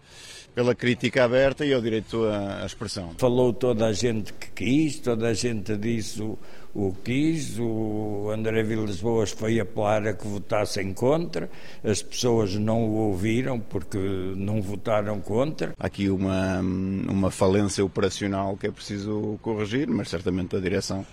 pela 0.54 0.74
crítica 0.74 1.22
aberta 1.22 1.66
e 1.66 1.74
ao 1.74 1.82
direito 1.82 2.24
à 2.24 2.64
expressão. 2.64 3.10
Falou 3.18 3.52
toda 3.52 3.84
a 3.84 3.92
gente 3.92 4.32
que 4.32 4.50
quis, 4.52 4.98
toda 5.00 5.28
a 5.28 5.34
gente 5.34 5.76
disse 5.76 6.22
o, 6.22 6.38
o 6.74 6.94
quis, 7.04 7.58
o 7.58 8.30
André 8.32 8.62
Vilas 8.62 9.02
Boas 9.02 9.30
foi 9.30 9.60
apelar 9.60 10.06
a 10.06 10.14
que 10.14 10.26
votassem 10.26 10.94
contra, 10.94 11.50
as 11.84 12.02
pessoas 12.02 12.54
não 12.54 12.84
o 12.84 12.94
ouviram 13.08 13.60
porque 13.60 13.98
não 13.98 14.62
votaram 14.62 15.20
contra. 15.20 15.74
Há 15.78 15.86
aqui 15.86 16.08
uma, 16.08 16.60
uma 16.60 17.30
falência 17.30 17.84
operacional 17.84 18.56
que 18.56 18.68
é 18.68 18.70
preciso 18.70 19.38
corrigir, 19.42 19.86
mas 19.86 20.08
certamente 20.08 20.56
a 20.56 20.60
direção 20.60 21.04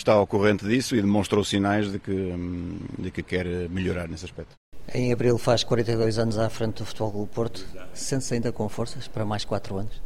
está 0.00 0.12
ao 0.12 0.26
corrente 0.26 0.66
disso 0.66 0.96
e 0.96 1.00
demonstrou 1.00 1.44
sinais 1.44 1.90
de 1.90 1.98
que, 1.98 2.10
hum, 2.10 2.78
de 2.98 3.10
que 3.10 3.22
quer 3.22 3.46
melhorar 3.68 4.08
nesse 4.08 4.24
aspecto. 4.24 4.56
Em 4.94 5.12
abril 5.12 5.36
faz 5.36 5.62
42 5.64 6.18
anos 6.18 6.38
à 6.38 6.48
frente 6.48 6.78
do 6.78 6.86
Futebol 6.86 7.12
do 7.12 7.26
Porto. 7.26 7.66
Sente-se 7.92 8.34
ainda 8.34 8.50
com 8.50 8.68
forças 8.68 9.06
para 9.06 9.24
mais 9.24 9.44
4 9.44 9.76
anos? 9.76 10.02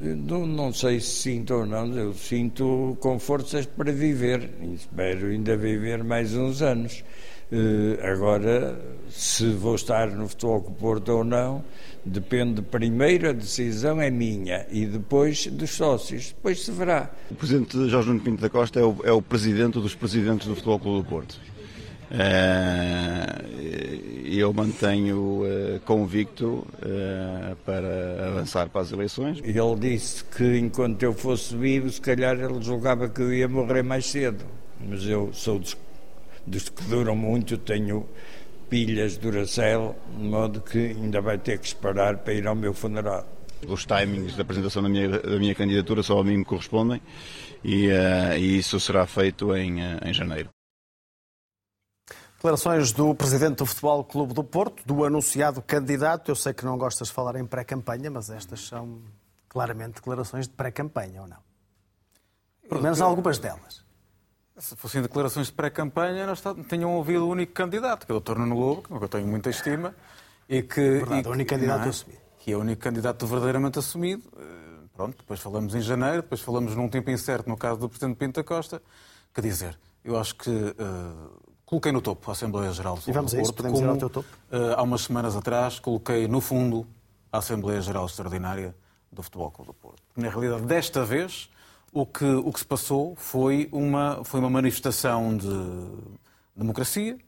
Não, 0.00 0.46
não, 0.46 0.72
sei 0.72 0.98
se 0.98 1.10
sinto 1.10 1.54
ou 1.54 1.66
não, 1.66 1.94
eu 1.94 2.14
sinto 2.14 2.96
com 3.00 3.18
forças 3.18 3.66
para 3.66 3.92
viver 3.92 4.50
e 4.62 4.74
espero 4.74 5.26
ainda 5.26 5.56
viver 5.56 6.02
mais 6.02 6.34
uns 6.34 6.62
anos. 6.62 7.04
Uh, 7.52 7.98
agora, 8.06 8.80
se 9.10 9.50
vou 9.50 9.74
estar 9.74 10.08
no 10.08 10.28
Futebol 10.28 10.60
do 10.60 10.70
Porto 10.70 11.08
ou 11.08 11.24
não, 11.24 11.64
depende 12.04 12.62
primeiro, 12.62 13.28
a 13.28 13.32
decisão 13.32 14.00
é 14.00 14.08
minha 14.08 14.66
e 14.70 14.86
depois 14.86 15.48
dos 15.48 15.70
sócios, 15.70 16.28
depois 16.28 16.64
se 16.64 16.70
verá. 16.70 17.10
O 17.28 17.34
Presidente 17.34 17.88
Jorge 17.88 18.08
Nuno 18.08 18.20
Pinto 18.20 18.40
da 18.40 18.48
Costa 18.48 18.78
é 18.78 18.84
o, 18.84 18.96
é 19.02 19.10
o 19.10 19.20
Presidente 19.20 19.80
dos 19.80 19.96
Presidentes 19.96 20.46
do 20.46 20.54
Futebol 20.54 20.78
Clube 20.78 21.02
do 21.02 21.08
Porto. 21.08 21.40
E 24.24 24.38
eu 24.38 24.52
mantenho 24.52 25.42
uh, 25.42 25.80
convicto 25.84 26.64
para 27.64 28.28
avançar 28.28 28.68
para 28.68 28.80
as 28.80 28.92
eleições. 28.92 29.40
Ele 29.42 29.76
disse 29.78 30.24
que 30.24 30.58
enquanto 30.58 31.02
eu 31.02 31.12
fosse 31.12 31.56
vivo, 31.56 31.90
se 31.90 32.00
calhar 32.00 32.38
ele 32.38 32.62
julgava 32.62 33.08
que 33.08 33.20
eu 33.20 33.34
ia 33.34 33.48
morrer 33.48 33.82
mais 33.82 34.06
cedo. 34.06 34.44
Mas 34.80 35.04
eu 35.04 35.30
sou 35.32 35.58
dos 35.58 35.76
dos 36.50 36.68
que 36.68 36.82
duram 36.84 37.16
muito, 37.16 37.56
tenho 37.56 38.08
pilhas 38.68 39.16
Duracell, 39.16 39.96
de 40.16 40.22
modo 40.22 40.60
que 40.60 40.78
ainda 40.78 41.20
vai 41.20 41.38
ter 41.38 41.58
que 41.58 41.66
esperar 41.66 42.18
para 42.18 42.34
ir 42.34 42.46
ao 42.46 42.54
meu 42.54 42.74
funeral. 42.74 43.26
Os 43.66 43.84
timings 43.84 44.36
da 44.36 44.42
apresentação 44.42 44.82
da 44.82 44.88
minha, 44.88 45.08
da 45.08 45.38
minha 45.38 45.54
candidatura 45.54 46.02
só 46.02 46.18
a 46.18 46.24
mim 46.24 46.38
me 46.38 46.44
correspondem 46.44 47.00
e, 47.62 47.88
uh, 47.88 48.36
e 48.36 48.58
isso 48.58 48.80
será 48.80 49.06
feito 49.06 49.54
em, 49.54 49.80
uh, 49.80 49.98
em 50.04 50.14
janeiro. 50.14 50.48
Declarações 52.36 52.90
do 52.92 53.14
presidente 53.14 53.56
do 53.56 53.66
Futebol 53.66 54.02
Clube 54.02 54.32
do 54.32 54.42
Porto, 54.42 54.82
do 54.86 55.04
anunciado 55.04 55.60
candidato. 55.60 56.30
Eu 56.30 56.34
sei 56.34 56.54
que 56.54 56.64
não 56.64 56.78
gostas 56.78 57.08
de 57.08 57.14
falar 57.14 57.36
em 57.36 57.44
pré-campanha, 57.44 58.10
mas 58.10 58.30
estas 58.30 58.66
são 58.66 59.02
claramente 59.46 59.96
declarações 59.96 60.48
de 60.48 60.54
pré-campanha, 60.54 61.20
ou 61.20 61.28
não? 61.28 61.36
Pelo 62.66 62.80
menos 62.80 63.00
algumas 63.02 63.38
delas. 63.38 63.84
Se 64.60 64.76
fossem 64.76 65.00
declarações 65.00 65.46
de 65.46 65.54
pré-campanha, 65.54 66.26
nós 66.26 66.42
tinham 66.68 66.94
ouvido 66.94 67.26
o 67.26 67.30
único 67.30 67.52
candidato, 67.52 68.06
que 68.06 68.12
é 68.12 68.14
o 68.14 68.20
Dr. 68.20 68.38
Nuno 68.38 68.58
Lobo, 68.58 68.82
que 68.82 69.04
eu 69.04 69.08
tenho 69.08 69.26
muita 69.26 69.48
estima, 69.48 69.94
e 70.46 70.62
que... 70.62 70.80
Verdade, 70.80 71.26
e, 71.26 71.30
o 71.30 71.32
único 71.32 71.50
candidato 71.50 71.86
é? 71.86 71.88
assumido. 71.88 72.20
Que 72.38 72.52
é 72.52 72.56
o 72.56 72.60
único 72.60 72.82
candidato 72.82 73.26
verdadeiramente 73.26 73.78
assumido. 73.78 74.22
Eh, 74.36 74.86
pronto, 74.94 75.16
depois 75.16 75.40
falamos 75.40 75.74
em 75.74 75.80
janeiro, 75.80 76.22
depois 76.22 76.42
falamos 76.42 76.76
num 76.76 76.88
tempo 76.88 77.10
incerto 77.10 77.48
no 77.48 77.56
caso 77.56 77.80
do 77.80 77.88
Presidente 77.88 78.16
Pinto 78.16 78.40
da 78.40 78.44
Costa. 78.44 78.82
Quer 79.34 79.40
dizer, 79.40 79.78
eu 80.04 80.18
acho 80.18 80.34
que 80.34 80.50
uh, 80.50 81.40
coloquei 81.64 81.90
no 81.90 82.02
topo 82.02 82.30
a 82.30 82.32
Assembleia 82.32 82.70
Geral 82.70 82.96
do 82.96 83.08
E 83.08 83.12
vamos 83.12 83.32
do 83.32 83.38
a 83.38 83.42
isso, 83.42 83.52
Porto, 83.52 83.56
podemos 83.56 83.78
como, 83.80 83.90
ir 83.90 83.92
ao 83.92 83.98
teu 83.98 84.10
topo? 84.10 84.28
Uh, 84.52 84.74
há 84.76 84.82
umas 84.82 85.02
semanas 85.02 85.36
atrás 85.36 85.78
coloquei 85.78 86.28
no 86.28 86.40
fundo 86.40 86.86
a 87.32 87.38
Assembleia 87.38 87.80
Geral 87.80 88.04
Extraordinária 88.04 88.74
do 89.10 89.22
Futebol 89.22 89.50
Clube 89.50 89.68
do 89.68 89.74
Porto. 89.74 90.02
Na 90.16 90.28
realidade, 90.28 90.62
desta 90.62 91.04
vez 91.04 91.50
o 91.92 92.06
que, 92.06 92.24
o 92.24 92.52
que 92.52 92.58
se 92.60 92.64
passou 92.66 93.14
foi 93.16 93.68
uma, 93.72 94.22
foi 94.24 94.40
uma 94.40 94.50
manifestação 94.50 95.36
de 95.36 95.48
democracia, 96.54 97.18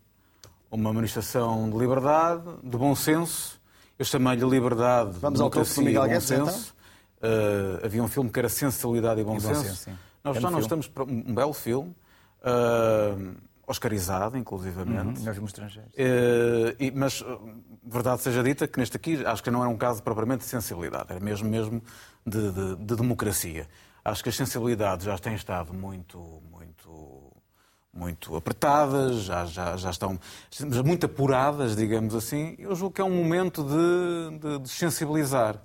uma 0.71 0.93
manifestação 0.93 1.69
de 1.71 1.77
liberdade, 1.77 2.45
de 2.63 2.77
bom 2.77 2.95
senso. 2.95 3.61
Eu 3.99 4.05
chamei-lhe 4.05 4.45
liberdade, 4.49 5.13
Vamos 5.21 5.39
democracia 5.39 5.83
ao 5.83 5.89
e 6.07 6.09
bom 6.09 6.13
Guedes, 6.15 6.31
então? 6.31 6.47
senso. 6.47 6.75
Uh, 7.23 7.85
havia 7.87 8.03
um 8.03 8.09
filme 8.09 8.31
que 8.31 8.39
era 8.39 8.49
Sensibilidade 8.49 9.21
e 9.21 9.25
Bom, 9.25 9.37
E 9.37 9.41
bom 9.41 9.55
Senso. 9.55 9.63
senso. 9.77 9.99
Nós 10.25 10.37
já 10.41 10.51
não 10.51 10.59
estamos 10.59 10.89
para 10.89 11.05
um 11.05 11.35
belo 11.35 11.53
filme. 11.53 11.95
Uh, 12.41 13.35
oscarizado, 13.65 14.37
inclusivamente. 14.37 15.21
Uhum, 15.21 15.25
nós 15.25 15.35
vimos 15.37 15.51
estrangeiros. 15.51 15.93
Eh, 15.97 16.77
e- 16.81 16.91
mas, 16.91 17.23
eh, 17.25 17.39
verdade 17.85 18.21
seja 18.21 18.43
dita, 18.43 18.67
que 18.67 18.79
neste 18.79 18.97
aqui 18.97 19.25
acho 19.25 19.43
que 19.43 19.51
não 19.53 19.61
era 19.61 19.69
um 19.71 19.77
caso 19.79 20.03
propriamente 20.03 20.41
de 20.41 20.47
sensibilidade, 20.51 21.07
era 21.11 21.21
mesmo, 21.21 21.49
mesmo 21.49 21.81
de, 22.27 22.51
de- 22.51 22.77
de 22.77 22.97
democracia. 22.97 23.67
Acho 24.05 24.23
que 24.23 24.29
as 24.29 24.37
sensibilidades 24.37 25.07
já 25.07 25.17
têm 25.19 25.35
estado 25.35 25.73
muito, 25.73 26.19
muito, 26.51 27.33
muito 27.93 28.35
apertadas, 28.37 29.23
já, 29.23 29.45
já, 29.47 29.77
já 29.77 29.91
estão 29.91 30.19
muito 30.85 31.07
apuradas, 31.07 31.77
digamos 31.77 32.15
assim. 32.15 32.57
Eu 32.59 32.75
julgo 32.75 32.95
que 32.95 33.01
é 33.01 33.05
um 33.05 33.15
momento 33.15 33.63
de, 33.63 34.39
de, 34.39 34.59
de 34.61 34.69
sensibilizar. 34.69 35.57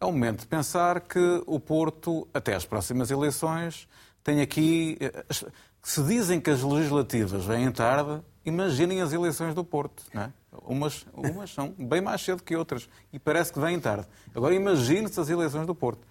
É 0.00 0.04
um 0.04 0.10
momento 0.12 0.40
de 0.40 0.46
pensar 0.46 1.00
que 1.00 1.42
o 1.46 1.60
Porto, 1.60 2.26
até 2.34 2.54
às 2.54 2.64
próximas 2.64 3.10
eleições, 3.10 3.88
tem 4.24 4.40
aqui. 4.40 4.96
eh, 5.00 5.24
as- 5.28 5.44
Se 5.86 6.02
dizem 6.02 6.40
que 6.40 6.50
as 6.50 6.62
legislativas 6.62 7.44
vêm 7.44 7.70
tarde, 7.70 8.22
imaginem 8.44 9.02
as 9.02 9.12
eleições 9.12 9.54
do 9.54 9.62
Porto. 9.62 10.02
Não 10.14 10.22
é? 10.22 10.32
umas, 10.66 11.04
umas 11.12 11.50
são 11.52 11.74
bem 11.78 12.00
mais 12.00 12.22
cedo 12.22 12.42
que 12.42 12.56
outras 12.56 12.88
e 13.12 13.18
parece 13.18 13.52
que 13.52 13.60
vêm 13.60 13.78
tarde. 13.78 14.06
Agora 14.34 14.54
imagine-se 14.54 15.20
as 15.20 15.28
eleições 15.28 15.66
do 15.66 15.74
Porto. 15.74 16.06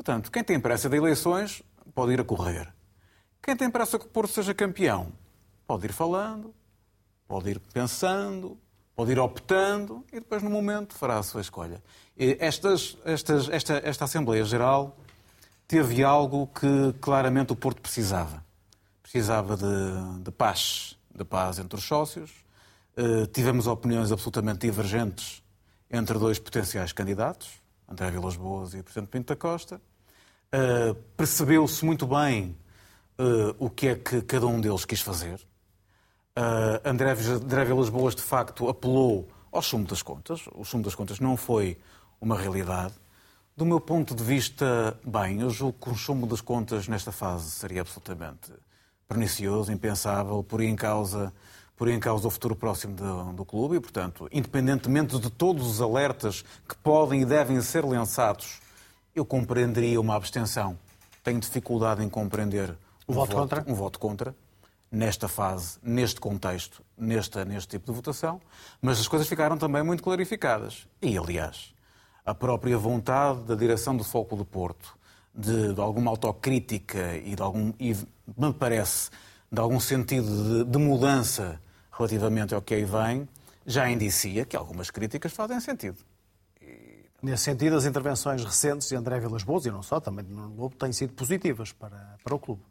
Portanto, 0.00 0.32
quem 0.32 0.42
tem 0.42 0.58
pressa 0.58 0.88
de 0.88 0.96
eleições 0.96 1.62
pode 1.94 2.14
ir 2.14 2.20
a 2.22 2.24
correr. 2.24 2.72
Quem 3.42 3.54
tem 3.54 3.70
pressa 3.70 3.98
que 3.98 4.06
o 4.06 4.08
Porto 4.08 4.32
seja 4.32 4.54
campeão 4.54 5.12
pode 5.66 5.84
ir 5.84 5.92
falando, 5.92 6.54
pode 7.28 7.50
ir 7.50 7.60
pensando, 7.60 8.56
pode 8.96 9.12
ir 9.12 9.18
optando 9.18 10.02
e 10.10 10.14
depois, 10.14 10.42
no 10.42 10.48
momento, 10.48 10.94
fará 10.94 11.18
a 11.18 11.22
sua 11.22 11.42
escolha. 11.42 11.82
Estas, 12.16 12.96
estas, 13.04 13.50
esta, 13.50 13.74
esta 13.84 14.04
Assembleia 14.06 14.42
Geral 14.42 14.96
teve 15.68 16.02
algo 16.02 16.46
que 16.46 16.94
claramente 16.98 17.52
o 17.52 17.56
Porto 17.56 17.82
precisava. 17.82 18.42
Precisava 19.02 19.54
de, 19.54 20.22
de 20.22 20.30
paz, 20.30 20.96
de 21.14 21.26
paz 21.26 21.58
entre 21.58 21.78
os 21.78 21.84
sócios. 21.84 22.32
Eh, 22.96 23.26
tivemos 23.26 23.66
opiniões 23.66 24.10
absolutamente 24.10 24.60
divergentes 24.60 25.42
entre 25.90 26.18
dois 26.18 26.38
potenciais 26.38 26.90
candidatos, 26.90 27.60
André 27.86 28.10
Vilas 28.10 28.36
Boas 28.36 28.72
e 28.72 28.78
o 28.78 28.82
Presidente 28.82 29.10
Pinto 29.10 29.34
da 29.34 29.36
Costa. 29.36 29.78
Uh, 30.52 30.94
Percebeu-se 31.16 31.84
muito 31.84 32.06
bem 32.06 32.56
uh, 33.18 33.54
o 33.58 33.70
que 33.70 33.88
é 33.88 33.94
que 33.94 34.20
cada 34.22 34.46
um 34.46 34.60
deles 34.60 34.84
quis 34.84 35.00
fazer. 35.00 35.40
Uh, 36.36 36.80
André, 36.84 37.12
André 37.12 37.64
Vilas 37.64 37.88
Boas, 37.88 38.14
de 38.16 38.22
facto, 38.22 38.68
apelou 38.68 39.28
ao 39.52 39.62
sumo 39.62 39.86
das 39.86 40.02
contas. 40.02 40.42
O 40.52 40.64
sumo 40.64 40.82
das 40.82 40.94
contas 40.94 41.20
não 41.20 41.36
foi 41.36 41.78
uma 42.20 42.36
realidade. 42.36 42.94
Do 43.56 43.64
meu 43.64 43.80
ponto 43.80 44.14
de 44.14 44.24
vista, 44.24 44.98
bem, 45.04 45.40
eu 45.40 45.50
julgo 45.50 45.78
que 45.78 45.90
o 45.90 45.94
sumo 45.94 46.26
das 46.26 46.40
contas 46.40 46.88
nesta 46.88 47.12
fase 47.12 47.50
seria 47.50 47.82
absolutamente 47.82 48.52
pernicioso, 49.06 49.72
impensável, 49.72 50.42
por 50.42 50.60
em 50.60 50.74
causa, 50.74 51.32
por 51.76 51.88
em 51.88 52.00
causa 52.00 52.26
o 52.26 52.30
futuro 52.30 52.56
próximo 52.56 52.94
do, 52.94 53.32
do 53.34 53.44
clube 53.44 53.76
e, 53.76 53.80
portanto, 53.80 54.28
independentemente 54.32 55.18
de 55.18 55.30
todos 55.30 55.66
os 55.66 55.80
alertas 55.80 56.44
que 56.66 56.76
podem 56.76 57.22
e 57.22 57.24
devem 57.24 57.60
ser 57.60 57.84
lançados, 57.84 58.60
eu 59.14 59.24
compreenderia 59.24 60.00
uma 60.00 60.16
abstenção. 60.16 60.78
Tenho 61.22 61.40
dificuldade 61.40 62.02
em 62.02 62.08
compreender 62.08 62.76
O 63.06 63.12
voto 63.12 63.36
contra? 63.36 63.64
um 63.66 63.74
voto 63.74 63.98
contra 63.98 64.34
nesta 64.90 65.28
fase, 65.28 65.78
neste 65.82 66.20
contexto, 66.20 66.82
nesta, 66.98 67.44
neste 67.44 67.68
tipo 67.68 67.86
de 67.86 67.92
votação, 67.92 68.40
mas 68.82 68.98
as 68.98 69.06
coisas 69.06 69.28
ficaram 69.28 69.56
também 69.56 69.82
muito 69.82 70.02
clarificadas. 70.02 70.86
E, 71.00 71.16
aliás, 71.16 71.72
a 72.26 72.34
própria 72.34 72.76
vontade 72.76 73.40
da 73.42 73.54
direção 73.54 73.96
do 73.96 74.02
Foco 74.02 74.34
do 74.34 74.44
Porto 74.44 74.98
de, 75.34 75.72
de 75.74 75.80
alguma 75.80 76.10
autocrítica 76.10 77.16
e, 77.16 77.36
de 77.36 77.42
algum, 77.42 77.72
e, 77.78 77.94
me 78.36 78.52
parece, 78.52 79.10
de 79.50 79.60
algum 79.60 79.78
sentido 79.78 80.64
de, 80.64 80.70
de 80.70 80.78
mudança 80.78 81.60
relativamente 81.92 82.54
ao 82.54 82.62
que 82.62 82.74
aí 82.74 82.84
vem, 82.84 83.28
já 83.64 83.88
indicia 83.88 84.44
que 84.44 84.56
algumas 84.56 84.90
críticas 84.90 85.32
fazem 85.32 85.60
sentido. 85.60 85.98
Nesse 87.22 87.44
sentido, 87.44 87.76
as 87.76 87.84
intervenções 87.84 88.42
recentes 88.42 88.88
de 88.88 88.96
André 88.96 89.20
Vilas 89.20 89.42
Boas, 89.42 89.66
e 89.66 89.70
não 89.70 89.82
só, 89.82 90.00
também 90.00 90.24
de 90.24 90.32
Nuno 90.32 90.54
Lobo, 90.56 90.74
têm 90.74 90.90
sido 90.90 91.12
positivas 91.12 91.70
para, 91.70 92.16
para 92.24 92.34
o 92.34 92.38
clube. 92.38 92.62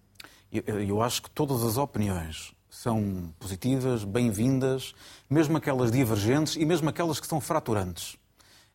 Eu, 0.52 0.82
eu 0.82 1.02
acho 1.04 1.22
que 1.22 1.30
todas 1.30 1.64
as 1.64 1.78
opiniões 1.78 2.52
são 2.68 3.32
positivas, 3.38 4.04
bem-vindas, 4.04 4.96
mesmo 5.30 5.56
aquelas 5.56 5.92
divergentes 5.92 6.56
e 6.56 6.66
mesmo 6.66 6.90
aquelas 6.90 7.20
que 7.20 7.28
são 7.28 7.40
fraturantes. 7.40 8.18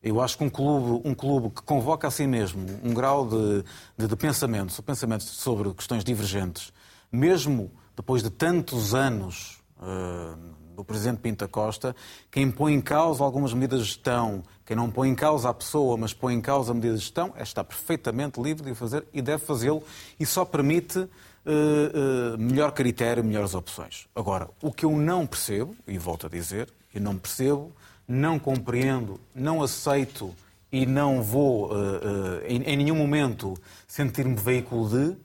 Eu 0.01 0.21
acho 0.21 0.39
que 0.39 0.45
um 0.45 0.51
clube, 0.51 1.09
um 1.09 1.15
clube 1.15 1.51
que 1.51 1.63
convoca 1.63 2.07
a 2.07 2.11
si 2.11 2.27
mesmo 2.27 2.65
um 2.85 2.95
grau 2.95 3.27
de, 3.27 3.65
de, 3.97 4.07
de 4.07 4.17
pensamento, 4.17 4.81
pensamento 4.81 5.25
sobre 5.25 5.75
questões 5.75 6.05
divergentes, 6.05 6.73
mesmo 7.11 7.73
depois 7.97 8.23
de 8.23 8.31
tantos 8.31 8.95
anos 8.95 9.61
uh, 9.79 10.55
do 10.75 10.85
Presidente 10.85 11.19
Pinta 11.19 11.49
Costa, 11.49 11.95
quem 12.31 12.51
põe 12.51 12.75
em 12.75 12.81
causa 12.81 13.23
algumas 13.23 13.53
medidas 13.53 13.81
de 13.81 13.87
gestão, 13.87 14.43
quem 14.67 14.77
não 14.77 14.91
põe 14.91 15.09
em 15.09 15.15
causa 15.15 15.49
a 15.49 15.55
pessoa, 15.55 15.97
mas 15.97 16.13
põe 16.13 16.35
em 16.35 16.41
causa 16.41 16.73
a 16.73 16.75
medida 16.75 16.95
de 16.95 17.01
gestão, 17.01 17.33
está 17.39 17.63
perfeitamente 17.63 18.41
livre 18.41 18.65
de 18.65 18.73
o 18.73 18.75
fazer 18.75 19.07
e 19.13 19.23
deve 19.23 19.45
fazê-lo 19.45 19.83
e 20.19 20.27
só 20.27 20.45
permite 20.45 20.99
uh, 20.99 21.05
uh, 21.05 22.39
melhor 22.39 22.73
critério, 22.73 23.23
melhores 23.23 23.55
opções. 23.55 24.07
Agora, 24.15 24.49
o 24.61 24.73
que 24.73 24.85
eu 24.85 24.97
não 24.97 25.27
percebo, 25.27 25.77
e 25.87 25.99
volto 25.99 26.27
a 26.27 26.31
dizer, 26.31 26.69
eu 26.95 27.01
não 27.01 27.17
percebo, 27.17 27.73
não 28.07 28.39
compreendo, 28.39 29.21
não 29.35 29.63
aceito 29.63 30.35
e 30.71 30.87
não 30.87 31.23
vou, 31.23 31.73
uh, 31.73 32.41
em, 32.47 32.63
em 32.63 32.77
nenhum 32.77 32.97
momento, 32.97 33.55
sentir-me 33.87 34.35
veículo 34.35 34.89
de, 34.89 35.17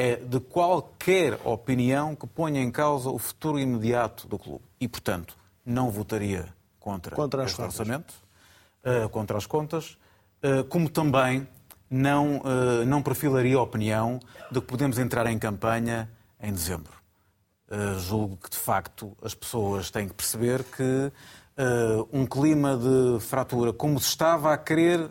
é 0.00 0.16
de 0.16 0.40
qualquer 0.40 1.38
opinião 1.44 2.16
que 2.16 2.26
ponha 2.26 2.58
em 2.58 2.70
causa 2.70 3.10
o 3.10 3.18
futuro 3.18 3.58
imediato 3.58 4.26
do 4.26 4.38
clube. 4.38 4.64
E, 4.80 4.88
portanto, 4.88 5.36
não 5.62 5.90
votaria 5.90 6.48
contra, 6.78 7.14
Contra 7.14 7.44
este 7.44 7.58
contas. 7.58 7.78
orçamento, 7.78 8.14
uh, 8.82 9.08
contra 9.10 9.36
as 9.36 9.44
contas, 9.44 9.98
uh, 10.42 10.64
como 10.70 10.88
também 10.88 11.46
não, 11.90 12.38
uh, 12.38 12.86
não 12.86 13.02
perfilaria 13.02 13.58
a 13.58 13.62
opinião 13.62 14.18
de 14.50 14.58
que 14.58 14.66
podemos 14.66 14.98
entrar 14.98 15.26
em 15.26 15.38
campanha 15.38 16.10
em 16.40 16.50
dezembro. 16.50 16.98
Julgo 17.98 18.36
que, 18.36 18.50
de 18.50 18.56
facto, 18.56 19.16
as 19.22 19.32
pessoas 19.32 19.92
têm 19.92 20.08
que 20.08 20.14
perceber 20.14 20.64
que 20.64 21.12
um 22.12 22.26
clima 22.26 22.76
de 22.76 23.20
fratura, 23.20 23.72
como 23.72 24.00
se 24.00 24.08
estava 24.08 24.52
a 24.52 24.58
querer 24.58 25.08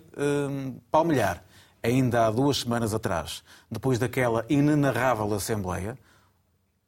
palmilhar 0.92 1.42
ainda 1.82 2.26
há 2.26 2.32
duas 2.32 2.58
semanas 2.58 2.94
atrás, 2.94 3.44
depois 3.70 4.00
daquela 4.00 4.46
inenarrável 4.50 5.34
Assembleia, 5.34 5.98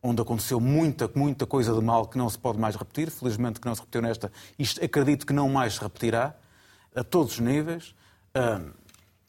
onde 0.04 0.22
aconteceu 0.22 0.60
muita, 0.60 1.10
muita 1.14 1.46
coisa 1.46 1.74
de 1.74 1.82
mal 1.82 2.08
que 2.08 2.18
não 2.18 2.30
se 2.30 2.38
pode 2.38 2.58
mais 2.58 2.76
repetir, 2.76 3.12
felizmente 3.12 3.60
que 3.60 3.68
não 3.68 3.76
se 3.76 3.82
repetiu 3.82 4.02
nesta, 4.02 4.32
isto 4.58 4.84
acredito 4.84 5.26
que 5.26 5.34
não 5.34 5.48
mais 5.48 5.76
se 5.76 5.82
repetirá, 5.82 6.36
a 6.96 7.04
todos 7.04 7.34
os 7.34 7.40
níveis. 7.40 7.96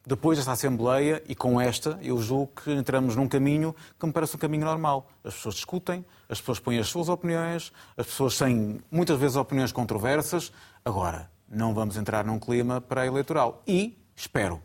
Depois 0.05 0.37
desta 0.37 0.51
Assembleia 0.51 1.23
e 1.29 1.35
com 1.35 1.61
esta, 1.61 1.97
eu 2.03 2.21
julgo 2.21 2.51
que 2.65 2.73
entramos 2.73 3.15
num 3.15 3.29
caminho 3.29 3.73
que 4.01 4.05
me 4.05 4.13
parece 4.13 4.35
um 4.35 4.39
caminho 4.39 4.65
normal. 4.65 5.09
As 5.23 5.35
pessoas 5.35 5.55
discutem, 5.55 6.05
as 6.29 6.41
pessoas 6.41 6.59
põem 6.59 6.79
as 6.81 6.89
suas 6.89 7.09
opiniões, 7.09 7.73
as 7.97 8.07
pessoas 8.07 8.37
têm 8.37 8.81
muitas 8.91 9.17
vezes 9.17 9.37
opiniões 9.37 9.71
controversas. 9.71 10.53
Agora, 10.85 11.31
não 11.49 11.73
vamos 11.73 11.97
entrar 11.97 12.25
num 12.25 12.41
clima 12.41 12.81
pré-eleitoral. 12.81 13.63
E 13.65 13.97
espero, 14.17 14.61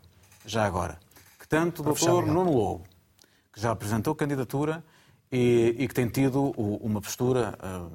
já 0.50 0.64
agora, 0.64 0.98
que 1.38 1.46
tanto 1.46 1.82
o 1.82 1.84
Dr. 1.84 2.26
Nuno 2.32 2.52
Lobo, 2.52 2.84
que 3.52 3.60
já 3.60 3.70
apresentou 3.70 4.14
candidatura 4.14 4.84
e, 5.30 5.74
e 5.78 5.88
que 5.88 5.94
tem 5.94 6.08
tido 6.08 6.50
uma 6.56 7.00
postura 7.00 7.56
ah, 7.60 7.88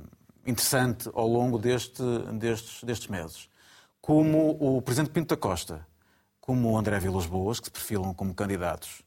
interessante 0.45 1.09
ao 1.13 1.27
longo 1.27 1.57
deste- 1.57 2.03
destes, 2.33 2.83
destes 2.83 3.07
meses, 3.07 3.49
como 4.01 4.57
o 4.59 4.81
Presidente 4.81 5.11
Pinto 5.11 5.35
da 5.35 5.39
Costa, 5.41 5.85
como 6.39 6.71
o 6.71 6.77
André 6.77 6.99
Vilas 6.99 7.25
Boas, 7.25 7.59
que 7.59 7.67
se 7.67 7.71
perfilam 7.71 8.13
como 8.13 8.33
candidatos, 8.33 9.01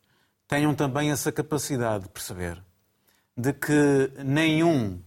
tenham 0.49 0.75
também 0.75 1.11
essa 1.11 1.31
capacidade 1.31 2.05
de 2.05 2.11
perceber 2.11 2.63
de 3.37 3.53
que 3.53 4.11
nenhum 4.25 4.99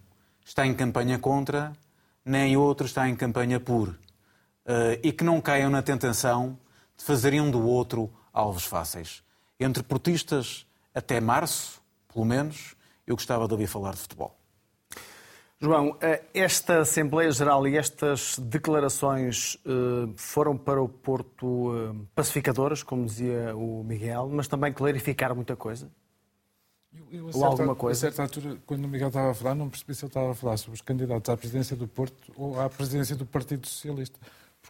está 0.46 0.66
em 0.66 0.74
campanha 0.76 1.18
contra, 1.18 1.74
nem 2.24 2.56
outro 2.56 2.86
está 2.86 3.10
em 3.10 3.16
campanha 3.16 3.60
por. 3.60 3.98
Eh, 4.66 5.00
e 5.02 5.12
que 5.12 5.24
não 5.24 5.42
caiam 5.42 5.72
na 5.72 5.82
tentação 5.82 6.60
de 6.96 7.04
fazerem 7.04 7.42
um 7.42 7.50
do 7.50 7.66
outro 7.66 8.14
alvos 8.34 8.66
fáceis. 8.66 9.24
Entre 9.60 9.84
portistas, 9.84 10.66
até 10.94 11.20
março, 11.20 11.82
pelo 12.14 12.26
menos, 12.26 12.76
eu 13.06 13.16
gostava 13.16 13.48
de 13.48 13.54
ouvir 13.54 13.68
falar 13.68 13.92
de 13.92 13.98
futebol. 14.00 14.36
João, 15.62 15.98
eh, 16.00 16.24
esta 16.34 16.80
Assembleia 16.80 17.30
Geral 17.32 17.68
e 17.68 17.78
estas 17.78 18.40
declarações 18.40 19.58
eh, 19.66 20.10
foram 20.16 20.58
para 20.58 20.82
o 20.82 20.88
Porto 20.88 21.74
eh, 21.76 22.06
pacificadoras, 22.16 22.82
como 22.82 23.06
dizia 23.06 23.54
o 23.58 23.84
Miguel, 23.84 24.30
mas 24.32 24.48
também 24.48 24.72
clarificaram 24.72 25.36
muita 25.36 25.58
coisa. 25.58 25.92
Eu, 26.94 27.06
eu, 27.12 27.26
Ou 27.26 27.34
certa- 27.34 27.48
alguma 27.48 27.76
coisa? 27.76 28.08
A 28.08 28.10
certa 28.10 28.22
altura, 28.24 28.58
quando 28.66 28.86
o 28.86 28.88
Miguel 28.88 29.10
estava 29.10 29.32
a 29.32 29.34
falar, 29.34 29.54
não 29.54 29.70
percebi 29.70 29.94
se 29.94 30.06
ele 30.06 30.10
estava 30.10 30.32
a 30.32 30.34
falar 30.34 30.56
sobre 30.56 30.76
os 30.76 30.82
candidatos 30.82 31.30
à 31.30 31.36
presidência 31.36 31.76
do 31.76 31.88
Porto 31.90 32.32
ou 32.38 32.58
à 32.60 32.70
presidência 32.70 33.16
do 33.18 33.26
Partido 33.26 33.68
Socialista. 33.68 34.18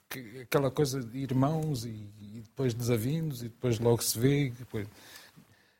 Porque 0.10 0.39
aquela 0.41 0.72
coisa 0.72 0.99
de 1.03 1.20
irmãos 1.20 1.86
e, 1.86 2.10
e 2.20 2.41
depois 2.41 2.74
desavindos 2.74 3.41
e 3.41 3.43
depois 3.43 3.78
logo 3.80 4.01
se 4.01 4.18
vê. 4.18 4.51
Depois... 4.57 4.88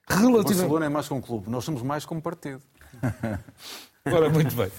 O 0.08 0.14
Relativamente. 0.14 0.44
Barcelona 0.44 0.86
é 0.86 0.90
mais 0.90 1.08
que 1.08 1.14
um 1.16 1.22
clube, 1.22 1.50
nós 1.50 1.64
somos 1.64 1.82
mais 1.82 2.06
como 2.06 2.22
partido. 2.22 2.62
Ora, 4.06 4.30
muito 4.30 4.56
bem. 4.56 4.72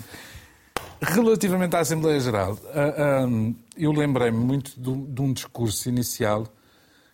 Relativamente 1.03 1.74
à 1.74 1.80
Assembleia 1.80 2.20
Geral, 2.20 2.59
ah, 2.74 3.24
ah, 3.24 3.53
eu 3.76 3.90
lembrei-me 3.90 4.38
muito 4.38 4.78
de, 4.78 5.22
um 5.22 5.32
discurso 5.32 5.88
inicial. 5.88 6.46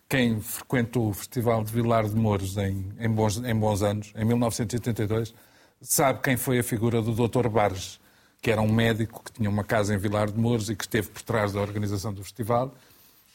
Quem 0.08 0.40
frequentou 0.40 1.08
o 1.08 1.12
Festival 1.12 1.64
de 1.64 1.72
Vilar 1.72 2.08
de 2.08 2.14
Mouros 2.14 2.56
em, 2.56 2.92
em, 2.98 3.08
bons, 3.08 3.38
em 3.38 3.54
bons 3.54 3.82
anos, 3.82 4.12
em 4.16 4.24
1982, 4.24 5.34
sabe 5.80 6.20
quem 6.20 6.36
foi 6.36 6.58
a 6.58 6.62
figura 6.62 7.00
do 7.00 7.12
Dr. 7.12 7.48
Barres, 7.48 8.00
que 8.46 8.50
era 8.52 8.62
um 8.62 8.72
médico 8.72 9.24
que 9.24 9.32
tinha 9.32 9.50
uma 9.50 9.64
casa 9.64 9.92
em 9.92 9.98
Vilar 9.98 10.30
de 10.30 10.38
Mouros 10.38 10.70
e 10.70 10.76
que 10.76 10.84
esteve 10.84 11.08
por 11.08 11.20
trás 11.22 11.52
da 11.52 11.60
organização 11.60 12.14
do 12.14 12.22
festival 12.22 12.72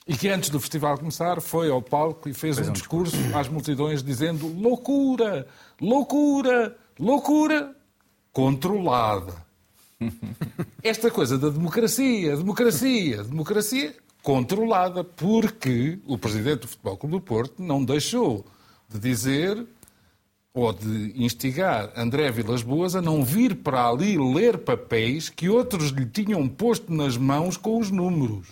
e 0.08 0.16
que 0.16 0.30
antes 0.30 0.50
do 0.50 0.58
festival 0.58 0.98
começar 0.98 1.42
foi 1.42 1.70
ao 1.70 1.82
palco 1.82 2.30
e 2.30 2.34
fez, 2.34 2.56
fez 2.56 2.70
um, 2.70 2.70
um 2.70 2.74
discurso, 2.74 3.18
discurso 3.18 3.38
às 3.38 3.50
multidões 3.50 4.02
dizendo 4.02 4.48
loucura, 4.48 5.46
loucura, 5.82 6.78
loucura 6.98 7.76
controlada. 8.32 9.34
Esta 10.82 11.12
coisa 11.12 11.38
da 11.38 11.50
democracia, 11.50 12.38
democracia, 12.38 13.22
democracia 13.22 13.94
controlada, 14.24 15.04
porque 15.04 16.00
o 16.08 16.18
presidente 16.18 16.62
do 16.62 16.68
Futebol 16.70 16.96
Clube 16.96 17.16
do 17.16 17.22
Porto 17.22 17.62
não 17.62 17.84
deixou 17.84 18.46
de 18.88 18.98
dizer 18.98 19.68
ou 20.54 20.74
de 20.74 21.14
instigar 21.16 21.92
André 21.96 22.30
Vilas 22.32 22.62
Boas 22.62 22.96
a 22.96 23.02
não 23.02 23.24
vir 23.24 23.56
para 23.56 23.88
ali 23.88 24.18
ler 24.18 24.58
papéis 24.58 25.30
que 25.30 25.50
outros 25.50 25.90
lhe 25.90 26.06
tinham 26.06 26.48
posto 26.48 26.94
nas 26.94 27.16
mãos 27.16 27.56
com 27.56 27.80
os 27.80 27.90
números. 27.90 28.48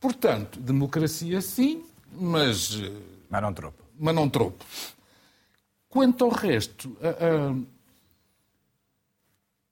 Portanto, 0.00 0.60
democracia 0.60 1.40
sim, 1.40 1.84
mas. 2.12 2.80
Eh, 2.82 2.92
mas 3.30 3.42
não 3.42 3.52
tropo. 3.52 3.82
Mas 3.98 4.14
não 4.14 4.28
tropo. 4.28 4.64
Quanto 5.88 6.24
ao 6.24 6.30
resto, 6.30 6.88
uh, 6.88 7.54
uh, 7.54 7.66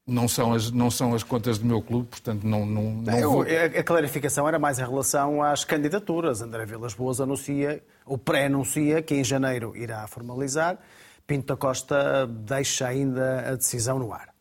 não, 0.07 0.27
são 0.27 0.55
as, 0.55 0.71
não 0.71 0.91
são 0.91 1.15
as 1.15 1.23
contas 1.23 1.59
do 1.59 1.67
meu 1.67 1.83
clube, 1.83 2.09
portanto 2.09 2.45
não, 2.45 2.65
não, 2.65 2.93
não 2.93 3.19
Eu, 3.19 3.31
vou... 3.31 3.43
A 3.43 3.83
clarificação 3.83 4.49
era 4.49 4.59
mais 4.59 4.79
em 4.79 4.83
relação 4.83 5.43
às 5.43 5.65
candidaturas. 5.65 6.41
André 6.41 6.65
Vilas 6.65 6.95
Boas 6.95 7.21
anuncia, 7.21 7.83
ou 8.07 8.17
pré-anuncia, 8.17 9.03
que 9.03 9.15
em 9.15 9.25
janeiro 9.25 9.77
irá 9.77 10.07
formalizar. 10.07 10.79
Pinto 11.27 11.47
da 11.47 11.57
Costa 11.57 12.27
deixa 12.27 12.87
ainda 12.87 13.51
a 13.51 13.55
decisão 13.55 13.99
no 13.99 14.13
ar. 14.13 14.35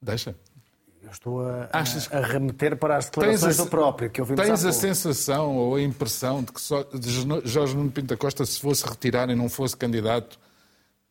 Deixa. 0.00 0.34
Eu 1.02 1.10
estou 1.10 1.42
a, 1.42 1.68
a, 1.72 2.20
remeter 2.20 2.76
para 2.76 2.96
as 2.96 3.06
declarações 3.06 3.58
a, 3.58 3.64
do 3.64 3.68
próprio, 3.68 4.08
que 4.08 4.20
ouvimos 4.20 4.40
Tens 4.44 4.64
a 4.64 4.72
sensação 4.72 5.56
ou 5.56 5.74
a 5.74 5.82
impressão 5.82 6.42
de 6.42 6.52
que 6.52 6.60
só, 6.60 6.82
de 6.84 7.10
Jorge 7.44 7.76
Nuno 7.76 7.90
Pinto 7.90 8.08
da 8.08 8.16
Costa, 8.16 8.46
se 8.46 8.60
fosse 8.60 8.84
retirar 8.84 9.28
e 9.28 9.34
não 9.34 9.48
fosse 9.48 9.76
candidato, 9.76 10.38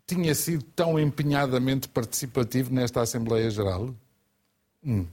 tinha 0.07 0.33
sido 0.33 0.63
tão 0.75 0.99
empenhadamente 0.99 1.87
participativo 1.87 2.73
nesta 2.73 3.01
Assembleia 3.01 3.49
Geral? 3.49 3.93
Hum. 4.83 5.05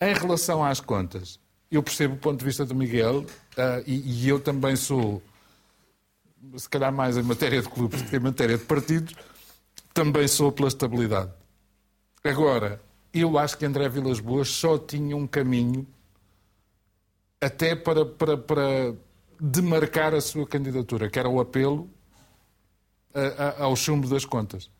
Em 0.00 0.14
relação 0.14 0.64
às 0.64 0.80
contas, 0.80 1.38
eu 1.70 1.82
percebo 1.82 2.14
o 2.14 2.18
ponto 2.18 2.38
de 2.38 2.44
vista 2.44 2.66
do 2.66 2.74
Miguel 2.74 3.20
uh, 3.20 3.82
e, 3.86 4.24
e, 4.24 4.28
eu 4.28 4.38
também 4.38 4.76
sou, 4.76 5.22
se 6.56 6.68
calhar 6.68 6.92
mais 6.92 7.16
em 7.16 7.22
matéria 7.22 7.62
de 7.62 7.68
clubes 7.68 8.02
do 8.02 8.08
que 8.08 8.16
em 8.16 8.20
matéria 8.20 8.58
de 8.58 8.64
partidos, 8.64 9.14
também 9.94 10.26
sou 10.26 10.50
pela 10.50 10.68
estabilidade. 10.68 11.30
Agora, 12.24 12.80
eu 13.12 13.38
acho 13.38 13.58
que 13.58 13.66
André 13.66 13.88
Vilas 13.88 14.20
Boas 14.20 14.48
só 14.48 14.78
tinha 14.78 15.16
um 15.16 15.26
caminho 15.26 15.86
até 17.40 17.74
para, 17.74 18.06
para, 18.06 18.36
para 18.36 18.94
demarcar 19.40 20.14
a 20.14 20.20
sua 20.20 20.46
candidatura, 20.46 21.10
que 21.10 21.18
era 21.18 21.28
o 21.28 21.40
apelo 21.40 21.90
a, 23.12 23.20
a, 23.20 23.64
ao 23.64 23.74
chumbo 23.74 24.08
das 24.08 24.24
contas. 24.24 24.70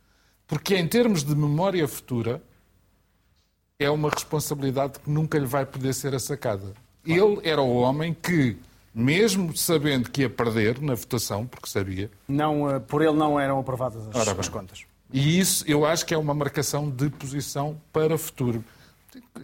Porque, 0.47 0.77
em 0.77 0.87
termos 0.87 1.25
de 1.25 1.35
memória 1.35 1.87
futura, 1.89 2.43
é 3.79 3.91
uma 3.91 4.09
responsabilidade 4.09 5.01
que 5.01 5.11
nunca 5.11 5.39
lhe 5.39 5.47
vai 5.47 5.67
poder 5.67 5.93
ser 5.93 6.15
assacada. 6.15 6.73
Ele 7.05 7.41
era 7.43 7.61
o 7.61 7.75
homem 7.75 8.15
que, 8.15 8.57
mesmo 8.95 9.57
sabendo 9.57 10.11
que 10.11 10.23
ia 10.23 10.31
perder 10.31 10.81
na 10.81 10.95
votação, 10.95 11.47
porque 11.47 11.69
sabia. 11.69 12.11
Não, 12.29 12.71
eh, 12.71 12.79
por 12.79 13.03
ele 13.03 13.17
não 13.17 13.39
eram 13.39 13.59
aprovadas 13.59 14.07
as, 14.09 14.29
as 14.29 14.49
contas. 14.49 14.85
E 15.13 15.39
isso 15.39 15.65
eu 15.67 15.85
acho 15.85 16.07
que 16.07 16.15
é 16.15 16.19
uma 16.19 16.35
marcação 16.35 16.89
de 16.91 17.11
posição 17.11 17.81
para 17.93 18.15
o 18.15 18.19
futuro. 18.19 18.65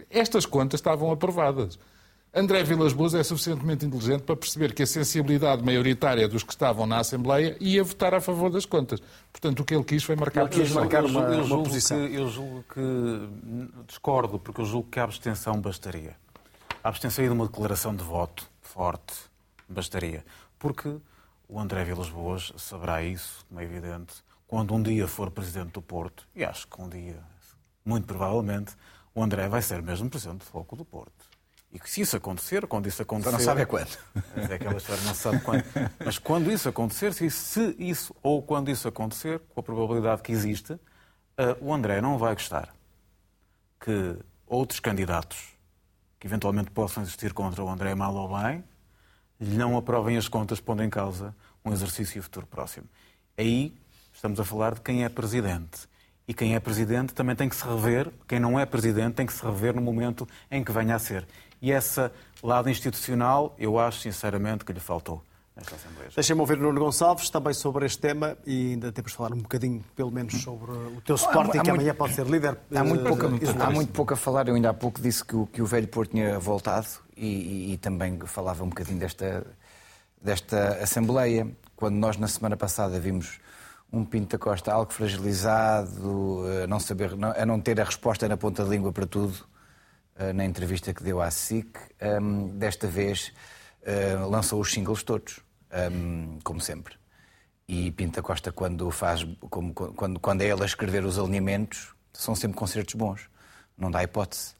Estas 0.09 0.45
contas 0.45 0.79
estavam 0.79 1.11
aprovadas. 1.11 1.79
André 2.31 2.63
Vilas 2.63 2.93
Boas 2.93 3.15
é 3.15 3.23
suficientemente 3.23 3.85
inteligente 3.85 4.21
para 4.21 4.35
perceber 4.35 4.73
que 4.73 4.83
a 4.83 4.87
sensibilidade 4.87 5.63
maioritária 5.63 6.27
dos 6.27 6.43
que 6.43 6.51
estavam 6.51 6.85
na 6.85 6.99
Assembleia 6.99 7.57
ia 7.59 7.83
votar 7.83 8.13
a 8.13 8.21
favor 8.21 8.51
das 8.51 8.65
contas. 8.65 9.01
Portanto, 9.31 9.61
o 9.61 9.65
que 9.65 9.73
ele 9.73 9.83
quis 9.83 10.03
foi 10.03 10.15
marcar, 10.15 10.41
ele 10.41 10.49
quis 10.49 10.71
marcar 10.71 11.03
uma, 11.05 11.21
eu, 11.21 11.43
uma 11.43 11.63
posição. 11.63 12.07
Que, 12.07 12.15
eu 12.15 12.27
julgo 12.29 12.63
que 12.71 13.29
discordo, 13.87 14.37
porque 14.37 14.61
eu 14.61 14.65
julgo 14.65 14.87
que 14.91 14.99
a 14.99 15.03
abstenção 15.03 15.59
bastaria. 15.59 16.15
A 16.83 16.89
abstenção 16.89 17.25
de 17.25 17.31
uma 17.31 17.47
declaração 17.47 17.95
de 17.95 18.03
voto 18.03 18.47
forte 18.61 19.28
bastaria. 19.71 20.25
Porque 20.57 20.99
o 21.47 21.59
André 21.59 21.83
Vilas 21.83 22.09
Boas 22.09 22.53
saberá 22.57 23.01
isso, 23.03 23.45
como 23.47 23.59
é 23.59 23.63
evidente, 23.63 24.23
quando 24.47 24.73
um 24.73 24.81
dia 24.81 25.07
for 25.07 25.29
presidente 25.31 25.73
do 25.73 25.81
Porto, 25.81 26.27
e 26.35 26.43
acho 26.43 26.67
que 26.67 26.81
um 26.81 26.89
dia, 26.89 27.19
muito 27.85 28.07
provavelmente, 28.07 28.75
o 29.13 29.23
André 29.23 29.47
vai 29.47 29.61
ser 29.61 29.81
mesmo 29.81 30.09
presidente 30.09 30.39
do 30.39 30.45
Foco 30.45 30.75
do 30.75 30.85
Porto. 30.85 31.29
E 31.71 31.79
que 31.79 31.89
se 31.89 32.01
isso 32.01 32.17
acontecer, 32.17 32.65
quando 32.65 32.87
isso 32.87 33.01
acontecer. 33.01 33.29
Então 33.29 33.39
não 33.39 33.45
sabe 33.45 33.61
é 33.61 33.65
quando. 33.65 33.95
É 34.49 34.55
aquela 34.55 34.77
história, 34.77 35.03
não 35.03 35.13
sabe 35.13 35.39
quando. 35.41 35.63
Mas 36.03 36.17
quando 36.17 36.51
isso 36.51 36.67
acontecer, 36.67 37.13
se 37.13 37.75
isso 37.77 38.15
ou 38.23 38.41
quando 38.41 38.71
isso 38.71 38.87
acontecer, 38.87 39.39
com 39.49 39.59
a 39.59 39.63
probabilidade 39.63 40.23
que 40.23 40.31
existe, 40.31 40.73
uh, 40.73 40.79
o 41.61 41.71
André 41.71 42.01
não 42.01 42.17
vai 42.17 42.33
gostar 42.33 42.73
que 43.79 44.17
outros 44.47 44.79
candidatos 44.79 45.37
que 46.19 46.27
eventualmente 46.27 46.71
possam 46.71 47.03
existir 47.03 47.33
contra 47.33 47.63
o 47.63 47.69
André 47.69 47.93
mal 47.93 48.15
ou 48.15 48.27
bem, 48.27 48.63
lhe 49.39 49.57
não 49.57 49.77
aprovem 49.77 50.17
as 50.17 50.27
contas, 50.27 50.59
pondo 50.59 50.83
em 50.83 50.89
causa 50.89 51.33
um 51.63 51.71
exercício 51.71 52.21
futuro 52.21 52.47
próximo. 52.47 52.87
Aí 53.37 53.73
estamos 54.13 54.39
a 54.39 54.43
falar 54.43 54.75
de 54.75 54.81
quem 54.81 55.03
é 55.03 55.09
presidente. 55.09 55.87
E 56.27 56.33
quem 56.33 56.53
é 56.53 56.59
presidente 56.59 57.13
também 57.13 57.35
tem 57.35 57.49
que 57.49 57.55
se 57.55 57.65
rever, 57.65 58.11
quem 58.27 58.39
não 58.39 58.59
é 58.59 58.65
presidente 58.65 59.15
tem 59.15 59.25
que 59.25 59.33
se 59.33 59.43
rever 59.43 59.73
no 59.73 59.81
momento 59.81 60.27
em 60.51 60.63
que 60.63 60.71
venha 60.71 60.95
a 60.95 60.99
ser. 60.99 61.25
E 61.61 61.71
esse 61.71 62.11
lado 62.43 62.69
institucional, 62.69 63.55
eu 63.57 63.79
acho 63.79 64.01
sinceramente 64.01 64.63
que 64.63 64.71
lhe 64.71 64.79
faltou. 64.79 65.23
Deixa-me 66.15 66.41
ouvir 66.41 66.57
o 66.57 66.61
Nuno 66.61 66.79
Gonçalves 66.79 67.29
também 67.29 67.53
sobre 67.53 67.85
este 67.85 67.99
tema 67.99 68.37
e 68.45 68.71
ainda 68.71 68.91
temos 68.91 69.11
de 69.11 69.17
falar 69.17 69.33
um 69.33 69.37
bocadinho, 69.37 69.83
pelo 69.95 70.11
menos, 70.11 70.41
sobre 70.41 70.71
o 70.71 71.01
teu 71.01 71.15
Sporting, 71.15 71.57
há, 71.57 71.61
há 71.61 71.63
que 71.63 71.69
muito, 71.69 71.81
amanhã 71.81 71.95
pode 71.95 72.13
ser 72.13 72.25
líder. 72.25 72.57
Há 72.73 72.83
muito, 72.83 73.03
pouco, 73.03 73.25
uh, 73.25 73.63
há 73.63 73.69
muito 73.69 73.91
pouco 73.91 74.13
a 74.13 74.17
falar. 74.17 74.47
Eu 74.47 74.55
ainda 74.55 74.69
há 74.69 74.73
pouco 74.73 75.01
disse 75.01 75.23
que 75.23 75.35
o, 75.35 75.45
que 75.45 75.61
o 75.61 75.65
velho 75.65 75.87
Porto 75.87 76.11
tinha 76.11 76.39
voltado 76.39 76.87
e, 77.15 77.25
e, 77.25 77.73
e, 77.73 77.77
também 77.77 78.19
falava 78.25 78.63
um 78.63 78.69
bocadinho 78.69 78.99
desta, 78.99 79.45
desta 80.21 80.79
Assembleia. 80.81 81.47
Quando 81.75 81.95
nós, 81.95 82.17
na 82.17 82.27
semana 82.27 82.57
passada, 82.57 82.99
vimos 82.99 83.39
um 83.91 84.05
Pinto 84.05 84.37
da 84.37 84.43
Costa 84.43 84.71
algo 84.71 84.93
fragilizado, 84.93 86.43
a 86.63 86.67
não, 86.67 86.79
saber, 86.79 87.11
a 87.37 87.45
não 87.45 87.59
ter 87.59 87.79
a 87.81 87.83
resposta 87.83 88.27
na 88.27 88.37
ponta 88.37 88.63
da 88.63 88.69
língua 88.69 88.91
para 88.91 89.07
tudo 89.07 89.35
eh, 90.15 90.31
na 90.33 90.45
entrevista 90.45 90.93
que 90.93 91.03
deu 91.03 91.21
à 91.21 91.31
SIC, 91.31 91.77
um, 92.21 92.49
desta 92.49 92.87
vez 92.87 93.33
lançou 94.29 94.59
os 94.59 94.71
singles 94.71 95.01
todos, 95.01 95.39
um, 95.91 96.39
como 96.43 96.59
sempre. 96.59 96.95
E 97.67 97.91
Pinta 97.91 98.21
Costa, 98.21 98.51
quando 98.51 98.89
faz, 98.89 99.25
como, 99.49 99.73
quando, 99.73 100.19
quando 100.19 100.41
é 100.41 100.47
ele 100.47 100.63
a 100.63 100.65
escrever 100.65 101.05
os 101.05 101.19
alinhamentos, 101.19 101.93
são 102.13 102.35
sempre 102.35 102.57
concertos 102.57 102.95
bons. 102.95 103.29
Não 103.77 103.91
dá 103.91 104.03
hipótese. 104.03 104.53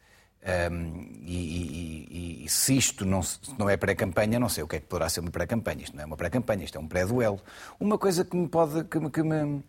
Um, 0.72 1.20
e, 1.26 2.06
e, 2.08 2.46
e, 2.46 2.50
se 2.50 2.78
isto 2.78 3.06
não, 3.06 3.22
não 3.58 3.70
é 3.70 3.76
pré-campanha, 3.76 4.40
não 4.40 4.48
sei 4.48 4.64
o 4.64 4.68
que 4.68 4.78
é 4.78 4.80
que 4.80 4.86
poderá 4.86 5.10
ser 5.10 5.20
uma 5.20 5.32
pré-campanha. 5.32 5.84
Isto 5.84 5.96
não 5.96 6.04
é 6.04 6.06
uma 6.06 6.16
pré-campanha, 6.16 6.64
isto 6.64 6.78
é 6.78 6.82
um 6.82 6.88
pré-duelo. 6.88 7.42
Uma 7.80 7.98
coisa 7.98 8.24
que 8.24 8.38
me 8.38 8.48
pode. 8.48 8.84
Que, 8.86 9.10
que 9.10 9.24
me, 9.24 9.64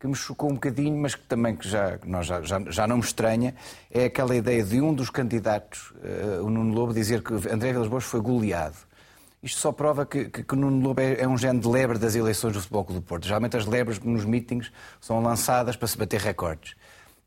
que 0.00 0.06
me 0.06 0.14
chocou 0.14 0.50
um 0.50 0.54
bocadinho, 0.54 0.96
mas 0.96 1.14
que 1.14 1.22
também 1.22 1.56
que 1.56 1.68
já, 1.68 1.98
nós 2.06 2.26
já, 2.26 2.40
já, 2.42 2.60
já 2.68 2.86
não 2.86 2.98
me 2.98 3.02
estranha, 3.02 3.54
é 3.90 4.04
aquela 4.04 4.34
ideia 4.34 4.62
de 4.62 4.80
um 4.80 4.94
dos 4.94 5.10
candidatos, 5.10 5.90
uh, 5.90 6.44
o 6.44 6.50
Nuno 6.50 6.72
Lobo, 6.72 6.94
dizer 6.94 7.22
que 7.22 7.34
André 7.34 7.72
Vilas 7.72 7.88
Boas 7.88 8.04
foi 8.04 8.20
goleado. 8.20 8.76
Isto 9.42 9.60
só 9.60 9.72
prova 9.72 10.04
que, 10.04 10.26
que, 10.26 10.42
que 10.42 10.56
Nuno 10.56 10.82
Lobo 10.82 11.00
é, 11.00 11.20
é, 11.20 11.28
um 11.28 11.38
género 11.38 11.60
de 11.60 11.68
lebre 11.68 11.98
das 11.98 12.14
eleições 12.14 12.52
do 12.52 12.60
Futebol 12.60 12.84
Clube 12.84 13.00
do 13.00 13.06
Porto. 13.06 13.24
Geralmente 13.24 13.56
as 13.56 13.66
lebres 13.66 14.00
nos 14.00 14.24
mítings 14.24 14.72
são 15.00 15.22
lançadas 15.22 15.76
para 15.76 15.86
se 15.86 15.96
bater 15.96 16.20
recordes. 16.20 16.74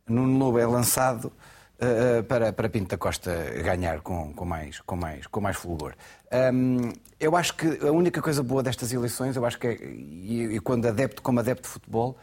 Nuno 0.08 0.38
Lobo 0.38 0.60
é 0.60 0.66
lançado 0.66 1.32
uh, 1.82 2.24
para, 2.24 2.52
para 2.52 2.70
Pinto 2.70 2.90
da 2.90 2.98
Costa 2.98 3.34
ganhar 3.64 4.02
com, 4.02 4.34
com, 4.34 4.44
mais, 4.44 4.82
com, 4.82 4.96
mais, 4.96 5.26
com 5.28 5.40
mais 5.40 5.56
fulgor. 5.56 5.94
Um, 6.54 6.92
eu 7.20 7.36
acho 7.36 7.56
que 7.56 7.80
a 7.86 7.92
única 7.92 8.22
coisa 8.22 8.44
boa 8.44 8.62
destas 8.62 8.92
eleições, 8.92 9.38
eu 9.38 9.46
acho 9.46 9.58
que 9.58 9.68
é, 9.68 9.74
e, 9.74 10.56
e 10.56 10.60
quando 10.60 10.88
adepto 10.88 11.22
como 11.22 11.40
adepto 11.40 11.64
de 11.64 11.70
futebol, 11.70 12.18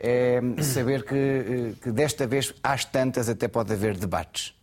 é 0.00 0.40
saber 0.62 1.04
que, 1.04 1.76
que 1.82 1.90
desta 1.90 2.26
vez, 2.26 2.54
às 2.62 2.84
tantas, 2.84 3.28
até 3.28 3.48
pode 3.48 3.72
haver 3.72 3.96
debates. 3.96 4.57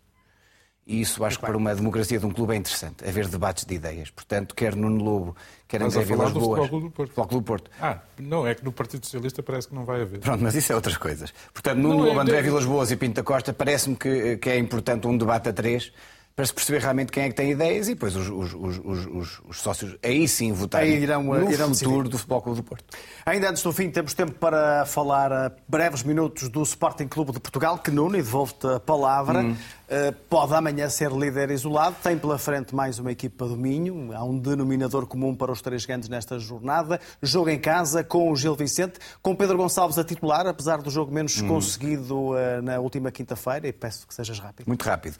E 0.87 1.01
isso 1.01 1.25
acho 1.25 1.39
que 1.39 1.45
para 1.45 1.57
uma 1.57 1.73
democracia 1.73 2.19
de 2.19 2.25
um 2.27 2.29
clube 2.31 2.53
é 2.53 2.57
interessante, 2.57 3.03
haver 3.07 3.27
debates 3.27 3.65
de 3.65 3.73
ideias. 3.73 4.11
Portanto, 4.11 4.53
quer 4.53 4.75
Nuno 4.75 5.03
Lobo, 5.03 5.35
quer 5.67 5.81
André 5.81 6.03
Vilas 6.03 6.31
Boas. 6.31 6.59
Futebol 6.59 6.69
Clube 6.69 6.85
do 6.85 6.91
Porto. 6.91 7.09
Futebol 7.09 7.27
Clube 7.27 7.43
do 7.43 7.47
Porto. 7.47 7.71
Ah, 7.81 7.99
não, 8.19 8.45
é 8.47 8.53
que 8.53 8.63
no 8.63 8.71
Partido 8.71 9.03
Socialista 9.03 9.41
parece 9.41 9.67
que 9.69 9.73
não 9.73 9.83
vai 9.83 10.01
haver. 10.03 10.19
Pronto, 10.19 10.43
mas 10.43 10.53
isso 10.53 10.71
é 10.71 10.75
outras 10.75 10.95
coisas. 10.97 11.33
Portanto, 11.51 11.77
Nuno 11.79 11.97
Não 11.97 12.05
é- 12.05 12.07
Lobo, 12.09 12.19
André 12.19 12.39
Vilas 12.43 12.65
Boas 12.65 12.91
e 12.91 12.95
Pinto 12.95 13.15
da 13.15 13.23
Costa, 13.23 13.51
parece-me 13.51 13.95
que, 13.95 14.37
que 14.37 14.47
é 14.49 14.59
importante 14.59 15.07
um 15.07 15.17
debate 15.17 15.49
a 15.49 15.53
três 15.53 15.91
para 16.35 16.45
se 16.45 16.53
perceber 16.53 16.81
realmente 16.81 17.13
quem 17.13 17.23
é 17.23 17.29
que 17.29 17.33
tem 17.33 17.49
ideias 17.51 17.87
e 17.87 17.93
depois 17.93 18.13
os, 18.13 18.27
os- 18.27 18.53
os- 18.53 18.81
os- 18.83 19.05
os- 19.07 19.41
os 19.47 19.61
sócios 19.61 19.95
aí 20.03 20.27
sim 20.27 20.51
votarem 20.51 20.91
Aí 20.93 21.01
irão, 21.01 21.23
no 21.23 21.49
irão 21.49 21.73
futuro 21.73 22.09
do 22.09 22.17
Futebol 22.17 22.41
Clube 22.41 22.57
do 22.61 22.63
Porto. 22.63 22.83
Ainda 23.25 23.49
antes 23.49 23.63
do 23.63 23.71
fim, 23.71 23.89
temos 23.89 24.13
tempo 24.13 24.33
para 24.33 24.85
falar 24.85 25.31
a 25.31 25.51
breves 25.65 26.03
minutos 26.03 26.49
do 26.49 26.61
Sporting 26.63 27.07
Clube 27.07 27.31
de 27.31 27.39
Portugal, 27.39 27.77
que 27.79 27.89
Nuno, 27.89 28.17
e 28.17 28.21
devolvo-te 28.21 28.67
a 28.67 28.79
palavra, 28.81 29.39
Hum. 29.43 29.55
Eh, 29.89 30.13
pode 30.29 30.53
amanhã 30.53 30.89
ser 30.89 31.11
líder 31.11 31.51
isolado, 31.51 31.95
tem 32.01 32.17
pela 32.17 32.37
frente 32.37 32.73
mais 32.73 32.99
uma 32.99 33.11
equipa 33.11 33.47
do 33.47 33.55
Minho, 33.55 34.15
há 34.15 34.23
um 34.23 34.37
denominador 34.37 35.05
comum 35.05 35.35
para 35.35 35.51
os 35.51 35.61
três 35.61 35.85
grandes 35.85 36.09
nesta 36.09 36.39
jornada, 36.39 36.99
jogo 37.21 37.49
em 37.49 37.59
casa 37.59 38.03
com 38.03 38.31
o 38.31 38.35
Gil 38.35 38.55
Vicente, 38.55 38.99
com 39.21 39.35
Pedro 39.35 39.57
Gonçalves 39.57 39.97
a 39.97 40.03
titular, 40.03 40.47
apesar 40.47 40.81
do 40.81 40.89
jogo 40.89 41.11
menos 41.13 41.39
Hum. 41.41 41.47
conseguido 41.47 42.37
eh, 42.37 42.61
na 42.61 42.79
última 42.79 43.11
quinta-feira, 43.11 43.67
e 43.67 43.73
peço 43.73 44.07
que 44.07 44.13
sejas 44.13 44.39
rápido. 44.39 44.67
Muito 44.67 44.83
rápido. 44.83 45.15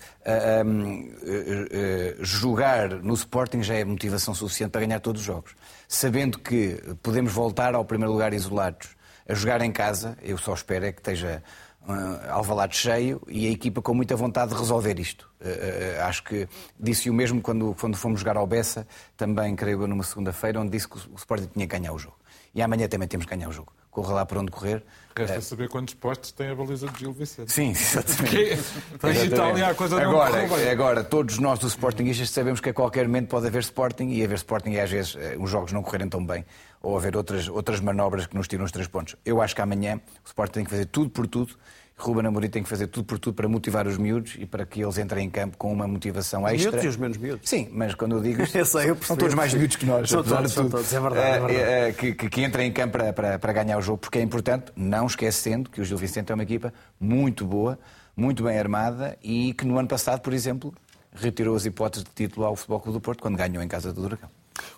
Hum, 0.65 1.11
eh, 1.23 1.67
eh, 1.71 2.15
jogar 2.19 2.89
no 2.89 3.13
Sporting 3.13 3.61
já 3.61 3.75
é 3.75 3.83
motivação 3.85 4.33
suficiente 4.33 4.71
para 4.71 4.81
ganhar 4.81 4.99
todos 4.99 5.21
os 5.21 5.27
jogos. 5.27 5.55
Sabendo 5.87 6.39
que 6.39 6.81
podemos 7.03 7.31
voltar 7.31 7.75
ao 7.75 7.85
primeiro 7.85 8.11
lugar 8.11 8.33
isolados 8.33 8.89
a 9.27 9.33
jogar 9.33 9.61
em 9.61 9.71
casa, 9.71 10.17
eu 10.21 10.37
só 10.37 10.53
espero 10.53 10.85
é 10.85 10.91
que 10.91 10.99
esteja 10.99 11.41
uh, 11.87 12.31
Alvalade 12.31 12.75
cheio 12.75 13.21
e 13.27 13.47
a 13.47 13.51
equipa 13.51 13.81
com 13.81 13.93
muita 13.93 14.15
vontade 14.15 14.51
de 14.53 14.57
resolver 14.57 14.99
isto. 14.99 15.29
Eh, 15.39 15.95
eh, 15.97 16.01
acho 16.01 16.23
que 16.23 16.47
disse 16.79 17.09
o 17.09 17.13
mesmo 17.13 17.41
quando, 17.41 17.75
quando 17.79 17.95
fomos 17.95 18.19
jogar 18.19 18.37
ao 18.37 18.47
Bessa, 18.47 18.87
também 19.15 19.55
creio 19.55 19.81
eu 19.81 19.87
numa 19.87 20.03
segunda-feira, 20.03 20.59
onde 20.59 20.71
disse 20.71 20.87
que 20.87 20.97
o 20.97 21.15
Sporting 21.15 21.47
tinha 21.53 21.67
que 21.67 21.77
ganhar 21.77 21.93
o 21.93 21.99
jogo. 21.99 22.17
E 22.53 22.61
amanhã 22.61 22.87
também 22.87 23.07
temos 23.07 23.25
que 23.25 23.35
ganhar 23.35 23.49
o 23.49 23.51
jogo. 23.51 23.71
Corra 23.91 24.13
lá 24.13 24.25
por 24.25 24.37
onde 24.37 24.51
correr. 24.51 24.83
Resta 25.15 25.39
saber 25.39 25.69
quantos 25.69 25.93
postos 25.93 26.33
tem 26.33 26.49
a 26.49 26.55
baliza 26.55 26.87
de 26.87 26.99
Gil 26.99 27.13
Vicente. 27.13 27.49
Sim, 27.49 27.69
exatamente. 27.71 28.61
Porque 28.99 29.23
Itália 29.23 29.69
a 29.69 29.75
coisa 29.75 29.97
não 29.97 30.09
agora, 30.09 30.47
bem. 30.47 30.69
agora, 30.69 31.03
todos 31.03 31.39
nós 31.39 31.59
dos 31.59 31.71
Sportingistas 31.71 32.29
sabemos 32.31 32.59
que 32.59 32.69
a 32.69 32.73
qualquer 32.73 33.07
momento 33.07 33.29
pode 33.29 33.47
haver 33.47 33.61
Sporting 33.61 34.09
e 34.09 34.23
haver 34.23 34.35
Sporting 34.35 34.71
e 34.71 34.79
às 34.79 34.89
vezes 34.89 35.15
eh, 35.17 35.37
os 35.39 35.49
jogos 35.49 35.71
não 35.71 35.81
correrem 35.81 36.09
tão 36.09 36.25
bem 36.25 36.43
ou 36.85 36.97
haver 36.97 37.15
outras, 37.17 37.47
outras 37.49 37.79
manobras 37.79 38.27
que 38.27 38.35
nos 38.35 38.47
tiram 38.47 38.63
os 38.65 38.71
três 38.71 38.87
pontos. 38.87 39.15
Eu 39.25 39.41
acho 39.41 39.55
que 39.55 39.61
amanhã 39.61 39.95
o 40.23 40.27
Sporting 40.27 40.53
tem 40.53 40.63
que 40.63 40.69
fazer 40.71 40.85
tudo 40.85 41.09
por 41.09 41.27
tudo. 41.27 41.55
Ruben 41.97 42.27
Amorim 42.27 42.49
tem 42.49 42.61
que 42.61 42.67
fazer 42.67 42.87
tudo 42.87 43.05
por 43.05 43.17
tudo 43.17 43.35
para 43.35 43.47
motivar 43.47 43.87
os 43.87 43.97
miúdos 43.97 44.35
e 44.37 44.45
para 44.45 44.65
que 44.65 44.83
eles 44.83 44.97
entrem 44.97 45.25
em 45.25 45.29
campo 45.29 45.55
com 45.57 45.71
uma 45.71 45.87
motivação 45.87 46.45
extra. 46.45 46.71
miúdos 46.71 46.83
e 46.85 46.87
os 46.89 46.97
menos 46.97 47.17
miúdos. 47.17 47.49
Sim, 47.49 47.69
mas 47.71 47.95
quando 47.95 48.17
eu 48.17 48.21
digo 48.21 48.41
isto, 48.43 48.57
Eu 48.57 48.65
sei, 48.65 48.89
eu 48.89 48.97
são 49.01 49.15
todos 49.15 49.33
mais 49.33 49.53
miúdos 49.53 49.77
que 49.77 49.85
nós. 49.85 50.09
São 50.09 50.19
apesar 50.19 50.35
todos, 50.37 50.51
de 50.51 50.55
são 50.55 50.63
tudo. 50.65 50.71
todos, 50.75 50.93
é 50.93 50.99
verdade, 50.99 51.21
é 51.25 51.29
Eh, 51.35 51.39
verdade. 51.39 51.55
eh, 51.89 51.93
que, 51.93 52.13
que, 52.13 52.29
que 52.29 52.43
entrem 52.43 52.67
em 52.67 52.71
campo 52.73 52.91
para, 52.97 53.13
para, 53.13 53.39
para 53.39 53.53
ganhar 53.53 53.77
o 53.77 53.81
jogo, 53.81 53.97
porque 53.99 54.19
é 54.19 54.21
importante, 54.21 54.73
não 54.75 55.05
esquecendo 55.07 55.69
que 55.69 55.79
o 55.79 55.85
Gil 55.85 55.97
Vicente 55.97 56.31
é 56.31 56.35
uma 56.35 56.43
equipa 56.43 56.73
muito 56.99 57.45
boa, 57.45 57.79
muito 58.15 58.43
bem 58.43 58.59
armada 58.59 59.17
e 59.23 59.53
que 59.53 59.65
no 59.65 59.79
ano 59.79 59.87
passado, 59.87 60.19
por 60.19 60.33
exemplo, 60.33 60.73
retirou 61.13 61.55
as 61.55 61.65
hipóteses 61.65 62.03
de 62.03 62.11
título 62.13 62.45
ao 62.45 62.57
Futebol 62.57 62.81
Clube 62.81 62.97
do 62.97 63.01
Porto 63.01 63.21
quando 63.21 63.37
ganhou 63.37 63.63
em 63.63 63.69
casa 63.69 63.93
do 63.93 64.01
Dragão. 64.01 64.29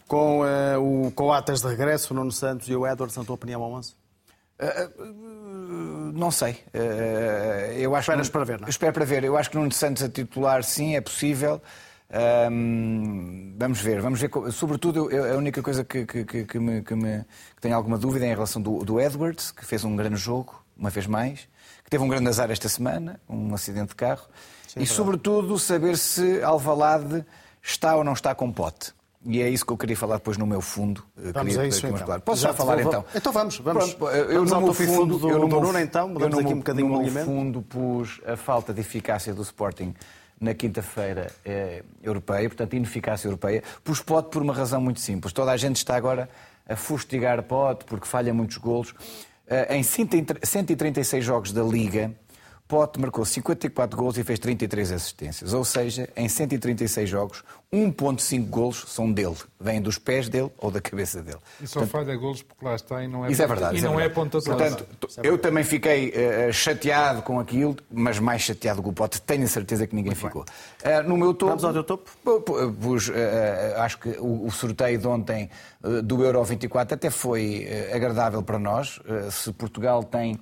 Com 0.07 0.45
eh, 0.45 0.78
o 0.78 1.11
Coates 1.11 1.61
de 1.61 1.67
regresso, 1.67 2.13
o 2.13 2.17
Nuno 2.17 2.32
Santos 2.32 2.67
e 2.69 2.75
o 2.75 2.86
Edwards, 2.88 3.15
na 3.17 3.23
tua 3.23 3.36
opinião, 3.36 3.61
ao 3.63 3.71
11? 3.73 3.93
Não 6.13 6.32
sei. 6.32 6.63
Eh, 6.73 7.75
eu 7.80 7.95
acho 7.95 8.09
Esperas 8.11 8.28
que, 8.28 8.34
para 8.34 8.43
ver, 8.45 8.59
não 8.59 8.67
é? 8.67 8.69
Espero 8.69 8.93
para 8.93 9.05
ver. 9.05 9.23
Eu 9.23 9.38
acho 9.38 9.49
que 9.49 9.57
Nuno 9.57 9.71
Santos 9.71 10.03
a 10.03 10.09
titular, 10.09 10.63
sim, 10.63 10.95
é 10.95 11.01
possível. 11.01 11.61
Ahm, 12.09 13.53
vamos 13.57 13.82
ver, 13.82 14.01
vamos 14.01 14.19
ver. 14.19 14.32
Sobretudo, 14.53 15.11
eu- 15.11 15.34
a 15.34 15.38
única 15.38 15.61
coisa 15.61 15.84
que, 15.84 16.05
que, 16.05 16.23
que, 16.25 16.45
que 16.45 16.59
me, 16.59 16.82
que, 16.82 16.95
me- 16.95 17.23
que 17.55 17.61
tenho 17.61 17.75
alguma 17.75 17.97
dúvida 17.97 18.25
é 18.25 18.30
em 18.30 18.34
relação 18.34 18.61
do, 18.61 18.84
do 18.84 18.99
Edwards, 18.99 19.51
que 19.51 19.65
fez 19.65 19.84
um 19.84 19.95
grande 19.95 20.15
jogo, 20.15 20.63
uma 20.78 20.89
vez 20.89 21.05
mais, 21.05 21.47
que 21.84 21.89
teve 21.89 22.03
um 22.03 22.07
grande 22.07 22.28
azar 22.30 22.49
esta 22.49 22.69
semana, 22.69 23.19
um 23.28 23.53
acidente 23.53 23.89
de 23.89 23.95
carro, 23.95 24.25
e 24.75 24.86
sobretudo 24.86 25.57
saber 25.59 25.97
se 25.97 26.41
Alvalade 26.41 27.25
está 27.61 27.95
ou 27.95 28.03
não 28.03 28.13
está 28.13 28.34
com 28.34 28.51
pote. 28.51 28.93
E 29.26 29.41
é 29.41 29.49
isso 29.49 29.65
que 29.65 29.74
eu 29.74 29.78
queria 29.78 29.97
falar 29.97 30.18
depois 30.18 30.38
no 30.38 30.45
meu 30.45 30.61
fundo. 30.61 31.03
Vamos 31.15 31.34
queria 31.34 31.61
a 31.61 31.68
isso, 31.68 31.80
então. 31.80 31.91
mostrar. 31.91 32.20
Posso 32.22 32.41
Já 32.43 32.53
falar 32.53 32.78
vou- 32.78 32.88
então? 32.91 33.05
Então 33.13 33.32
vamos, 33.34 33.57
vamos. 33.57 33.93
Pronto, 33.93 34.15
eu 34.15 34.45
Vamos 34.45 34.51
no 34.51 34.61
meu 34.61 34.74
fundo, 34.74 35.18
do- 35.18 35.30
eu 35.30 35.39
no 35.39 35.47
do 35.49 35.59
Nuno, 35.61 35.80
então. 35.80 36.07
Mudamos 36.09 36.38
eu 36.38 36.41
no 36.41 36.47
aqui 36.47 36.53
um 36.53 36.57
bocadinho 36.59 36.88
no 36.89 37.11
meu 37.11 37.26
fundo 37.26 37.61
pus 37.61 38.22
a 38.26 38.38
falta 38.38 38.74
de 38.74 38.80
eficácia 38.82 39.34
do 39.34 39.41
Sporting 39.41 39.93
na 40.39 40.53
quinta-feira 40.53 41.32
eh, 41.43 41.84
europeia, 42.01 42.47
portanto, 42.47 42.76
ineficácia 42.76 43.28
europeia. 43.28 43.63
Pus 43.84 44.01
Pote 44.01 44.30
por 44.30 44.41
uma 44.41 44.53
razão 44.53 44.80
muito 44.80 44.99
simples. 44.99 45.34
Toda 45.34 45.51
a 45.51 45.57
gente 45.57 45.78
está 45.78 45.95
agora 45.95 46.30
a 46.70 46.76
fustigar 46.76 47.41
Pote 47.43 47.86
porque 47.86 48.07
falha 48.07 48.34
muitos 48.34 48.57
golos. 48.57 48.93
Eh, 49.47 49.78
em 49.78 49.84
136 49.84 51.26
jogos 51.26 51.51
da 51.51 51.63
Liga, 51.63 52.11
Pote 52.68 52.99
marcou 52.99 53.24
54 53.24 53.97
golos 53.97 54.18
e 54.18 54.24
fez 54.24 54.39
33 54.39 54.91
assistências. 54.91 55.53
Ou 55.53 55.63
seja, 55.63 56.09
em 56.18 56.28
136 56.28 57.09
jogos, 57.09 57.41
1.5 57.72 58.45
golos 58.49 58.84
são 58.88 59.09
dele. 59.11 59.36
Vêm 59.59 59.82
dos 59.82 59.97
pés 59.97 60.28
dele 60.28 60.51
ou 60.57 60.70
da 60.70 60.82
cabeça 60.82 61.22
dele. 61.24 61.38
E 61.61 61.68
só 61.68 61.86
falha 61.88 62.13
golos 62.18 62.41
porque 62.41 62.65
lá 62.65 62.76
está 62.76 63.01
e 63.03 63.07
não 63.07 63.26
é 63.26 63.32
Isso 63.32 63.41
é 63.41 63.45
ponta- 63.47 63.55
verdade. 63.55 63.76
E 63.76 63.78
isso 63.78 63.86
não 63.88 63.93
é 63.93 64.07
verdade. 64.09 64.15
ponta 64.15 64.39
de 64.39 64.45
Portanto, 64.45 64.86
eu 65.24 65.38
também 65.38 65.63
fiquei 65.63 66.11
eh, 66.13 66.51
chateado 66.51 67.22
com 67.22 67.39
aquilo, 67.39 67.78
mas 67.89 68.20
mais 68.20 68.41
chateado 68.41 68.84
com 68.84 68.89
o 68.89 68.93
Pote. 68.93 69.22
Tenho 69.22 69.45
a 69.45 69.47
certeza 69.47 69.88
que 69.88 69.95
ninguém 69.95 70.13
ficou. 70.13 70.43
Eh, 70.84 71.01
no 71.03 71.15
meu 71.15 71.34
topo. 71.34 71.51
Vamos 71.51 71.63
ao 71.63 71.72
teu 71.74 71.84
topo? 71.86 72.11
pu- 72.24 72.41
pu- 72.41 72.74
pus, 72.74 73.09
eh, 73.13 73.76
acho 73.78 73.97
que 73.97 74.09
o, 74.20 74.45
o 74.45 74.51
sorteio 74.51 74.97
de 74.99 75.07
ontem 75.07 75.49
do 76.03 76.22
Euro 76.24 76.43
24 76.43 76.95
até 76.95 77.09
foi 77.09 77.65
agradável 77.93 78.43
para 78.43 78.59
nós. 78.59 78.99
Se 79.32 79.53
Portugal 79.53 80.03
tem 80.03 80.38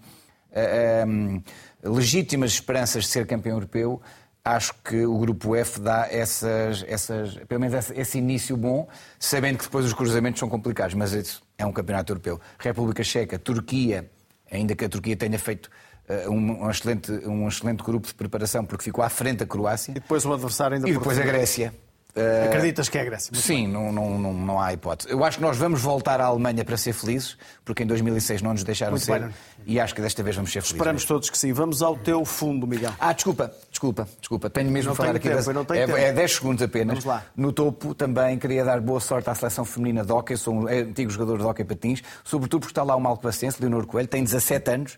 em, 0.58 1.44
legítimas 1.86 2.52
esperanças 2.52 3.04
de 3.04 3.10
ser 3.10 3.26
campeão 3.26 3.56
europeu, 3.56 4.02
acho 4.44 4.74
que 4.84 5.06
o 5.06 5.18
grupo 5.18 5.56
F 5.56 5.80
dá 5.80 6.08
essas, 6.10 6.84
essas, 6.88 7.36
pelo 7.48 7.62
menos 7.62 7.76
esse, 7.76 8.00
esse 8.00 8.18
início 8.18 8.56
bom, 8.56 8.88
sabendo 9.18 9.58
que 9.58 9.64
depois 9.64 9.86
os 9.86 9.94
cruzamentos 9.94 10.40
são 10.40 10.48
complicados, 10.48 10.94
mas 10.94 11.14
isso 11.14 11.42
é 11.58 11.66
um 11.66 11.72
campeonato 11.72 12.12
europeu. 12.12 12.40
República 12.60 13.04
Checa, 13.04 13.40
Turquia, 13.40 14.10
ainda 14.52 14.76
que 14.76 14.86
a 14.86 14.90
Turquia 14.90 15.16
tenha 15.16 15.40
feito 15.40 15.70
eh, 16.08 16.30
um, 16.30 16.64
um 16.64 16.70
excelente, 16.70 17.12
um 17.26 17.48
excelente 17.48 17.84
grupo 17.84 18.08
de 18.08 18.14
preparação, 18.14 18.64
porque 18.66 18.84
ficou 18.84 19.04
à 19.04 19.10
frente 19.10 19.40
da 19.40 19.46
Croácia, 19.46 19.92
E 19.92 19.96
depois 19.96 20.24
o 20.26 20.34
adversário 20.34 20.76
ainda 20.76 20.88
e 20.88 20.94
depois 20.94 21.18
a. 21.18 21.24
Grécia. 21.24 21.74
Eh, 22.16 22.45
Acreditas 22.47 22.88
que 22.88 22.97
é 22.97 23.01
a 23.01 23.03
Grécia? 23.05 23.30
Muito 23.34 23.45
Sim, 23.45 23.68
não, 23.68 23.91
não, 23.91 24.18
não, 24.18 24.34
não 24.34 24.61
há 24.61 24.72
hipótese. 24.72 25.11
Eu 25.11 25.22
acho 25.26 25.38
que 25.38 25.43
nós 25.43 25.57
vamos 25.57 25.82
voltar 25.82 26.22
à 26.22 26.26
Alemanha 26.26 26.63
para 26.63 26.78
ser 26.78 26.93
felizes, 26.93 27.38
porque 27.66 27.84
em 27.84 27.86
2006 27.86 28.41
não 28.41 28.53
nos 28.53 28.63
deixaram 28.63 28.93
Muito 28.93 29.03
ser, 29.03 29.20
bem. 29.20 29.30
e 29.66 29.80
acho 29.80 29.93
que 29.93 30.01
desta 30.01 30.24
vez 30.24 30.34
vamos 30.36 30.49
ser 30.49 30.61
felizes. 30.61 30.72
Esperamos 30.76 31.01
mesmo. 31.03 31.07
todos 31.16 31.30
que 31.30 31.38
sim. 31.38 31.51
Vamos 31.51 31.82
ao 31.82 31.97
teu 31.97 32.24
fundo, 32.24 32.66
Miguel. 32.66 32.91
Ah, 32.99 33.11
desculpa, 33.11 33.51
desculpa, 33.70 34.07
desculpa. 34.20 34.49
Tenho 34.49 34.72
mesmo 34.72 34.93
a 34.93 34.95
falar 34.95 35.09
aqui. 35.18 35.28
tempo, 35.28 35.36
das- 35.36 35.47
não 35.53 35.66
tenho 35.66 35.82
é, 35.82 35.86
tempo. 35.88 35.97
é 35.97 36.13
10 36.13 36.32
segundos 36.36 36.63
apenas. 36.63 37.03
Vamos 37.03 37.05
lá. 37.05 37.24
No 37.36 37.51
topo 37.51 37.93
também 37.93 38.39
queria 38.39 38.63
dar 38.63 38.80
boa 38.80 39.01
sorte 39.01 39.30
à 39.30 39.36
seleção 39.36 39.66
feminina 39.66 40.05
de 40.05 40.11
hóquei. 40.13 40.38
Sou 40.38 40.53
um 40.53 40.68
antigo 40.70 41.09
jogador 41.11 41.38
de 41.39 41.43
hóquei 41.43 41.66
patins, 41.66 42.01
sobretudo 42.24 42.61
porque 42.61 42.72
está 42.72 42.84
lá 42.84 42.95
o 42.95 42.99
Malcobacense, 43.01 43.57
Leonor 43.59 43.86
Coelho, 43.86 44.07
tem 44.07 44.24
17 44.24 44.72
anos. 44.72 44.97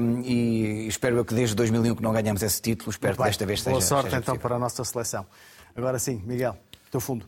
hum, 0.00 0.22
e 0.24 0.86
espero 0.86 1.16
eu 1.16 1.24
que 1.24 1.34
desde 1.34 1.54
2001 1.56 1.96
que 1.96 2.02
não 2.02 2.12
ganhamos 2.12 2.40
esse 2.42 2.62
título, 2.62 2.90
espero 2.90 3.14
que 3.14 3.22
Bem, 3.22 3.26
desta 3.30 3.44
vez 3.44 3.60
Boa 3.62 3.74
seja, 3.80 3.86
sorte 3.88 4.04
seja 4.10 4.18
então 4.18 4.36
para 4.38 4.54
a 4.54 4.58
nossa 4.60 4.84
seleção. 4.84 5.26
Agora 5.76 5.98
sim, 5.98 6.22
Miguel, 6.24 6.56
teu 6.90 7.00
fundo. 7.00 7.26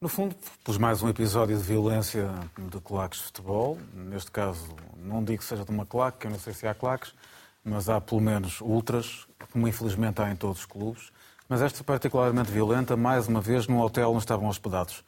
No 0.00 0.08
fundo, 0.08 0.34
pus 0.62 0.78
mais 0.78 1.02
um 1.02 1.08
episódio 1.08 1.56
de 1.56 1.62
violência 1.62 2.30
de 2.70 2.80
claques 2.80 3.18
de 3.18 3.24
futebol. 3.26 3.76
Neste 3.92 4.30
caso, 4.30 4.68
não 4.96 5.24
digo 5.24 5.38
que 5.38 5.44
seja 5.44 5.64
de 5.64 5.70
uma 5.72 5.84
claque, 5.84 6.18
que 6.18 6.26
eu 6.28 6.30
não 6.30 6.38
sei 6.38 6.54
se 6.54 6.66
há 6.68 6.74
claques, 6.74 7.12
mas 7.64 7.88
há 7.88 8.00
pelo 8.00 8.20
menos 8.20 8.60
ultras, 8.60 9.26
como 9.52 9.66
infelizmente 9.66 10.22
há 10.22 10.30
em 10.30 10.36
todos 10.36 10.60
os 10.60 10.66
clubes. 10.66 11.10
Mas 11.48 11.60
esta 11.62 11.82
particularmente 11.82 12.50
violenta, 12.52 12.96
mais 12.96 13.26
uma 13.26 13.40
vez, 13.40 13.66
num 13.66 13.80
hotel 13.80 14.10
onde 14.10 14.20
estavam 14.20 14.48
hospedados 14.48 15.02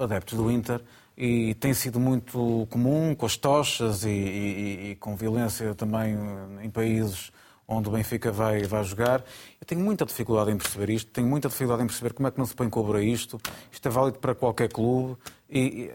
adeptos 0.00 0.36
do 0.36 0.50
Inter 0.50 0.80
e 1.16 1.54
tem 1.54 1.72
sido 1.74 2.00
muito 2.00 2.66
comum 2.70 3.14
com 3.14 3.26
as 3.26 3.36
tochas 3.36 4.04
e, 4.04 4.08
e- 4.08 4.90
e 4.92 4.96
com 4.96 5.14
violência 5.14 5.74
também 5.74 6.16
em 6.62 6.70
países 6.70 7.30
onde 7.68 7.88
o 7.88 7.92
Benfica 7.92 8.30
vai, 8.30 8.62
vai 8.62 8.82
jogar. 8.84 9.24
Eu 9.60 9.66
tenho 9.66 9.80
muita 9.80 10.04
dificuldade 10.04 10.50
em 10.50 10.56
perceber 10.56 10.90
isto, 10.90 11.10
tenho 11.10 11.26
muita 11.26 11.48
dificuldade 11.48 11.82
em 11.82 11.86
perceber 11.86 12.12
como 12.12 12.28
é 12.28 12.30
que 12.30 12.38
não 12.38 12.46
se 12.46 12.54
põe 12.54 12.68
cobro 12.70 12.96
a 12.98 13.02
isto. 13.02 13.40
Isto 13.70 13.88
é 13.88 13.90
válido 13.90 14.18
para 14.18 14.34
qualquer 14.34 14.72
clube 14.72 15.16
e, 15.50 15.60
e 15.60 15.92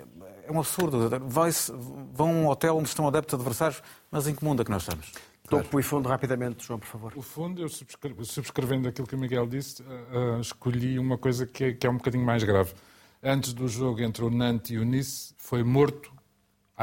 é 0.48 0.52
um 0.52 0.60
absurdo. 0.60 1.10
Vão 1.28 2.30
a 2.30 2.32
um 2.32 2.48
hotel 2.48 2.78
onde 2.78 2.90
estão 2.90 3.08
adeptos 3.08 3.34
adversários, 3.34 3.82
mas 4.10 4.28
em 4.28 4.36
que 4.36 4.44
mundo 4.44 4.62
é 4.62 4.66
que 4.66 4.72
nós 4.72 4.84
estamos? 4.84 5.12
Topo 5.50 5.80
e 5.80 5.84
fundo 5.84 6.08
rapidamente, 6.08 6.66
João, 6.66 6.80
por 6.80 6.88
favor. 6.88 7.14
O 7.14 7.22
fundo, 7.22 7.62
eu 7.62 7.68
subscre- 7.68 8.16
subscrevendo 8.24 8.88
aquilo 8.88 9.06
que 9.06 9.16
o 9.16 9.18
Miguel 9.18 9.46
disse, 9.46 9.84
ah, 9.84 10.40
escolhi 10.40 10.98
uma 10.98 11.18
coisa 11.18 11.46
que 11.46 11.64
é, 11.66 11.74
que 11.74 11.86
é 11.86 11.90
um 11.90 11.98
bocadinho 11.98 12.26
mais 12.26 12.42
grave. 12.44 12.74
Antes 13.22 13.52
do 13.52 13.68
jogo 13.68 14.02
entre 14.02 14.24
o 14.24 14.30
Nantes 14.30 14.72
e 14.72 14.78
o 14.78 14.86
Nice, 14.86 15.34
foi 15.38 15.62
morto 15.62 16.10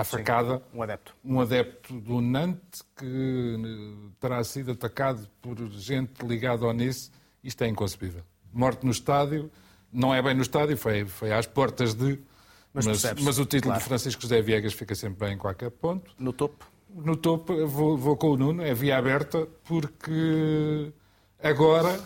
à 0.00 0.04
facada 0.04 0.62
Um 0.74 0.82
adepto. 0.82 1.14
um 1.24 1.40
adepto 1.40 2.00
do 2.00 2.20
Nantes 2.20 2.82
que 2.96 3.04
eh, 3.04 4.10
terá 4.20 4.42
sido 4.44 4.72
atacado 4.72 5.28
por 5.40 5.56
gente 5.72 6.24
ligada 6.26 6.64
ao 6.64 6.72
Nice. 6.72 7.10
Isto 7.42 7.64
é 7.64 7.68
inconcebível. 7.68 8.22
morte 8.52 8.84
no 8.84 8.90
estádio. 8.92 9.50
Não 9.92 10.14
é 10.14 10.20
bem 10.20 10.34
no 10.34 10.42
estádio, 10.42 10.76
foi, 10.76 11.04
foi 11.06 11.32
às 11.32 11.46
portas 11.46 11.94
de. 11.94 12.18
Mas 12.74 12.86
Mas, 12.86 13.02
mas 13.22 13.38
o 13.38 13.44
título 13.46 13.70
claro. 13.72 13.78
de 13.80 13.88
Francisco 13.88 14.20
José 14.22 14.42
Viegas 14.42 14.72
fica 14.74 14.94
sempre 14.94 15.26
bem 15.26 15.34
em 15.34 15.38
qualquer 15.38 15.70
ponto. 15.70 16.10
No 16.18 16.32
topo? 16.32 16.66
No 16.94 17.16
topo, 17.16 17.66
vou, 17.66 17.96
vou 17.96 18.16
com 18.16 18.28
o 18.30 18.36
Nuno, 18.36 18.62
é 18.62 18.74
via 18.74 18.98
aberta, 18.98 19.46
porque 19.64 20.92
agora, 21.42 21.98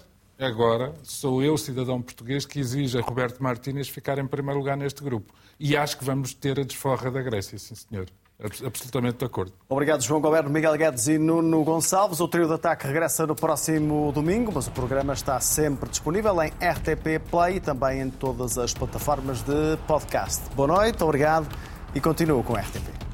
agora 0.44 0.94
sou 1.02 1.42
eu, 1.42 1.56
cidadão 1.56 2.00
português, 2.02 2.44
que 2.46 2.58
exige 2.60 2.98
a 2.98 3.02
Roberto 3.02 3.42
Martínez 3.42 3.88
ficar 3.88 4.18
em 4.18 4.26
primeiro 4.26 4.58
lugar 4.58 4.76
neste 4.76 5.02
grupo. 5.02 5.32
E 5.58 5.76
acho 5.76 5.96
que 5.98 6.04
vamos 6.04 6.34
ter 6.34 6.58
a 6.58 6.64
desforra 6.64 7.10
da 7.10 7.22
Grécia, 7.22 7.58
sim 7.58 7.74
senhor. 7.74 8.06
Abs- 8.42 8.64
Absolutamente 8.64 9.18
de 9.18 9.24
acordo. 9.24 9.52
Obrigado, 9.68 10.02
João 10.02 10.20
Goberno, 10.20 10.50
Miguel 10.50 10.76
Guedes 10.76 11.06
e 11.06 11.16
Nuno 11.16 11.62
Gonçalves. 11.62 12.18
O 12.18 12.26
trio 12.26 12.48
de 12.48 12.54
ataque 12.54 12.86
regressa 12.86 13.24
no 13.26 13.36
próximo 13.36 14.10
domingo, 14.12 14.50
mas 14.52 14.66
o 14.66 14.70
programa 14.72 15.12
está 15.12 15.38
sempre 15.38 15.88
disponível 15.88 16.34
em 16.42 16.48
RTP 16.48 17.20
Play 17.30 17.56
e 17.56 17.60
também 17.60 18.00
em 18.00 18.10
todas 18.10 18.58
as 18.58 18.74
plataformas 18.74 19.42
de 19.42 19.76
podcast. 19.86 20.42
Boa 20.56 20.66
noite, 20.66 21.04
obrigado 21.04 21.46
e 21.94 22.00
continuo 22.00 22.42
com 22.42 22.54
RTP. 22.54 23.11